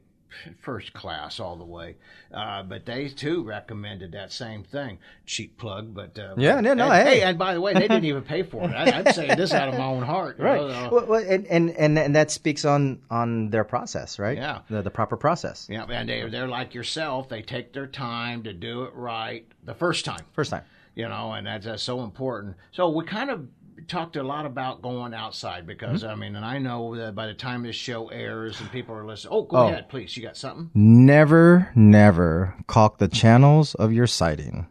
first 0.62 0.94
class 0.94 1.40
all 1.40 1.56
the 1.56 1.64
way. 1.66 1.96
Uh, 2.34 2.64
but 2.64 2.86
they 2.86 3.08
too 3.10 3.44
recommended 3.44 4.12
that 4.12 4.32
same 4.32 4.64
thing. 4.64 5.00
Cheap 5.26 5.58
plug, 5.58 5.94
but 5.94 6.18
uh, 6.20 6.36
Yeah, 6.38 6.60
no, 6.62 6.74
no, 6.74 6.92
and, 6.92 7.08
hey. 7.08 7.22
and 7.22 7.38
by 7.38 7.54
the 7.54 7.62
way, 7.62 7.74
they 7.74 7.82
didn't 7.82 8.06
even 8.06 8.24
pay 8.24 8.44
for 8.44 8.64
it. 8.64 8.74
I, 8.74 9.00
I'm 9.00 9.14
saying 9.14 9.38
this 9.38 9.54
out 9.54 9.70
of 9.70 9.76
my 9.78 9.86
own 9.86 10.04
heart. 10.04 10.38
Right. 10.40 10.60
know, 10.62 10.68
uh, 10.68 10.90
Well, 10.92 11.06
well, 11.06 11.24
and, 11.28 11.46
and 11.48 11.70
and 11.72 11.98
and 11.98 12.16
that 12.16 12.32
speaks 12.32 12.66
on 12.66 13.02
on 13.10 13.50
their 13.50 13.64
process, 13.64 14.20
right? 14.20 14.38
Yeah. 14.38 14.60
The 14.70 14.82
the 14.82 14.92
proper 14.92 15.18
process. 15.18 15.68
yeah, 15.70 15.86
and 15.90 16.10
they, 16.10 16.28
they're 16.30 16.48
like 16.48 16.74
yourself. 16.74 17.30
They 17.30 17.42
take 17.42 17.74
their 17.74 17.88
time 17.88 18.44
to 18.44 18.54
do 18.54 18.84
it 18.84 18.94
right 18.94 19.46
the 19.64 19.74
first 19.74 20.06
time. 20.06 20.26
First 20.34 20.52
time. 20.52 20.64
you 20.96 21.08
know, 21.08 21.32
and 21.34 21.46
that's, 21.46 21.66
that's 21.66 21.84
so 21.84 22.04
important. 22.04 22.56
So 22.72 22.90
we 22.90 23.06
kind 23.06 23.30
of 23.30 23.48
talked 23.88 24.16
a 24.16 24.24
lot 24.24 24.46
about 24.46 24.82
going 24.82 25.14
outside 25.14 25.66
because 25.68 26.02
Mm-hmm. 26.04 26.12
I 26.12 26.16
mean, 26.16 26.36
and 26.36 26.46
I 26.46 26.58
know 26.58 26.96
that 26.96 27.16
by 27.16 27.28
the 27.28 27.34
time 27.34 27.64
this 27.64 27.76
show 27.76 28.08
airs 28.10 28.60
and 28.60 28.72
people 28.72 28.96
are 28.96 29.06
listening, 29.06 29.34
oh, 29.34 29.44
go 29.44 29.58
Oh. 29.58 29.68
ahead, 29.68 29.90
please, 29.90 30.16
you 30.18 30.24
got 30.24 30.36
something, 30.38 30.70
Never, 30.74 31.72
never 31.76 32.56
caulk 32.68 32.98
the 32.98 33.08
channels 33.08 33.76
of 33.76 33.94
your 33.94 34.08
sighting. 34.08 34.68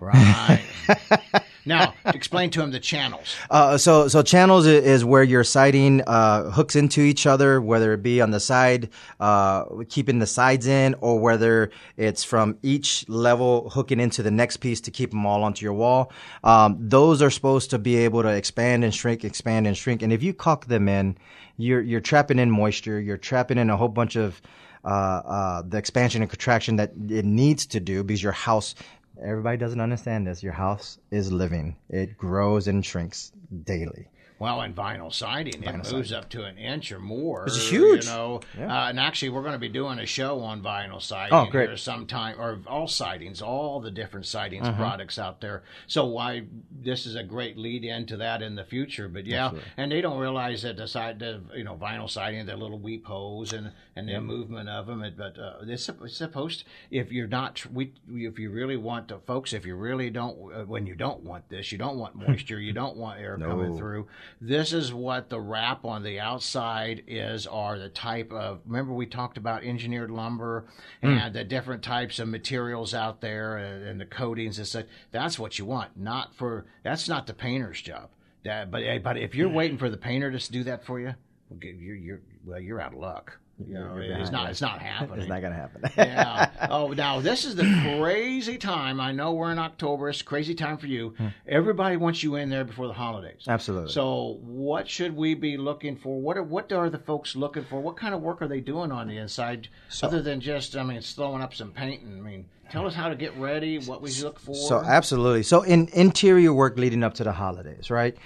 right? 0.00 0.60
now, 1.70 1.94
explain 2.04 2.50
to 2.50 2.60
him 2.60 2.70
the 2.70 2.80
channels. 2.80 3.36
Uh, 3.50 3.76
so, 3.76 4.06
so 4.06 4.22
channels 4.22 4.64
is 4.64 5.04
where 5.04 5.24
your 5.24 5.42
siding 5.42 6.02
uh, 6.02 6.50
hooks 6.50 6.76
into 6.76 7.00
each 7.00 7.26
other, 7.26 7.60
whether 7.60 7.92
it 7.92 8.02
be 8.02 8.20
on 8.20 8.30
the 8.30 8.38
side, 8.38 8.88
uh, 9.18 9.64
keeping 9.88 10.18
the 10.20 10.26
sides 10.26 10.66
in, 10.66 10.94
or 11.00 11.18
whether 11.18 11.70
it's 11.96 12.22
from 12.22 12.56
each 12.62 13.08
level 13.08 13.68
hooking 13.70 13.98
into 13.98 14.22
the 14.22 14.30
next 14.30 14.58
piece 14.58 14.80
to 14.80 14.90
keep 14.90 15.10
them 15.10 15.26
all 15.26 15.42
onto 15.42 15.64
your 15.64 15.72
wall. 15.72 16.12
Um, 16.44 16.76
those 16.80 17.22
are 17.22 17.30
supposed 17.30 17.70
to 17.70 17.78
be 17.78 17.96
able 17.96 18.22
to 18.22 18.28
expand 18.28 18.84
and 18.84 18.94
shrink, 18.94 19.24
expand 19.24 19.66
and 19.66 19.76
shrink. 19.76 20.02
And 20.02 20.12
if 20.12 20.22
you 20.22 20.32
caulk 20.32 20.66
them 20.66 20.88
in, 20.88 21.16
you're 21.56 21.82
you're 21.82 22.00
trapping 22.00 22.38
in 22.38 22.50
moisture. 22.50 23.00
You're 23.00 23.18
trapping 23.18 23.58
in 23.58 23.68
a 23.70 23.76
whole 23.76 23.88
bunch 23.88 24.16
of 24.16 24.40
uh, 24.84 24.88
uh, 24.88 25.62
the 25.66 25.76
expansion 25.76 26.22
and 26.22 26.30
contraction 26.30 26.76
that 26.76 26.92
it 27.08 27.24
needs 27.24 27.66
to 27.66 27.80
do 27.80 28.02
because 28.02 28.22
your 28.22 28.32
house 28.32 28.74
everybody 29.22 29.56
doesn't 29.56 29.80
understand 29.80 30.26
this. 30.26 30.42
Your 30.42 30.52
house 30.52 30.98
is 31.10 31.32
living. 31.32 31.76
It 31.88 32.16
grows 32.16 32.68
and 32.68 32.84
shrinks 32.84 33.32
daily 33.64 34.08
Well, 34.40 34.62
in 34.62 34.72
vinyl 34.72 35.12
siding, 35.12 35.62
it 35.62 35.92
moves 35.92 36.12
up 36.14 36.30
to 36.30 36.44
an 36.44 36.56
inch 36.56 36.90
or 36.92 36.98
more. 36.98 37.44
It's 37.44 37.68
huge. 37.68 38.06
You 38.06 38.10
know, 38.10 38.40
Yeah. 38.58 38.84
uh, 38.84 38.88
and 38.88 38.98
actually, 38.98 39.28
we're 39.28 39.42
going 39.42 39.52
to 39.52 39.58
be 39.58 39.68
doing 39.68 39.98
a 39.98 40.06
show 40.06 40.40
on 40.40 40.62
vinyl 40.62 41.00
siding 41.00 41.34
Oh, 41.34 41.44
great. 41.44 41.68
here 41.68 41.76
sometime, 41.76 42.40
or 42.40 42.58
all 42.66 42.88
sidings, 42.88 43.42
all 43.42 43.80
the 43.80 43.90
different 43.90 44.24
sidings 44.24 44.66
Mm-hmm. 44.66 44.80
products 44.80 45.18
out 45.18 45.42
there. 45.42 45.62
So, 45.86 46.06
why 46.06 46.44
this 46.72 47.04
is 47.04 47.16
a 47.16 47.22
great 47.22 47.58
lead 47.58 47.84
into 47.84 48.16
that 48.16 48.40
in 48.40 48.54
the 48.54 48.64
future. 48.64 49.08
But 49.10 49.26
yeah, 49.26 49.50
and 49.76 49.92
they 49.92 50.00
don't 50.00 50.18
realize 50.18 50.62
that 50.62 50.78
the 50.78 50.88
side, 50.88 51.18
the 51.18 51.42
you 51.54 51.64
know, 51.64 51.76
vinyl 51.76 52.08
siding, 52.08 52.46
the 52.46 52.56
little 52.56 52.78
weep 52.78 53.04
hose 53.04 53.52
and 53.52 53.72
and 53.94 54.08
the 54.08 54.22
movement 54.22 54.70
of 54.70 54.86
them. 54.86 55.04
But 55.18 55.38
uh, 55.38 55.56
it's 55.66 55.84
sup- 55.84 56.02
it's 56.02 56.16
supposed, 56.16 56.64
if 56.90 57.12
you're 57.12 57.26
not, 57.28 57.66
we, 57.70 57.92
if 58.08 58.38
you 58.38 58.50
really 58.50 58.78
want 58.78 59.08
to, 59.08 59.18
folks, 59.26 59.52
if 59.52 59.66
you 59.66 59.76
really 59.76 60.08
don't, 60.08 60.38
uh, 60.54 60.64
when 60.64 60.86
you 60.86 60.94
don't 60.94 61.22
want 61.24 61.50
this, 61.50 61.70
you 61.72 61.76
don't 61.76 61.98
want 61.98 62.14
moisture, 62.26 62.58
you 62.58 62.72
don't 62.72 62.96
want 62.96 63.20
air 63.20 63.36
coming 63.36 63.76
through. 63.76 64.06
This 64.40 64.72
is 64.72 64.92
what 64.92 65.30
the 65.30 65.40
wrap 65.40 65.84
on 65.84 66.02
the 66.02 66.20
outside 66.20 67.04
is, 67.06 67.46
are 67.46 67.78
the 67.78 67.88
type 67.88 68.32
of. 68.32 68.60
Remember, 68.66 68.92
we 68.92 69.06
talked 69.06 69.38
about 69.38 69.64
engineered 69.64 70.10
lumber 70.10 70.66
hmm. 71.02 71.08
and 71.08 71.34
the 71.34 71.44
different 71.44 71.82
types 71.82 72.18
of 72.18 72.28
materials 72.28 72.94
out 72.94 73.20
there 73.20 73.56
and, 73.56 73.84
and 73.84 74.00
the 74.00 74.06
coatings 74.06 74.58
and 74.58 74.66
such. 74.66 74.86
That's 75.10 75.38
what 75.38 75.58
you 75.58 75.64
want, 75.64 75.96
not 75.96 76.34
for. 76.34 76.66
That's 76.82 77.08
not 77.08 77.26
the 77.26 77.34
painter's 77.34 77.80
job. 77.80 78.10
That, 78.44 78.70
but 78.70 78.82
eh, 78.82 78.98
but 78.98 79.16
if 79.16 79.34
you're 79.34 79.48
hmm. 79.48 79.54
waiting 79.54 79.78
for 79.78 79.90
the 79.90 79.96
painter 79.96 80.30
to 80.30 80.52
do 80.52 80.64
that 80.64 80.84
for 80.84 80.98
you, 80.98 81.14
well, 81.48 81.58
you're 81.62 81.96
you're 81.96 82.20
well, 82.44 82.60
you're 82.60 82.80
out 82.80 82.92
of 82.92 82.98
luck. 82.98 83.38
You 83.68 83.74
know, 83.74 83.96
it's 83.96 84.30
not. 84.30 84.50
It's 84.50 84.60
not 84.60 84.80
happening 84.80 85.20
it's 85.20 85.28
not 85.28 85.42
gonna 85.42 85.54
happen 85.54 85.82
yeah. 85.96 86.50
Oh, 86.70 86.88
now 86.88 87.20
this 87.20 87.44
is 87.44 87.56
the 87.56 87.64
crazy 87.98 88.58
time. 88.58 89.00
I 89.00 89.12
know 89.12 89.32
we're 89.32 89.52
in 89.52 89.58
October. 89.58 90.08
It's 90.08 90.20
a 90.20 90.24
crazy 90.24 90.54
time 90.54 90.78
for 90.78 90.86
you. 90.86 91.14
Hmm. 91.18 91.28
Everybody 91.46 91.96
wants 91.96 92.22
you 92.22 92.36
in 92.36 92.50
there 92.50 92.64
before 92.64 92.86
the 92.86 92.92
holidays. 92.92 93.42
Absolutely. 93.48 93.92
So, 93.92 94.38
what 94.42 94.88
should 94.88 95.16
we 95.16 95.34
be 95.34 95.56
looking 95.56 95.96
for? 95.96 96.20
What 96.20 96.36
are 96.36 96.42
what 96.42 96.72
are 96.72 96.90
the 96.90 96.98
folks 96.98 97.34
looking 97.34 97.64
for? 97.64 97.80
What 97.80 97.96
kind 97.96 98.14
of 98.14 98.20
work 98.20 98.42
are 98.42 98.48
they 98.48 98.60
doing 98.60 98.92
on 98.92 99.08
the 99.08 99.16
inside, 99.16 99.68
other 100.02 100.22
than 100.22 100.40
just 100.40 100.76
I 100.76 100.82
mean, 100.82 101.00
throwing 101.00 101.42
up 101.42 101.54
some 101.54 101.72
painting? 101.72 102.16
I 102.18 102.20
mean, 102.20 102.46
tell 102.70 102.86
us 102.86 102.94
how 102.94 103.08
to 103.08 103.16
get 103.16 103.36
ready. 103.36 103.78
What 103.78 104.02
we 104.02 104.12
look 104.22 104.38
for. 104.38 104.54
So 104.54 104.80
absolutely. 104.80 105.42
So 105.42 105.62
in 105.62 105.88
interior 105.92 106.52
work 106.52 106.78
leading 106.78 107.02
up 107.02 107.14
to 107.14 107.24
the 107.24 107.32
holidays, 107.32 107.90
right? 107.90 108.16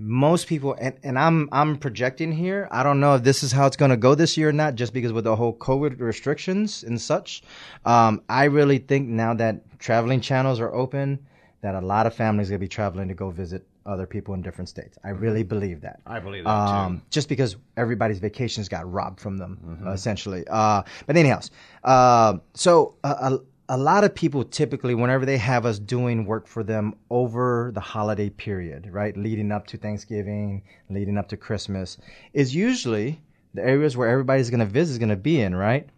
Most 0.00 0.46
people, 0.46 0.76
and, 0.80 0.96
and 1.02 1.18
I'm 1.18 1.48
I'm 1.50 1.76
projecting 1.76 2.30
here. 2.30 2.68
I 2.70 2.84
don't 2.84 3.00
know 3.00 3.16
if 3.16 3.24
this 3.24 3.42
is 3.42 3.50
how 3.50 3.66
it's 3.66 3.76
going 3.76 3.90
to 3.90 3.96
go 3.96 4.14
this 4.14 4.36
year 4.36 4.50
or 4.50 4.52
not, 4.52 4.76
just 4.76 4.92
because 4.92 5.12
with 5.12 5.24
the 5.24 5.34
whole 5.34 5.56
COVID 5.56 5.98
restrictions 5.98 6.84
and 6.84 7.00
such. 7.00 7.42
Um, 7.84 8.22
I 8.28 8.44
really 8.44 8.78
think 8.78 9.08
now 9.08 9.34
that 9.34 9.78
traveling 9.80 10.20
channels 10.20 10.60
are 10.60 10.72
open, 10.72 11.18
that 11.62 11.74
a 11.74 11.80
lot 11.80 12.06
of 12.06 12.14
families 12.14 12.48
are 12.48 12.52
going 12.52 12.60
to 12.60 12.64
be 12.64 12.68
traveling 12.68 13.08
to 13.08 13.14
go 13.14 13.30
visit 13.30 13.66
other 13.86 14.06
people 14.06 14.34
in 14.34 14.42
different 14.42 14.68
states. 14.68 14.98
I 15.02 15.08
really 15.08 15.42
believe 15.42 15.80
that. 15.80 16.00
I 16.06 16.20
believe 16.20 16.44
that 16.44 16.50
um, 16.50 17.02
just 17.10 17.28
because 17.28 17.56
everybody's 17.76 18.18
vacations 18.20 18.68
got 18.68 18.90
robbed 18.90 19.18
from 19.18 19.38
them, 19.38 19.82
uh, 19.84 19.90
essentially. 19.90 20.44
Uh, 20.48 20.82
but 21.06 21.16
anyhow, 21.16 21.40
uh, 21.82 22.38
so 22.54 22.94
a, 23.02 23.38
a, 23.68 23.76
lot 23.76 24.04
of 24.04 24.14
people 24.14 24.44
typically, 24.44 24.94
whenever 24.94 25.26
they 25.26 25.38
have 25.38 25.66
us 25.66 25.78
doing 25.78 26.24
work 26.24 26.46
for 26.46 26.62
them 26.62 26.94
over 27.10 27.70
the 27.74 27.80
holiday 27.80 28.30
period, 28.30 28.88
right, 28.90 29.16
leading 29.16 29.52
up 29.52 29.66
to 29.68 29.76
Thanksgiving, 29.76 30.62
leading 30.88 31.18
up 31.18 31.28
to 31.28 31.36
Christmas, 31.36 31.98
is 32.32 32.54
usually 32.54 33.20
the 33.54 33.62
areas 33.62 33.96
where 33.96 34.08
everybody's 34.08 34.50
going 34.50 34.60
to 34.60 34.66
visit 34.66 34.92
is 34.92 34.98
going 34.98 35.08
to 35.08 35.16
be 35.16 35.40
in, 35.40 35.54
right? 35.54 35.88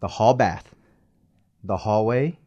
The 0.00 0.08
hall 0.08 0.34
bath, 0.34 0.74
the 1.64 1.76
hallway, 1.76 2.38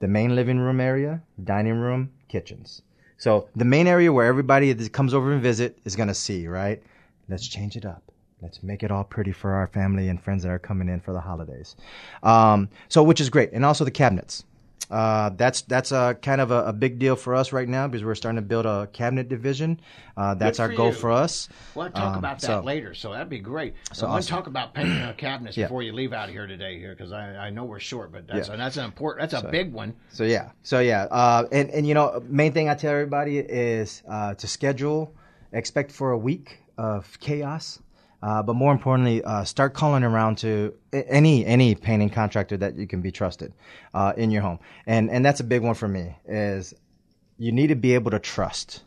the 0.00 0.08
main 0.08 0.34
living 0.34 0.58
room 0.58 0.80
area, 0.80 1.22
dining 1.42 1.78
room, 1.78 2.10
kitchens. 2.28 2.82
So 3.18 3.48
the 3.54 3.64
main 3.64 3.86
area 3.86 4.12
where 4.12 4.26
everybody 4.26 4.72
that 4.72 4.92
comes 4.92 5.14
over 5.14 5.32
and 5.32 5.40
visit 5.40 5.78
is 5.84 5.94
gonna 5.94 6.12
see, 6.12 6.48
right? 6.48 6.82
Let's 7.28 7.46
change 7.46 7.76
it 7.76 7.86
up. 7.86 8.11
Let's 8.42 8.62
make 8.62 8.82
it 8.82 8.90
all 8.90 9.04
pretty 9.04 9.32
for 9.32 9.52
our 9.54 9.68
family 9.68 10.08
and 10.08 10.20
friends 10.20 10.42
that 10.42 10.50
are 10.50 10.58
coming 10.58 10.88
in 10.88 11.00
for 11.00 11.12
the 11.12 11.20
holidays. 11.20 11.76
Um, 12.22 12.68
so 12.88 13.02
which 13.02 13.20
is 13.20 13.30
great, 13.30 13.52
and 13.52 13.64
also 13.64 13.84
the 13.84 13.90
cabinets. 13.90 14.44
Uh, 14.90 15.30
that's 15.30 15.62
that's 15.62 15.90
a 15.90 16.18
kind 16.20 16.38
of 16.40 16.50
a, 16.50 16.64
a 16.66 16.72
big 16.72 16.98
deal 16.98 17.16
for 17.16 17.34
us 17.34 17.50
right 17.52 17.68
now 17.68 17.86
because 17.88 18.04
we're 18.04 18.14
starting 18.14 18.36
to 18.36 18.42
build 18.42 18.66
a 18.66 18.86
cabinet 18.92 19.26
division. 19.28 19.80
Uh, 20.18 20.34
that's 20.34 20.60
our 20.60 20.68
goal 20.68 20.88
you. 20.88 20.92
for 20.92 21.10
us. 21.10 21.48
We'll 21.74 21.88
talk 21.90 22.12
Um, 22.14 22.18
about 22.18 22.40
that 22.40 22.46
so- 22.46 22.60
later, 22.60 22.92
so 22.92 23.12
that'd 23.12 23.30
be 23.30 23.38
great. 23.38 23.74
So 23.92 24.00
So 24.00 24.06
I 24.08 24.10
want 24.10 24.24
to 24.24 24.28
talk 24.28 24.48
about 24.48 24.74
painting 24.74 24.98
uh, 24.98 25.14
cabinets 25.16 25.56
Yeah. 25.56 25.64
before 25.66 25.82
you 25.82 25.92
leave 25.94 26.12
out 26.12 26.28
of 26.28 26.34
here 26.34 26.46
today, 26.46 26.78
here, 26.78 26.90
because 26.94 27.10
I, 27.12 27.46
I 27.46 27.50
know 27.50 27.64
we're 27.64 27.78
short, 27.80 28.12
but 28.12 28.26
that's 28.26 28.48
Yeah. 28.48 28.56
that's 28.56 28.76
an 28.76 28.84
important, 28.84 29.30
that's 29.30 29.42
a 29.42 29.48
big 29.48 29.72
one. 29.72 29.94
So 30.10 30.24
yeah, 30.24 30.50
so 30.62 30.80
yeah, 30.80 31.04
uh, 31.04 31.46
and 31.52 31.70
and 31.70 31.86
you 31.86 31.94
know, 31.94 32.22
main 32.28 32.52
thing 32.52 32.68
I 32.68 32.74
tell 32.74 32.90
everybody 32.92 33.38
is 33.38 34.02
uh, 34.06 34.34
to 34.34 34.46
schedule, 34.46 35.14
expect 35.52 35.90
for 35.90 36.10
a 36.10 36.18
week 36.18 36.58
of 36.76 37.18
chaos, 37.20 37.78
uh, 38.22 38.42
but 38.42 38.54
more 38.54 38.72
importantly, 38.72 39.22
uh, 39.24 39.44
start 39.44 39.74
calling 39.74 40.04
around 40.04 40.38
to 40.38 40.74
any 40.92 41.44
any 41.44 41.74
painting 41.74 42.10
contractor 42.10 42.56
that 42.56 42.76
you 42.76 42.86
can 42.86 43.00
be 43.00 43.10
trusted 43.10 43.52
uh, 43.94 44.12
in 44.16 44.30
your 44.30 44.42
home, 44.42 44.58
and 44.86 45.10
and 45.10 45.24
that's 45.24 45.40
a 45.40 45.44
big 45.44 45.62
one 45.62 45.74
for 45.74 45.88
me 45.88 46.16
is 46.26 46.72
you 47.38 47.50
need 47.52 47.68
to 47.68 47.74
be 47.74 47.94
able 47.94 48.10
to 48.10 48.18
trust 48.20 48.82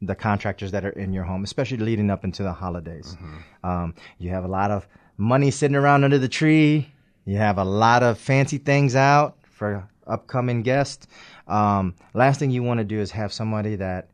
the 0.00 0.14
contractors 0.14 0.70
that 0.70 0.84
are 0.84 0.90
in 0.90 1.12
your 1.12 1.24
home, 1.24 1.42
especially 1.42 1.78
leading 1.78 2.08
up 2.10 2.22
into 2.22 2.44
the 2.44 2.52
holidays. 2.52 3.16
Um, 3.64 3.94
you 4.18 4.30
have 4.30 4.44
a 4.44 4.48
lot 4.48 4.70
of 4.70 4.86
money 5.16 5.50
sitting 5.50 5.74
around 5.74 6.04
under 6.04 6.18
the 6.18 6.28
tree. 6.28 6.88
You 7.24 7.36
have 7.38 7.58
a 7.58 7.64
lot 7.64 8.04
of 8.04 8.18
fancy 8.18 8.58
things 8.58 8.94
out 8.94 9.38
for 9.42 9.88
upcoming 10.06 10.62
guests. 10.62 11.08
Um, 11.48 11.94
last 12.14 12.38
thing 12.38 12.52
you 12.52 12.62
want 12.62 12.78
to 12.78 12.84
do 12.84 13.00
is 13.00 13.10
have 13.10 13.32
somebody 13.32 13.74
that 13.76 14.10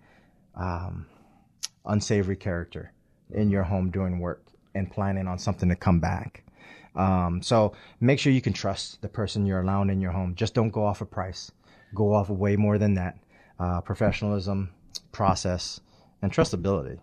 um, 0.55 1.07
unsavory 1.85 2.37
character 2.37 2.93
in 3.31 3.51
your 3.51 3.65
home 3.65 3.91
doing 3.91 4.21
work 4.21 4.44
and 4.75 4.91
planning 4.91 5.27
on 5.27 5.39
something 5.39 5.69
to 5.69 5.77
come 5.77 6.01
back. 6.01 6.45
Um, 6.97 7.43
so 7.43 7.73
make 8.01 8.19
sure 8.19 8.33
you 8.33 8.41
can 8.41 8.53
trust 8.53 9.03
the 9.03 9.09
person 9.09 9.47
you're 9.47 9.61
allowing 9.61 9.91
in 9.91 10.01
your 10.01 10.13
home. 10.13 10.35
Just 10.35 10.55
don't 10.55 10.71
go 10.71 10.85
off 10.85 11.01
a 11.01 11.07
price. 11.07 11.51
Go 11.95 12.15
off 12.15 12.31
of 12.31 12.39
way 12.39 12.57
more 12.57 12.79
than 12.79 12.95
that. 12.95 13.19
Uh, 13.59 13.81
professionalism, 13.81 14.71
process, 15.13 15.81
and 16.23 16.33
trustability. 16.33 16.99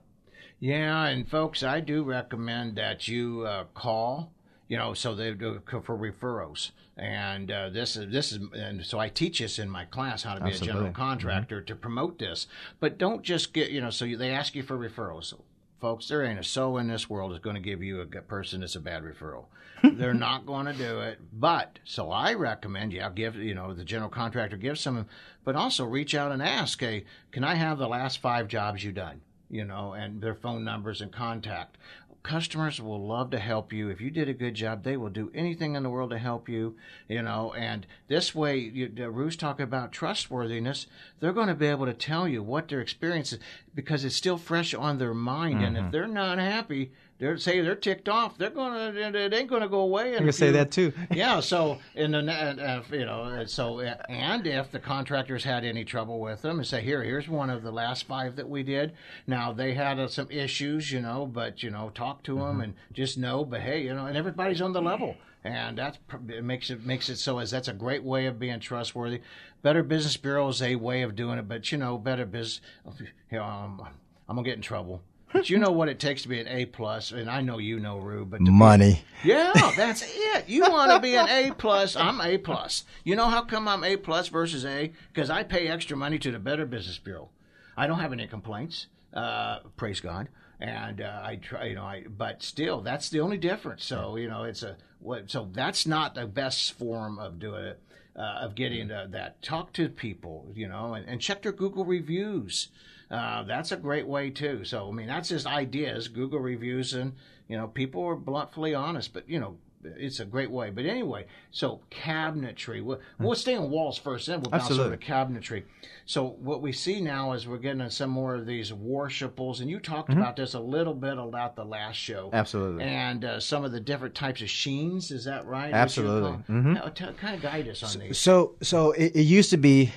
Yeah, 0.60 1.06
and 1.06 1.28
folks, 1.28 1.64
I 1.64 1.80
do 1.80 2.04
recommend 2.04 2.76
that 2.76 3.08
you 3.08 3.44
uh, 3.48 3.66
call. 3.74 4.32
You 4.68 4.78
know, 4.78 4.94
so 4.94 5.16
they 5.16 5.34
do 5.34 5.60
for 5.68 5.98
referrals, 5.98 6.72
and 6.96 7.52
uh, 7.52 7.70
this 7.72 7.98
is 7.98 8.10
this 8.10 8.32
is, 8.32 8.40
and 8.54 8.86
so 8.86 9.00
I 9.00 9.10
teach 9.10 9.40
this 9.40 9.60
in 9.60 9.70
my 9.70 9.84
class 9.84 10.24
how 10.24 10.34
to 10.34 10.42
be 10.42 10.52
a 10.52 10.54
general 10.54 10.88
Absolutely. 10.88 10.94
contractor 10.94 11.62
to 11.62 11.76
promote 11.76 12.20
this. 12.20 12.48
But 12.80 12.98
don't 12.98 13.22
just 13.22 13.52
get, 13.52 13.72
you 13.72 13.82
know, 13.82 13.90
so 13.90 14.06
you, 14.06 14.16
they 14.16 14.30
ask 14.30 14.56
you 14.56 14.64
for 14.64 14.78
referrals. 14.78 15.34
Folks, 15.82 16.08
there 16.08 16.24
ain't 16.24 16.40
a 16.40 16.44
soul 16.44 16.78
in 16.78 16.88
this 16.88 17.10
world 17.10 17.32
that's 17.32 17.44
going 17.44 17.56
to 17.56 17.62
give 17.62 17.84
you 17.84 18.00
a 18.00 18.06
person 18.06 18.62
that's 18.62 18.76
a 18.76 18.80
bad 18.80 19.04
referral. 19.04 19.46
They're 19.84 20.14
not 20.14 20.46
going 20.46 20.68
to 20.68 20.74
do 20.74 21.02
it. 21.02 21.20
But 21.34 21.80
so 21.84 22.12
I 22.12 22.36
recommend, 22.36 22.94
yeah, 22.94 23.10
give 23.10 23.36
you 23.36 23.56
know 23.56 23.74
the 23.74 23.84
general 23.84 24.10
contractor 24.10 24.56
give 24.56 24.78
some, 24.78 25.08
but 25.44 25.56
also 25.56 25.84
reach 25.84 26.14
out 26.14 26.32
and 26.32 26.42
ask, 26.42 26.80
hey, 26.80 27.06
can 27.32 27.44
I 27.44 27.56
have 27.56 27.80
the 27.80 27.88
last 27.88 28.20
five 28.20 28.48
jobs 28.48 28.84
you 28.84 28.92
done? 28.92 29.22
You 29.50 29.66
know, 29.66 29.94
and 29.94 30.22
their 30.22 30.36
phone 30.36 30.64
numbers 30.64 31.02
and 31.02 31.12
contact 31.12 31.78
customers 32.24 32.82
will 32.82 33.06
love 33.06 33.32
to 33.32 33.40
help 33.40 33.74
you. 33.74 33.90
If 33.90 34.02
you 34.02 34.12
did 34.12 34.30
a 34.30 34.34
good 34.34 34.54
job, 34.54 34.84
they 34.84 34.98
will 34.98 35.10
do 35.10 35.32
anything 35.34 35.76
in 35.76 35.84
the 35.84 35.90
world 35.90 36.12
to 36.12 36.18
help 36.18 36.48
you, 36.48 36.76
you 37.08 37.22
know, 37.22 37.54
and 37.54 37.86
this 38.08 38.36
way, 38.36 38.58
you, 38.58 38.92
uh, 39.00 39.10
Rue's 39.10 39.36
talking 39.36 39.64
about 39.64 39.92
trustworthiness. 39.92 40.88
They're 41.20 41.34
going 41.34 41.48
to 41.48 41.56
be 41.56 41.68
able 41.68 41.86
to 41.86 41.94
tell 41.94 42.28
you 42.28 42.44
what 42.44 42.68
their 42.68 42.82
experience 42.82 43.34
is 43.34 43.40
because 43.74 44.06
it's 44.06 44.16
still 44.16 44.38
fresh 44.38 44.74
on 44.74 44.98
their 44.98 45.14
mind. 45.14 45.56
Mm-hmm. 45.56 45.64
And 45.64 45.78
if 45.78 45.84
mm-hmm. 45.84 45.92
they're 45.92 46.08
not 46.08 46.38
happy, 46.38 46.92
they're 47.22 47.38
say 47.38 47.62
they're 47.62 47.76
ticked 47.76 48.10
off. 48.10 48.36
They're 48.36 48.50
gonna 48.50 48.92
it 48.96 49.32
ain't 49.32 49.48
gonna 49.48 49.70
go 49.70 49.82
away. 49.82 50.14
I'm 50.14 50.22
gonna 50.22 50.34
say 50.34 50.50
that 50.50 50.72
too. 50.72 50.92
yeah. 51.12 51.40
So 51.40 51.78
in 51.94 52.12
the 52.14 52.20
uh, 52.20 52.82
you 52.92 53.06
know 53.06 53.46
so 53.46 53.80
and 53.80 54.48
if 54.48 54.72
the 54.72 54.80
contractors 54.80 55.44
had 55.44 55.64
any 55.64 55.86
trouble 55.86 56.20
with 56.20 56.42
them 56.42 56.58
and 56.58 56.68
say 56.68 56.82
here 56.82 57.04
here's 57.04 57.30
one 57.30 57.52
of 57.52 57.62
the 57.62 57.72
last 57.72 58.08
five 58.08 58.36
that 58.38 58.50
we 58.50 58.64
did. 58.64 58.94
Now 59.28 59.54
they 59.54 59.76
had 59.76 60.00
uh, 60.00 60.08
some 60.08 60.32
issues, 60.32 60.92
you 60.92 61.00
know, 61.00 61.28
but 61.28 61.62
you 61.62 61.70
know 61.70 61.92
talk 61.94 62.24
to 62.24 62.38
mm-hmm. 62.38 62.48
them 62.48 62.62
and 62.62 62.74
just 62.92 63.20
know. 63.20 63.46
But 63.46 63.62
hey, 63.62 63.84
you 63.84 63.94
know, 63.94 64.08
and 64.08 64.18
everybody's 64.18 64.60
on 64.60 64.74
the 64.74 64.82
level 64.82 65.16
and 65.44 65.78
that 65.78 66.00
makes 66.44 66.72
it 66.72 66.84
makes 66.84 67.08
it 67.08 67.18
so 67.18 67.38
as 67.38 67.52
that's 67.52 67.68
a 67.68 67.74
great 67.74 68.04
way 68.04 68.26
of 68.26 68.40
being 68.40 68.60
trustworthy. 68.60 69.22
Better 69.62 69.84
Business 69.84 70.18
Bureau 70.18 70.48
is 70.48 70.60
a 70.60 70.76
way 70.76 71.04
of 71.04 71.16
doing 71.16 71.38
it, 71.38 71.48
but 71.48 71.72
you 71.72 71.78
know, 71.78 72.00
Better 72.00 72.26
Business. 72.26 72.62
You 73.32 73.38
know, 73.38 73.46
um, 73.46 73.88
I'm 74.28 74.36
gonna 74.36 74.46
get 74.46 74.58
in 74.58 74.62
trouble 74.62 75.02
but 75.42 75.50
you 75.50 75.58
know 75.58 75.72
what 75.72 75.90
it 75.90 76.00
takes 76.00 76.22
to 76.22 76.28
be 76.28 76.40
an 76.40 76.48
A 76.48 76.68
plus, 76.68 77.12
and 77.12 77.28
I 77.28 77.42
know 77.42 77.58
you 77.58 77.80
know, 77.80 77.98
Rue. 77.98 78.26
But 78.26 78.42
money. 78.42 79.02
Be, 79.24 79.30
yeah, 79.30 79.52
that's 79.76 80.04
it. 80.04 80.48
You 80.48 80.62
want 80.62 80.92
to 80.92 81.00
be 81.00 81.16
an 81.16 81.28
A 81.28 81.52
plus? 81.52 81.96
I'm 81.96 82.22
A 82.22 82.38
plus. 82.38 82.84
You 83.04 83.16
know 83.16 83.26
how 83.26 83.42
come 83.42 83.68
I'm 83.68 83.84
A 83.84 83.98
plus 83.98 84.28
versus 84.28 84.64
A? 84.66 84.92
Because 85.12 85.32
I 85.32 85.42
pay 85.42 85.68
extra 85.68 85.98
money 85.98 86.20
to 86.20 86.30
the 86.30 86.38
Better 86.38 86.68
Business 86.68 87.00
Bureau. 87.00 87.30
I 87.76 87.88
don't 87.88 87.98
have 87.98 88.14
any 88.14 88.28
complaints. 88.28 88.86
Uh, 89.12 89.62
praise 89.78 90.00
God. 90.00 90.30
And 90.60 91.02
uh, 91.02 91.22
I 91.24 91.38
try, 91.38 91.66
you 91.66 91.74
know, 91.74 91.86
I 91.86 92.06
but 92.08 92.44
still, 92.44 92.82
that's 92.82 93.10
the 93.10 93.22
only 93.22 93.38
difference. 93.38 93.84
So 93.84 94.18
you 94.18 94.30
know, 94.30 94.44
it's 94.44 94.62
a 94.62 94.78
what. 95.00 95.32
So 95.32 95.50
that's 95.52 95.88
not 95.88 96.14
the 96.14 96.28
best 96.28 96.74
form 96.74 97.18
of 97.18 97.40
doing 97.40 97.64
it. 97.64 97.80
Uh, 98.16 98.42
of 98.42 98.54
getting 98.54 98.90
that. 98.90 99.42
Talk 99.42 99.74
to 99.74 99.90
people, 99.90 100.52
you 100.54 100.68
know, 100.68 100.94
and, 100.94 101.08
and 101.08 101.20
check 101.20 101.42
their 101.42 101.54
Google 101.54 101.86
reviews. 101.86 102.68
Uh, 103.12 103.44
that's 103.44 103.72
a 103.72 103.78
great 103.78 104.08
way 104.08 104.30
too. 104.30 104.64
So 104.64 104.88
I 104.88 104.92
mean, 104.92 105.08
that's 105.08 105.30
just 105.30 105.46
ideas, 105.46 106.08
Google 106.08 106.40
reviews, 106.40 106.94
and 106.94 107.14
you 107.48 107.58
know, 107.58 107.68
people 107.68 108.04
are 108.06 108.16
bluntly 108.16 108.74
honest. 108.74 109.14
But 109.14 109.28
you 109.28 109.40
know, 109.40 109.58
it's 109.84 110.20
a 110.20 110.26
great 110.26 110.50
way. 110.50 110.70
But 110.70 110.86
anyway, 110.86 111.26
so 111.52 111.82
cabinetry. 111.92 112.84
We'll, 112.84 113.00
hmm. 113.18 113.24
we'll 113.24 113.36
stay 113.36 113.56
on 113.56 113.70
walls 113.70 113.98
first, 113.98 114.28
then 114.28 114.42
we'll 114.42 114.52
bounce 114.52 114.72
over 114.72 114.96
to 114.96 115.06
cabinetry. 115.06 115.64
So 116.06 116.38
what 116.40 116.62
we 116.62 116.72
see 116.72 117.02
now 117.02 117.34
is 117.34 117.48
we're 117.48 117.58
getting 117.58 117.90
some 117.90 118.10
more 118.10 118.36
of 118.36 118.46
these 118.46 118.72
worshipables, 118.72 119.62
and 119.62 119.70
you 119.70 119.80
talked 119.80 120.10
mm-hmm. 120.10 120.22
about 120.22 120.36
this 120.36 120.54
a 120.54 120.60
little 120.60 120.94
bit 120.94 121.18
about 121.18 121.56
the 121.56 121.66
last 121.66 121.98
show. 121.98 122.30
Absolutely. 122.34 122.84
And 122.84 123.26
uh, 123.26 123.40
some 123.40 123.64
of 123.64 123.72
the 123.72 123.80
different 123.80 124.16
types 124.16 124.42
of 124.42 124.50
sheens. 124.50 125.12
Is 125.12 125.26
that 125.26 125.46
right? 125.46 125.74
Absolutely. 125.74 126.32
Mm-hmm. 126.32 126.74
Now, 126.74 126.88
t- 126.88 127.06
kind 127.20 127.36
of 127.36 127.42
guide 127.42 127.68
us 127.68 127.84
on 127.84 127.90
so, 127.90 128.00
these. 128.00 128.18
So, 128.18 128.56
so 128.62 128.92
it, 128.92 129.16
it 129.16 129.24
used 129.24 129.50
to 129.52 129.58
be, 129.58 129.92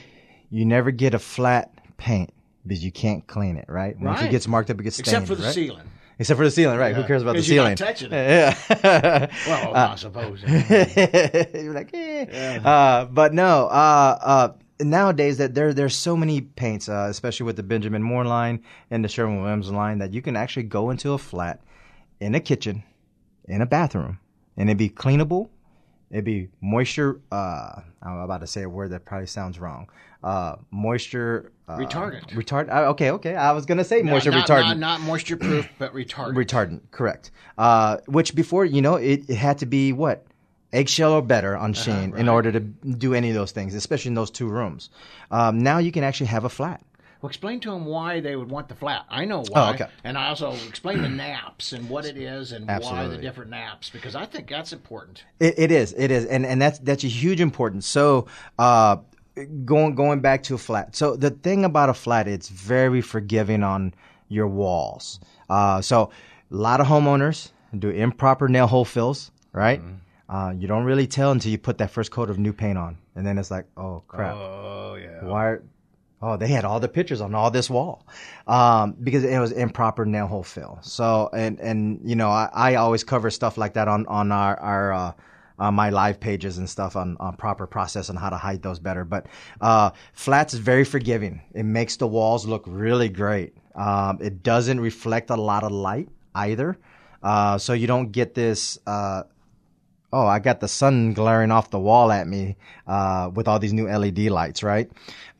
you 0.50 0.64
never 0.64 0.90
get 0.90 1.14
a 1.14 1.18
flat 1.18 1.70
paint 1.96 2.32
because 2.66 2.84
you 2.84 2.92
can't 2.92 3.26
clean 3.26 3.56
it, 3.56 3.66
right? 3.68 3.98
Once 3.98 4.20
right. 4.20 4.28
it 4.28 4.30
gets 4.30 4.48
marked 4.48 4.70
up, 4.70 4.80
it 4.80 4.84
gets 4.84 4.96
stained. 4.96 5.08
Except 5.08 5.26
for 5.26 5.34
the 5.34 5.44
right? 5.44 5.54
ceiling. 5.54 5.90
Except 6.18 6.38
for 6.38 6.44
the 6.44 6.50
ceiling, 6.50 6.78
right? 6.78 6.94
Yeah. 6.94 7.02
Who 7.02 7.06
cares 7.06 7.22
about 7.22 7.36
the 7.36 7.42
ceiling? 7.42 7.76
Touching 7.76 8.12
it. 8.12 8.14
Yeah. 8.14 9.28
well, 9.46 9.76
uh, 9.76 9.88
I 9.92 9.94
suppose. 9.96 10.42
you're 11.54 11.74
like, 11.74 11.90
eh. 11.92 12.26
Yeah. 12.30 12.68
Uh, 12.68 13.04
but 13.06 13.34
no. 13.34 13.66
Uh, 13.66 14.18
uh, 14.22 14.52
nowadays, 14.80 15.38
that 15.38 15.54
there 15.54 15.74
there's 15.74 15.96
so 15.96 16.16
many 16.16 16.40
paints, 16.40 16.88
uh, 16.88 17.08
especially 17.10 17.46
with 17.46 17.56
the 17.56 17.64
Benjamin 17.64 18.02
Moore 18.02 18.24
line 18.24 18.62
and 18.90 19.04
the 19.04 19.08
Sherwin 19.08 19.42
Williams 19.42 19.70
line, 19.70 19.98
that 19.98 20.14
you 20.14 20.22
can 20.22 20.36
actually 20.36 20.64
go 20.64 20.90
into 20.90 21.12
a 21.12 21.18
flat, 21.18 21.60
in 22.20 22.34
a 22.34 22.40
kitchen, 22.40 22.84
in 23.46 23.60
a 23.60 23.66
bathroom, 23.66 24.20
and 24.56 24.70
it'd 24.70 24.78
be 24.78 24.90
cleanable. 24.90 25.48
It'd 26.14 26.24
be 26.24 26.48
moisture. 26.62 27.20
Uh, 27.30 27.80
I'm 28.02 28.18
about 28.20 28.40
to 28.40 28.46
say 28.46 28.62
a 28.62 28.68
word 28.68 28.92
that 28.92 29.04
probably 29.04 29.26
sounds 29.26 29.58
wrong 29.58 29.88
uh, 30.24 30.56
moisture 30.70 31.52
uh, 31.68 31.76
retardant. 31.76 32.30
Retard. 32.30 32.72
Uh, 32.72 32.88
okay, 32.90 33.10
okay. 33.12 33.36
I 33.36 33.52
was 33.52 33.66
gonna 33.66 33.84
say 33.84 34.02
moisture 34.02 34.30
not, 34.30 34.48
retardant. 34.48 34.68
Not, 34.68 34.78
not 34.78 35.00
moisture 35.02 35.36
proof, 35.36 35.68
but 35.78 35.94
retardant. 35.94 36.34
retardant. 36.34 36.80
Correct. 36.90 37.30
Uh, 37.58 37.98
which 38.06 38.34
before 38.34 38.64
you 38.64 38.80
know 38.80 38.96
it, 38.96 39.28
it 39.28 39.36
had 39.36 39.58
to 39.58 39.66
be 39.66 39.92
what 39.92 40.26
eggshell 40.72 41.12
or 41.12 41.22
better 41.22 41.56
on 41.56 41.72
uh-huh, 41.72 41.90
right. 41.90 42.14
in 42.14 42.28
order 42.28 42.50
to 42.50 42.60
do 42.60 43.14
any 43.14 43.28
of 43.28 43.34
those 43.34 43.52
things, 43.52 43.74
especially 43.74 44.08
in 44.08 44.14
those 44.14 44.30
two 44.30 44.48
rooms. 44.48 44.90
Um, 45.30 45.58
now 45.58 45.78
you 45.78 45.92
can 45.92 46.02
actually 46.02 46.26
have 46.26 46.44
a 46.44 46.48
flat. 46.48 46.82
Well, 47.24 47.30
explain 47.30 47.58
to 47.60 47.70
them 47.70 47.86
why 47.86 48.20
they 48.20 48.36
would 48.36 48.50
want 48.50 48.68
the 48.68 48.74
flat. 48.74 49.06
I 49.08 49.24
know 49.24 49.44
why. 49.48 49.68
Oh, 49.70 49.72
okay. 49.72 49.86
And 50.04 50.18
I 50.18 50.28
also 50.28 50.52
explain 50.68 51.00
the 51.00 51.08
naps 51.08 51.72
and 51.72 51.88
what 51.88 52.04
it 52.04 52.18
is 52.18 52.52
and 52.52 52.68
Absolutely. 52.68 53.08
why 53.08 53.16
the 53.16 53.16
different 53.16 53.50
naps 53.50 53.88
because 53.88 54.14
I 54.14 54.26
think 54.26 54.46
that's 54.46 54.74
important. 54.74 55.24
It, 55.40 55.54
it 55.56 55.70
is. 55.72 55.94
It 55.96 56.10
is, 56.10 56.26
and 56.26 56.44
and 56.44 56.60
that's 56.60 56.80
that's 56.80 57.02
a 57.02 57.08
huge 57.08 57.40
importance. 57.40 57.86
So. 57.86 58.26
Uh, 58.58 58.98
going 59.64 59.94
going 59.94 60.20
back 60.20 60.42
to 60.42 60.54
a 60.54 60.58
flat. 60.58 60.94
So 60.94 61.16
the 61.16 61.30
thing 61.30 61.64
about 61.64 61.88
a 61.88 61.94
flat, 61.94 62.28
it's 62.28 62.50
very 62.50 63.00
forgiving 63.00 63.62
on 63.62 63.94
your 64.28 64.46
walls. 64.46 65.18
Uh, 65.48 65.80
so 65.80 66.10
a 66.52 66.54
lot 66.54 66.82
of 66.82 66.86
homeowners 66.86 67.52
do 67.76 67.88
improper 67.88 68.48
nail 68.48 68.66
hole 68.66 68.84
fills, 68.84 69.32
right? 69.52 69.80
Mm-hmm. 69.80 70.36
Uh, 70.36 70.52
you 70.52 70.68
don't 70.68 70.84
really 70.84 71.06
tell 71.06 71.32
until 71.32 71.50
you 71.50 71.58
put 71.58 71.78
that 71.78 71.90
first 71.90 72.10
coat 72.10 72.28
of 72.28 72.38
new 72.38 72.52
paint 72.52 72.76
on, 72.76 72.98
and 73.16 73.26
then 73.26 73.38
it's 73.38 73.50
like, 73.50 73.64
oh 73.78 74.02
crap! 74.08 74.34
Oh 74.36 74.96
yeah. 75.00 75.24
Why? 75.24 75.56
Oh, 76.22 76.36
they 76.36 76.48
had 76.48 76.64
all 76.64 76.80
the 76.80 76.88
pictures 76.88 77.20
on 77.20 77.34
all 77.34 77.50
this 77.50 77.68
wall 77.68 78.06
um, 78.46 78.96
because 79.02 79.24
it 79.24 79.38
was 79.38 79.52
improper 79.52 80.06
nail 80.06 80.26
hole 80.26 80.42
fill. 80.42 80.78
So, 80.80 81.28
and 81.34 81.60
and 81.60 82.00
you 82.02 82.16
know, 82.16 82.30
I, 82.30 82.48
I 82.52 82.74
always 82.76 83.04
cover 83.04 83.30
stuff 83.30 83.58
like 83.58 83.74
that 83.74 83.88
on 83.88 84.06
on 84.06 84.32
our 84.32 84.58
our 84.58 84.92
uh, 84.92 85.12
uh, 85.58 85.70
my 85.70 85.90
live 85.90 86.20
pages 86.20 86.58
and 86.58 86.68
stuff 86.68 86.96
on, 86.96 87.16
on 87.20 87.36
proper 87.36 87.66
process 87.66 88.08
and 88.08 88.18
how 88.18 88.30
to 88.30 88.36
hide 88.36 88.62
those 88.62 88.78
better. 88.78 89.04
But 89.04 89.26
uh, 89.60 89.90
flats 90.12 90.54
is 90.54 90.60
very 90.60 90.84
forgiving. 90.84 91.42
It 91.54 91.64
makes 91.64 91.96
the 91.96 92.06
walls 92.06 92.46
look 92.46 92.64
really 92.66 93.08
great. 93.08 93.54
Um, 93.74 94.18
it 94.20 94.42
doesn't 94.42 94.80
reflect 94.80 95.30
a 95.30 95.36
lot 95.36 95.62
of 95.64 95.72
light 95.72 96.08
either, 96.34 96.78
uh, 97.22 97.58
so 97.58 97.72
you 97.72 97.86
don't 97.86 98.12
get 98.12 98.34
this. 98.34 98.78
Uh, 98.86 99.24
oh, 100.14 100.26
I 100.26 100.38
got 100.38 100.60
the 100.60 100.68
sun 100.68 101.12
glaring 101.12 101.50
off 101.50 101.70
the 101.70 101.78
wall 101.78 102.12
at 102.12 102.26
me 102.26 102.56
uh, 102.86 103.30
with 103.34 103.48
all 103.48 103.58
these 103.58 103.72
new 103.72 103.88
LED 103.88 104.18
lights, 104.30 104.62
right? 104.62 104.90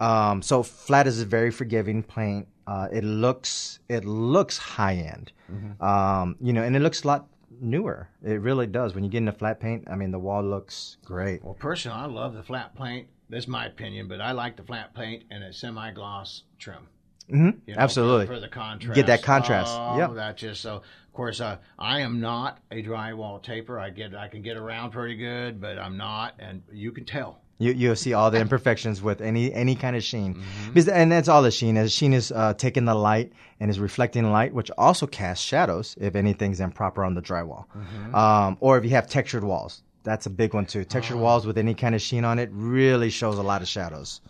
Um, 0.00 0.42
so 0.42 0.62
flat 0.62 1.06
is 1.06 1.20
a 1.20 1.24
very 1.24 1.50
forgiving 1.50 2.02
paint. 2.02 2.48
Uh, 2.66 2.88
it 2.90 3.04
looks 3.04 3.78
it 3.88 4.04
looks 4.04 4.58
high 4.58 4.94
end, 4.94 5.32
mm-hmm. 5.52 5.82
um, 5.84 6.36
you 6.40 6.52
know, 6.52 6.62
and 6.62 6.74
it 6.74 6.80
looks 6.80 7.04
a 7.04 7.06
lot 7.06 7.28
newer. 7.60 8.08
It 8.24 8.40
really 8.40 8.66
does. 8.66 8.94
When 8.94 9.04
you 9.04 9.10
get 9.10 9.18
into 9.18 9.32
flat 9.32 9.60
paint, 9.60 9.84
I 9.88 9.96
mean, 9.96 10.10
the 10.10 10.18
wall 10.18 10.42
looks 10.42 10.96
great. 11.04 11.44
Well, 11.44 11.54
personally, 11.54 11.98
I 11.98 12.06
love 12.06 12.34
the 12.34 12.42
flat 12.42 12.74
paint. 12.76 13.08
That's 13.28 13.46
my 13.46 13.66
opinion, 13.66 14.08
but 14.08 14.20
I 14.20 14.32
like 14.32 14.56
the 14.56 14.62
flat 14.62 14.94
paint 14.94 15.24
and 15.30 15.44
a 15.44 15.52
semi-gloss 15.52 16.42
trim. 16.58 16.88
Mm-hmm. 17.30 17.58
You 17.66 17.74
know, 17.74 17.80
Absolutely. 17.80 18.26
For, 18.26 18.34
for, 18.34 18.40
the 18.40 18.48
contrast. 18.48 18.94
Get 18.94 19.06
that 19.06 19.22
contrast. 19.22 19.72
Oh, 19.74 19.98
yeah. 19.98 20.08
That 20.08 20.36
just 20.36 20.60
so. 20.60 20.76
Of 20.76 21.16
course, 21.16 21.40
uh, 21.40 21.58
I 21.78 22.00
am 22.00 22.20
not 22.20 22.58
a 22.72 22.82
drywall 22.82 23.40
taper. 23.40 23.78
I 23.78 23.90
get 23.90 24.14
I 24.16 24.26
can 24.26 24.42
get 24.42 24.56
around 24.56 24.90
pretty 24.90 25.16
good, 25.16 25.60
but 25.60 25.78
I'm 25.78 25.96
not, 25.96 26.34
and 26.40 26.62
you 26.72 26.90
can 26.90 27.04
tell. 27.04 27.40
You 27.58 27.72
you'll 27.72 27.94
see 27.94 28.14
all 28.14 28.32
the 28.32 28.40
imperfections 28.40 29.00
with 29.00 29.20
any 29.20 29.54
any 29.54 29.76
kind 29.76 29.94
of 29.94 30.02
sheen, 30.02 30.34
mm-hmm. 30.34 30.68
because, 30.72 30.88
and 30.88 31.12
that's 31.12 31.28
all 31.28 31.40
the 31.40 31.52
sheen 31.52 31.76
is. 31.76 31.94
Sheen 31.94 32.12
is 32.12 32.32
uh, 32.32 32.54
taking 32.54 32.84
the 32.84 32.96
light 32.96 33.32
and 33.60 33.70
is 33.70 33.78
reflecting 33.78 34.28
light, 34.32 34.52
which 34.52 34.72
also 34.76 35.06
casts 35.06 35.44
shadows 35.44 35.96
if 36.00 36.16
anything's 36.16 36.58
improper 36.58 37.04
on 37.04 37.14
the 37.14 37.22
drywall, 37.22 37.66
mm-hmm. 37.68 38.14
um, 38.14 38.56
or 38.58 38.76
if 38.76 38.84
you 38.84 38.90
have 38.90 39.08
textured 39.08 39.44
walls. 39.44 39.84
That's 40.02 40.26
a 40.26 40.30
big 40.30 40.52
one 40.52 40.66
too. 40.66 40.84
Textured 40.84 41.16
oh. 41.16 41.20
walls 41.20 41.46
with 41.46 41.56
any 41.56 41.74
kind 41.74 41.94
of 41.94 42.02
sheen 42.02 42.24
on 42.24 42.38
it 42.38 42.50
really 42.52 43.08
shows 43.08 43.38
a 43.38 43.42
lot 43.42 43.62
of 43.62 43.68
shadows 43.68 44.20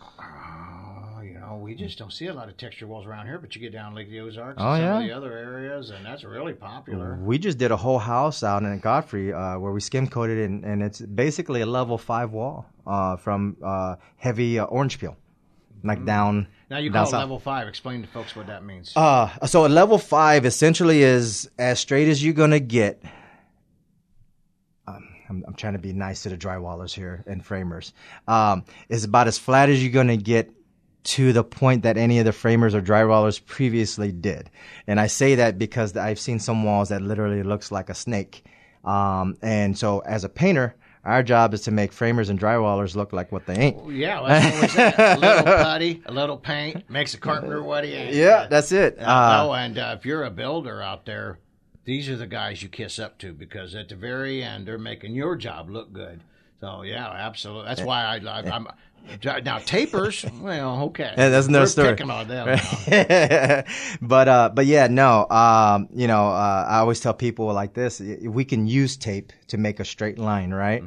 we 1.74 1.84
just 1.84 1.98
don't 1.98 2.12
see 2.12 2.26
a 2.26 2.32
lot 2.32 2.48
of 2.48 2.56
texture 2.56 2.86
walls 2.86 3.04
around 3.04 3.26
here, 3.26 3.38
but 3.38 3.54
you 3.54 3.60
get 3.60 3.72
down 3.72 3.94
Lake 3.94 4.08
the 4.08 4.20
Ozarks 4.20 4.58
oh, 4.60 4.72
and 4.72 4.80
some 4.80 4.84
yeah. 4.84 4.98
of 4.98 5.02
the 5.02 5.12
other 5.12 5.36
areas, 5.36 5.90
and 5.90 6.06
that's 6.06 6.22
really 6.22 6.52
popular. 6.52 7.18
We 7.20 7.36
just 7.36 7.58
did 7.58 7.72
a 7.72 7.76
whole 7.76 7.98
house 7.98 8.44
out 8.44 8.62
in 8.62 8.78
Godfrey 8.78 9.32
uh, 9.32 9.58
where 9.58 9.72
we 9.72 9.80
skim 9.80 10.06
coated 10.06 10.38
and, 10.38 10.64
and, 10.64 10.82
it's 10.84 11.00
basically 11.00 11.62
a 11.62 11.66
level 11.66 11.98
five 11.98 12.30
wall 12.30 12.66
uh, 12.86 13.16
from 13.16 13.56
uh, 13.64 13.96
heavy 14.16 14.58
uh, 14.58 14.64
orange 14.66 15.00
peel, 15.00 15.16
like 15.82 15.98
mm. 15.98 16.06
down. 16.06 16.46
Now 16.70 16.78
you 16.78 16.92
call 16.92 17.08
it 17.08 17.12
level 17.12 17.40
five. 17.40 17.66
Explain 17.66 18.02
to 18.02 18.08
folks 18.08 18.36
what 18.36 18.46
that 18.46 18.64
means. 18.64 18.92
Uh, 18.94 19.28
so 19.46 19.66
a 19.66 19.68
level 19.68 19.98
five 19.98 20.46
essentially 20.46 21.02
is 21.02 21.50
as 21.58 21.80
straight 21.80 22.08
as 22.08 22.22
you're 22.22 22.34
gonna 22.34 22.60
get. 22.60 23.02
Um, 24.86 25.08
I'm, 25.28 25.44
I'm, 25.48 25.54
trying 25.54 25.72
to 25.72 25.78
be 25.80 25.92
nice 25.92 26.22
to 26.22 26.28
the 26.28 26.36
drywallers 26.36 26.92
here 26.92 27.24
and 27.26 27.44
framers. 27.44 27.92
Um, 28.28 28.64
is 28.88 29.02
about 29.02 29.26
as 29.26 29.38
flat 29.38 29.70
as 29.70 29.82
you're 29.82 29.92
gonna 29.92 30.16
get 30.16 30.52
to 31.04 31.32
the 31.32 31.44
point 31.44 31.82
that 31.82 31.96
any 31.96 32.18
of 32.18 32.24
the 32.24 32.32
framers 32.32 32.74
or 32.74 32.80
drywallers 32.80 33.44
previously 33.44 34.10
did. 34.10 34.50
And 34.86 34.98
I 34.98 35.06
say 35.06 35.34
that 35.36 35.58
because 35.58 35.96
I've 35.96 36.18
seen 36.18 36.38
some 36.38 36.64
walls 36.64 36.88
that 36.88 37.02
literally 37.02 37.42
looks 37.42 37.70
like 37.70 37.90
a 37.90 37.94
snake. 37.94 38.44
Um, 38.84 39.36
and 39.42 39.76
so 39.76 40.00
as 40.00 40.24
a 40.24 40.28
painter, 40.28 40.74
our 41.04 41.22
job 41.22 41.52
is 41.52 41.60
to 41.62 41.70
make 41.70 41.92
framers 41.92 42.30
and 42.30 42.40
drywallers 42.40 42.96
look 42.96 43.12
like 43.12 43.30
what 43.30 43.44
they 43.46 43.54
ain't. 43.54 43.92
Yeah, 43.92 44.20
well, 44.20 44.28
that's 44.28 44.54
what 44.54 44.62
we 44.62 44.68
said. 44.68 44.94
a 44.98 45.18
little 45.20 45.42
putty, 45.42 46.02
a 46.06 46.12
little 46.12 46.36
paint 46.38 46.88
makes 46.88 47.12
a 47.12 47.18
carpenter 47.18 47.62
what 47.62 47.84
he 47.84 47.92
ain't. 47.92 48.14
Yeah, 48.14 48.46
that's 48.48 48.72
it. 48.72 48.98
Uh, 48.98 49.02
Uh, 49.02 49.46
oh, 49.46 49.52
and 49.52 49.78
uh, 49.78 49.96
if 49.98 50.06
you're 50.06 50.24
a 50.24 50.30
builder 50.30 50.80
out 50.80 51.04
there, 51.04 51.38
these 51.84 52.08
are 52.08 52.16
the 52.16 52.26
guys 52.26 52.62
you 52.62 52.70
kiss 52.70 52.98
up 52.98 53.18
to 53.18 53.34
because 53.34 53.74
at 53.74 53.90
the 53.90 53.96
very 53.96 54.42
end 54.42 54.66
they're 54.66 54.78
making 54.78 55.14
your 55.14 55.36
job 55.36 55.68
look 55.68 55.92
good. 55.92 56.22
So 56.60 56.80
yeah, 56.80 57.10
absolutely. 57.10 57.66
That's 57.68 57.82
why 57.82 58.04
I, 58.04 58.16
I 58.16 58.50
I'm 58.50 58.66
now 59.44 59.58
tapers. 59.58 60.24
Well, 60.40 60.82
okay, 60.84 61.14
Yeah, 61.16 61.30
that's 61.30 61.46
another 61.46 61.62
We're 61.62 61.68
story. 61.68 61.88
Picking 61.90 62.10
on 62.10 62.28
them. 62.28 62.58
but 64.02 64.28
uh, 64.28 64.50
but 64.54 64.66
yeah, 64.66 64.88
no. 64.88 65.28
Um, 65.30 65.88
you 65.94 66.06
know, 66.06 66.28
uh, 66.28 66.66
I 66.68 66.78
always 66.78 67.00
tell 67.00 67.14
people 67.14 67.52
like 67.52 67.74
this: 67.74 68.00
we 68.00 68.44
can 68.44 68.66
use 68.66 68.96
tape 68.96 69.32
to 69.48 69.56
make 69.56 69.80
a 69.80 69.84
straight 69.84 70.18
line, 70.18 70.52
right? 70.52 70.82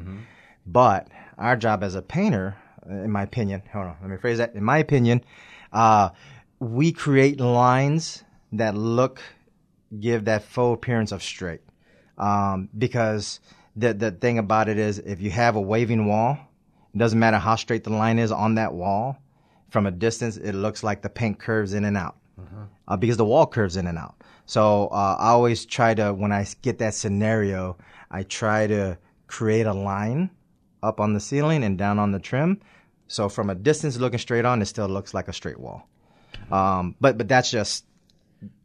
But 0.66 1.08
our 1.38 1.56
job 1.56 1.82
as 1.82 1.94
a 1.94 2.02
painter, 2.02 2.56
in 2.88 3.10
my 3.10 3.22
opinion, 3.22 3.62
hold 3.72 3.86
on, 3.86 3.96
let 4.00 4.10
me 4.10 4.16
phrase 4.16 4.38
that. 4.38 4.54
In 4.54 4.64
my 4.64 4.78
opinion, 4.78 5.24
uh, 5.72 6.10
we 6.60 6.92
create 6.92 7.40
lines 7.40 8.24
that 8.52 8.76
look, 8.76 9.20
give 9.98 10.24
that 10.26 10.42
faux 10.42 10.76
appearance 10.76 11.12
of 11.12 11.22
straight. 11.22 11.60
Um, 12.16 12.68
because 12.76 13.40
the 13.76 13.94
the 13.94 14.10
thing 14.10 14.38
about 14.38 14.68
it 14.68 14.78
is, 14.78 14.98
if 14.98 15.20
you 15.20 15.30
have 15.30 15.56
a 15.56 15.60
waving 15.60 16.06
wall, 16.06 16.38
it 16.98 17.04
doesn't 17.04 17.20
matter 17.20 17.38
how 17.38 17.54
straight 17.54 17.84
the 17.84 17.90
line 17.90 18.18
is 18.18 18.32
on 18.32 18.56
that 18.56 18.74
wall. 18.74 19.16
From 19.70 19.86
a 19.86 19.92
distance, 19.92 20.36
it 20.36 20.52
looks 20.52 20.82
like 20.82 21.00
the 21.00 21.08
paint 21.08 21.38
curves 21.38 21.72
in 21.72 21.84
and 21.84 21.96
out 21.96 22.16
uh, 22.88 22.96
because 22.96 23.16
the 23.16 23.24
wall 23.24 23.46
curves 23.46 23.76
in 23.76 23.86
and 23.86 23.96
out. 23.96 24.16
So 24.46 24.88
uh, 24.88 25.16
I 25.16 25.28
always 25.28 25.64
try 25.64 25.94
to, 25.94 26.12
when 26.12 26.32
I 26.32 26.44
get 26.60 26.78
that 26.78 26.94
scenario, 26.94 27.76
I 28.10 28.24
try 28.24 28.66
to 28.66 28.98
create 29.28 29.66
a 29.66 29.74
line 29.74 30.30
up 30.82 30.98
on 30.98 31.12
the 31.12 31.20
ceiling 31.20 31.62
and 31.62 31.78
down 31.78 32.00
on 32.00 32.10
the 32.10 32.18
trim. 32.18 32.60
So 33.06 33.28
from 33.28 33.48
a 33.48 33.54
distance 33.54 33.96
looking 33.96 34.18
straight 34.18 34.44
on, 34.44 34.60
it 34.60 34.66
still 34.66 34.88
looks 34.88 35.14
like 35.14 35.28
a 35.28 35.32
straight 35.32 35.60
wall. 35.60 35.86
Um, 36.50 36.96
but 37.00 37.16
but 37.16 37.28
that's 37.28 37.50
just 37.50 37.84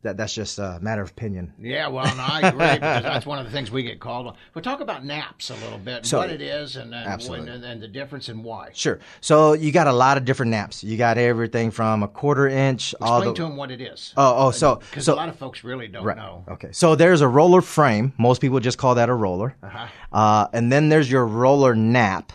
that 0.03 0.17
that's 0.17 0.33
just 0.35 0.59
a 0.59 0.77
matter 0.81 1.01
of 1.01 1.09
opinion. 1.09 1.53
Yeah, 1.59 1.87
well, 1.87 2.05
no, 2.15 2.21
I 2.23 2.41
agree 2.43 2.59
because 2.73 3.03
that's 3.03 3.25
one 3.25 3.39
of 3.39 3.45
the 3.45 3.51
things 3.51 3.71
we 3.71 3.81
get 3.83 3.99
called 3.99 4.27
on. 4.27 4.35
But 4.53 4.63
talk 4.63 4.81
about 4.81 5.03
naps 5.03 5.49
a 5.49 5.55
little 5.55 5.79
bit, 5.79 6.05
So- 6.05 6.19
what 6.19 6.29
it 6.29 6.41
is, 6.41 6.75
and 6.75 6.93
and, 6.93 7.07
Absolutely. 7.07 7.49
and, 7.51 7.63
and 7.63 7.81
the 7.81 7.87
difference 7.87 8.29
and 8.29 8.43
why. 8.43 8.69
Sure. 8.73 8.99
So 9.21 9.53
you 9.53 9.71
got 9.71 9.87
a 9.87 9.93
lot 9.93 10.17
of 10.17 10.25
different 10.25 10.51
naps. 10.51 10.83
You 10.83 10.97
got 10.97 11.17
everything 11.17 11.71
from 11.71 12.03
a 12.03 12.07
quarter 12.07 12.47
inch 12.47 12.93
all 13.01 13.17
Explain 13.19 13.33
the. 13.33 13.37
to 13.37 13.41
them 13.43 13.57
what 13.57 13.71
it 13.71 13.81
is. 13.81 14.13
Oh, 14.17 14.47
oh, 14.47 14.51
so 14.51 14.75
because 14.75 15.05
so 15.05 15.13
a 15.13 15.15
lot 15.15 15.29
of 15.29 15.37
folks 15.37 15.63
really 15.63 15.87
don't 15.87 16.03
Right. 16.03 16.17
know. 16.17 16.43
Okay. 16.49 16.71
So 16.71 16.95
there's 16.95 17.21
a 17.21 17.27
roller 17.27 17.61
frame. 17.61 18.13
Most 18.19 18.41
people 18.41 18.59
just 18.59 18.77
call 18.77 18.95
that 18.95 19.09
a 19.09 19.13
roller. 19.13 19.55
Uh-huh. 19.63 19.87
Uh, 20.11 20.47
and 20.53 20.71
then 20.71 20.89
there's 20.89 21.09
your 21.09 21.25
roller 21.25 21.73
nap, 21.75 22.31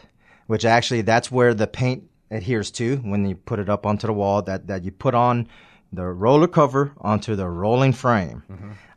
which 0.48 0.64
actually 0.64 1.02
that's 1.02 1.30
where 1.30 1.54
the 1.54 1.66
paint 1.66 2.04
adheres 2.30 2.70
to 2.72 2.96
when 2.98 3.26
you 3.28 3.34
put 3.36 3.58
it 3.58 3.68
up 3.68 3.86
onto 3.86 4.06
the 4.06 4.12
wall. 4.12 4.42
That 4.42 4.66
that 4.66 4.84
you 4.84 4.90
put 4.90 5.14
on 5.14 5.48
the 5.92 6.04
roller 6.04 6.48
cover 6.48 6.92
onto 6.98 7.34
the 7.34 7.48
rolling 7.48 7.92
frame. 7.92 8.42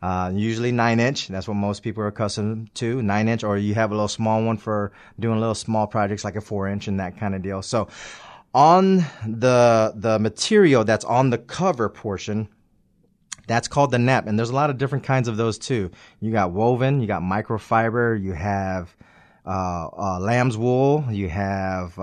Uh, 0.02 0.32
usually 0.34 0.72
nine 0.72 1.00
inch. 1.00 1.28
That's 1.28 1.48
what 1.48 1.54
most 1.54 1.84
people 1.84 2.04
are 2.04 2.08
accustomed 2.08 2.74
to. 2.76 3.02
Nine 3.02 3.28
inch, 3.28 3.44
or 3.44 3.58
you 3.58 3.74
have 3.76 3.92
a 3.92 3.94
little 3.94 4.08
small 4.08 4.44
one 4.44 4.58
for 4.58 4.92
doing 5.20 5.40
little 5.40 5.56
small 5.56 5.88
projects 5.88 6.24
like 6.24 6.36
a 6.36 6.42
four 6.42 6.68
inch 6.68 6.88
and 6.88 7.00
that 7.00 7.18
kind 7.18 7.36
of 7.36 7.42
deal. 7.42 7.62
So 7.62 7.88
on 8.54 9.06
the 9.26 9.94
the 9.96 10.20
material 10.20 10.84
that's 10.84 11.06
on 11.06 11.30
the 11.30 11.38
cover 11.38 11.88
portion 11.88 12.50
that's 13.48 13.68
called 13.68 13.92
the 13.92 14.00
nap, 14.00 14.28
and 14.28 14.38
there's 14.38 14.50
a 14.50 14.56
lot 14.56 14.70
of 14.70 14.78
different 14.78 15.04
kinds 15.04 15.28
of 15.28 15.36
those 15.36 15.58
too. 15.58 15.92
You 16.20 16.32
got 16.32 16.52
woven, 16.52 17.02
you 17.02 17.08
got 17.08 17.22
microfiber, 17.22 18.22
you 18.22 18.34
have 18.34 18.96
uh, 19.46 19.88
uh, 19.98 20.20
lamb's 20.20 20.58
wool, 20.58 21.06
you 21.10 21.28
have. 21.30 21.98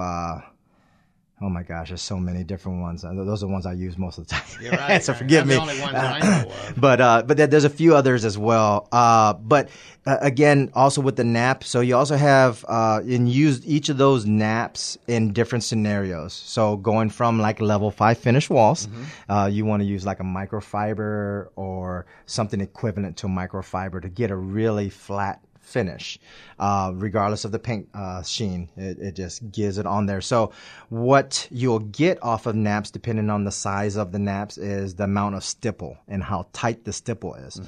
Oh 1.40 1.48
my 1.48 1.62
gosh, 1.62 1.88
there's 1.88 2.02
so 2.02 2.18
many 2.18 2.42
different 2.42 2.80
ones. 2.80 3.04
Uh, 3.04 3.12
Those 3.14 3.42
are 3.44 3.46
the 3.46 3.52
ones 3.52 3.64
I 3.64 3.72
use 3.74 3.96
most 3.96 4.18
of 4.18 4.26
the 4.26 4.34
time. 4.34 4.44
You're 4.60 4.72
right. 4.72 5.00
so 5.02 5.12
They're 5.12 5.18
forgive 5.20 5.46
the 5.46 5.54
me. 5.54 5.60
only 5.60 5.80
ones 5.80 5.94
I 5.94 6.18
know 6.18 6.50
of. 6.50 6.74
but 6.80 7.00
uh, 7.00 7.22
but 7.26 7.36
there's 7.36 7.64
a 7.64 7.70
few 7.70 7.94
others 7.94 8.24
as 8.24 8.36
well. 8.36 8.88
Uh, 8.90 9.34
but 9.34 9.68
uh, 10.04 10.16
again, 10.20 10.70
also 10.74 11.00
with 11.00 11.14
the 11.14 11.22
nap, 11.22 11.62
so 11.62 11.80
you 11.80 11.94
also 11.96 12.16
have 12.16 12.64
uh, 12.68 13.00
and 13.04 13.28
use 13.30 13.64
each 13.66 13.88
of 13.88 13.98
those 13.98 14.26
naps 14.26 14.98
in 15.06 15.32
different 15.32 15.62
scenarios. 15.62 16.32
So 16.32 16.76
going 16.76 17.08
from 17.10 17.38
like 17.38 17.60
level 17.60 17.90
five 17.92 18.18
finish 18.18 18.50
walls, 18.50 18.88
uh, 19.28 19.48
you 19.52 19.64
want 19.64 19.80
to 19.82 19.86
use 19.86 20.04
like 20.04 20.18
a 20.18 20.24
microfiber 20.24 21.48
or 21.56 22.06
something 22.26 22.60
equivalent 22.60 23.16
to 23.18 23.26
a 23.26 23.30
microfiber 23.30 24.02
to 24.02 24.08
get 24.08 24.30
a 24.30 24.36
really 24.36 24.90
flat 24.90 25.40
finish, 25.68 26.18
uh, 26.58 26.90
regardless 26.94 27.44
of 27.44 27.52
the 27.52 27.58
paint 27.58 27.88
uh, 27.94 28.22
sheen. 28.22 28.68
It, 28.76 28.98
it 28.98 29.16
just 29.16 29.50
gives 29.52 29.78
it 29.78 29.86
on 29.86 30.06
there. 30.06 30.20
So, 30.20 30.52
what 30.88 31.46
you'll 31.50 31.78
get 31.80 32.22
off 32.22 32.46
of 32.46 32.54
naps, 32.54 32.90
depending 32.90 33.30
on 33.30 33.44
the 33.44 33.52
size 33.52 33.96
of 33.96 34.12
the 34.12 34.18
naps, 34.18 34.58
is 34.58 34.94
the 34.94 35.04
amount 35.04 35.36
of 35.36 35.44
stipple 35.44 35.98
and 36.08 36.22
how 36.22 36.46
tight 36.52 36.84
the 36.84 36.92
stipple 36.92 37.34
is. 37.34 37.60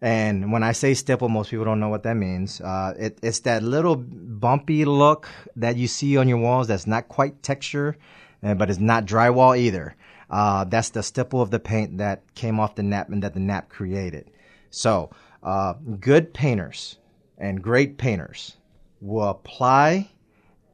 And 0.00 0.50
when 0.50 0.64
I 0.64 0.72
say 0.72 0.94
stipple, 0.94 1.28
most 1.28 1.50
people 1.50 1.64
don't 1.64 1.78
know 1.78 1.88
what 1.88 2.02
that 2.02 2.16
means. 2.16 2.60
Uh, 2.60 2.92
it, 2.98 3.18
it's 3.22 3.40
that 3.40 3.62
little 3.62 3.94
bumpy 3.94 4.84
look 4.84 5.28
that 5.54 5.76
you 5.76 5.86
see 5.86 6.16
on 6.16 6.28
your 6.28 6.38
walls 6.38 6.66
that's 6.66 6.88
not 6.88 7.08
quite 7.08 7.40
texture, 7.44 7.96
uh, 8.42 8.54
but 8.54 8.68
it's 8.68 8.80
not 8.80 9.06
drywall 9.06 9.56
either. 9.56 9.94
Uh, 10.28 10.64
that's 10.64 10.90
the 10.90 11.04
stipple 11.04 11.40
of 11.40 11.50
the 11.50 11.60
paint 11.60 11.98
that 11.98 12.22
came 12.34 12.58
off 12.58 12.74
the 12.74 12.82
nap 12.82 13.10
and 13.10 13.22
that 13.22 13.34
the 13.34 13.40
nap 13.40 13.68
created. 13.68 14.28
So, 14.70 15.10
uh, 15.42 15.74
good 16.00 16.34
painters 16.34 16.98
and 17.42 17.60
great 17.60 17.98
painters 17.98 18.56
will 19.00 19.28
apply 19.28 20.08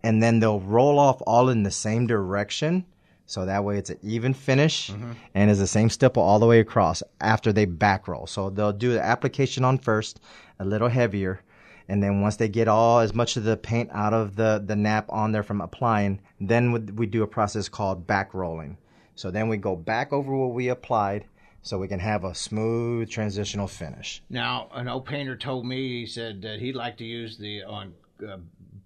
and 0.04 0.22
then 0.22 0.38
they'll 0.38 0.60
roll 0.60 0.98
off 0.98 1.20
all 1.26 1.48
in 1.48 1.62
the 1.64 1.70
same 1.70 2.06
direction. 2.06 2.84
So 3.26 3.46
that 3.46 3.64
way 3.64 3.78
it's 3.78 3.90
an 3.90 3.98
even 4.02 4.34
finish 4.34 4.90
mm-hmm. 4.90 5.12
and 5.34 5.50
is 5.50 5.58
the 5.58 5.66
same 5.66 5.90
stipple 5.90 6.22
all 6.22 6.38
the 6.38 6.46
way 6.46 6.60
across 6.60 7.02
after 7.20 7.52
they 7.52 7.64
back 7.64 8.06
roll. 8.06 8.26
So 8.26 8.50
they'll 8.50 8.72
do 8.72 8.92
the 8.92 9.04
application 9.04 9.64
on 9.64 9.78
first, 9.78 10.20
a 10.60 10.64
little 10.64 10.88
heavier. 10.88 11.40
And 11.88 12.02
then 12.02 12.20
once 12.20 12.36
they 12.36 12.48
get 12.48 12.68
all 12.68 13.00
as 13.00 13.14
much 13.14 13.38
of 13.38 13.44
the 13.44 13.56
paint 13.56 13.88
out 13.92 14.12
of 14.12 14.36
the, 14.36 14.62
the 14.64 14.76
nap 14.76 15.06
on 15.08 15.32
there 15.32 15.42
from 15.42 15.62
applying, 15.62 16.20
then 16.38 16.94
we 16.96 17.06
do 17.06 17.22
a 17.22 17.26
process 17.26 17.68
called 17.68 18.06
back 18.06 18.34
rolling. 18.34 18.76
So 19.14 19.30
then 19.30 19.48
we 19.48 19.56
go 19.56 19.74
back 19.74 20.12
over 20.12 20.36
what 20.36 20.52
we 20.52 20.68
applied 20.68 21.24
so 21.62 21.78
we 21.78 21.88
can 21.88 22.00
have 22.00 22.24
a 22.24 22.34
smooth 22.34 23.10
transitional 23.10 23.66
finish. 23.66 24.22
Now, 24.30 24.68
an 24.72 24.88
old 24.88 25.06
painter 25.06 25.36
told 25.36 25.66
me 25.66 26.00
he 26.00 26.06
said 26.06 26.42
that 26.42 26.60
he'd 26.60 26.76
like 26.76 26.96
to 26.98 27.04
use 27.04 27.36
the 27.38 27.64
on 27.64 27.94
uh, 28.26 28.38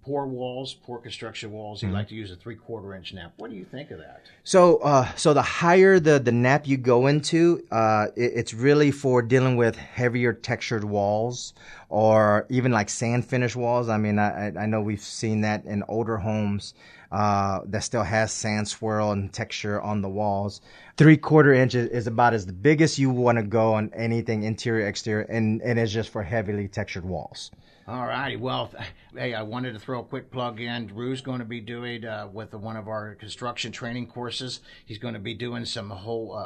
poor 0.04 0.26
walls, 0.26 0.74
poor 0.74 0.98
construction 0.98 1.52
walls. 1.52 1.82
Mm-hmm. 1.82 1.92
Like 1.94 2.08
to 2.08 2.14
use 2.14 2.30
a 2.30 2.36
three 2.36 2.56
quarter 2.56 2.94
inch 2.94 3.12
nap. 3.12 3.32
What 3.36 3.50
do 3.50 3.56
you 3.56 3.64
think 3.64 3.90
of 3.90 3.98
that? 3.98 4.22
So, 4.44 4.78
uh, 4.78 5.10
so 5.14 5.34
the 5.34 5.42
higher 5.42 6.00
the, 6.00 6.18
the 6.18 6.32
nap 6.32 6.66
you 6.66 6.76
go 6.76 7.06
into, 7.06 7.64
uh, 7.70 8.08
it, 8.16 8.32
it's 8.34 8.54
really 8.54 8.90
for 8.90 9.22
dealing 9.22 9.56
with 9.56 9.76
heavier 9.76 10.32
textured 10.32 10.84
walls 10.84 11.54
or 11.88 12.46
even 12.48 12.72
like 12.72 12.90
sand 12.90 13.26
finish 13.26 13.54
walls. 13.54 13.88
I 13.88 13.98
mean, 13.98 14.18
I, 14.18 14.48
I- 14.48 14.66
know 14.66 14.80
we've 14.80 15.02
seen 15.02 15.42
that 15.42 15.64
in 15.66 15.84
older 15.88 16.16
homes, 16.16 16.74
uh, 17.12 17.60
that 17.66 17.84
still 17.84 18.02
has 18.02 18.32
sand 18.32 18.66
swirl 18.66 19.12
and 19.12 19.30
texture 19.30 19.80
on 19.82 20.00
the 20.00 20.08
walls. 20.08 20.62
Three 20.96 21.18
quarter 21.18 21.52
inch 21.52 21.74
is, 21.74 22.06
about 22.06 22.32
as 22.32 22.46
the 22.46 22.54
biggest 22.54 22.98
you 22.98 23.10
want 23.10 23.36
to 23.36 23.44
go 23.44 23.74
on 23.74 23.90
anything 23.94 24.44
interior, 24.44 24.86
exterior, 24.88 25.26
and, 25.28 25.60
and 25.60 25.78
it's 25.78 25.92
just 25.92 26.08
for 26.08 26.22
heavily 26.22 26.68
textured 26.68 27.04
walls. 27.04 27.50
All 27.86 28.06
righty. 28.06 28.36
Well, 28.36 28.70
hey, 29.16 29.34
I 29.34 29.42
wanted 29.42 29.72
to 29.74 29.78
throw 29.78 30.00
a 30.00 30.04
quick 30.04 30.30
plug 30.30 30.60
in. 30.60 30.86
Drew's 30.86 31.20
going 31.20 31.38
to 31.40 31.44
be 31.44 31.60
doing 31.60 32.04
uh, 32.04 32.28
with 32.32 32.54
one 32.54 32.76
of 32.76 32.88
our 32.88 33.14
construction 33.14 33.72
training 33.72 34.06
courses. 34.06 34.60
He's 34.84 34.98
going 34.98 35.14
to 35.14 35.20
be 35.20 35.34
doing 35.34 35.64
some 35.64 35.90
whole 35.90 36.34
uh, 36.34 36.40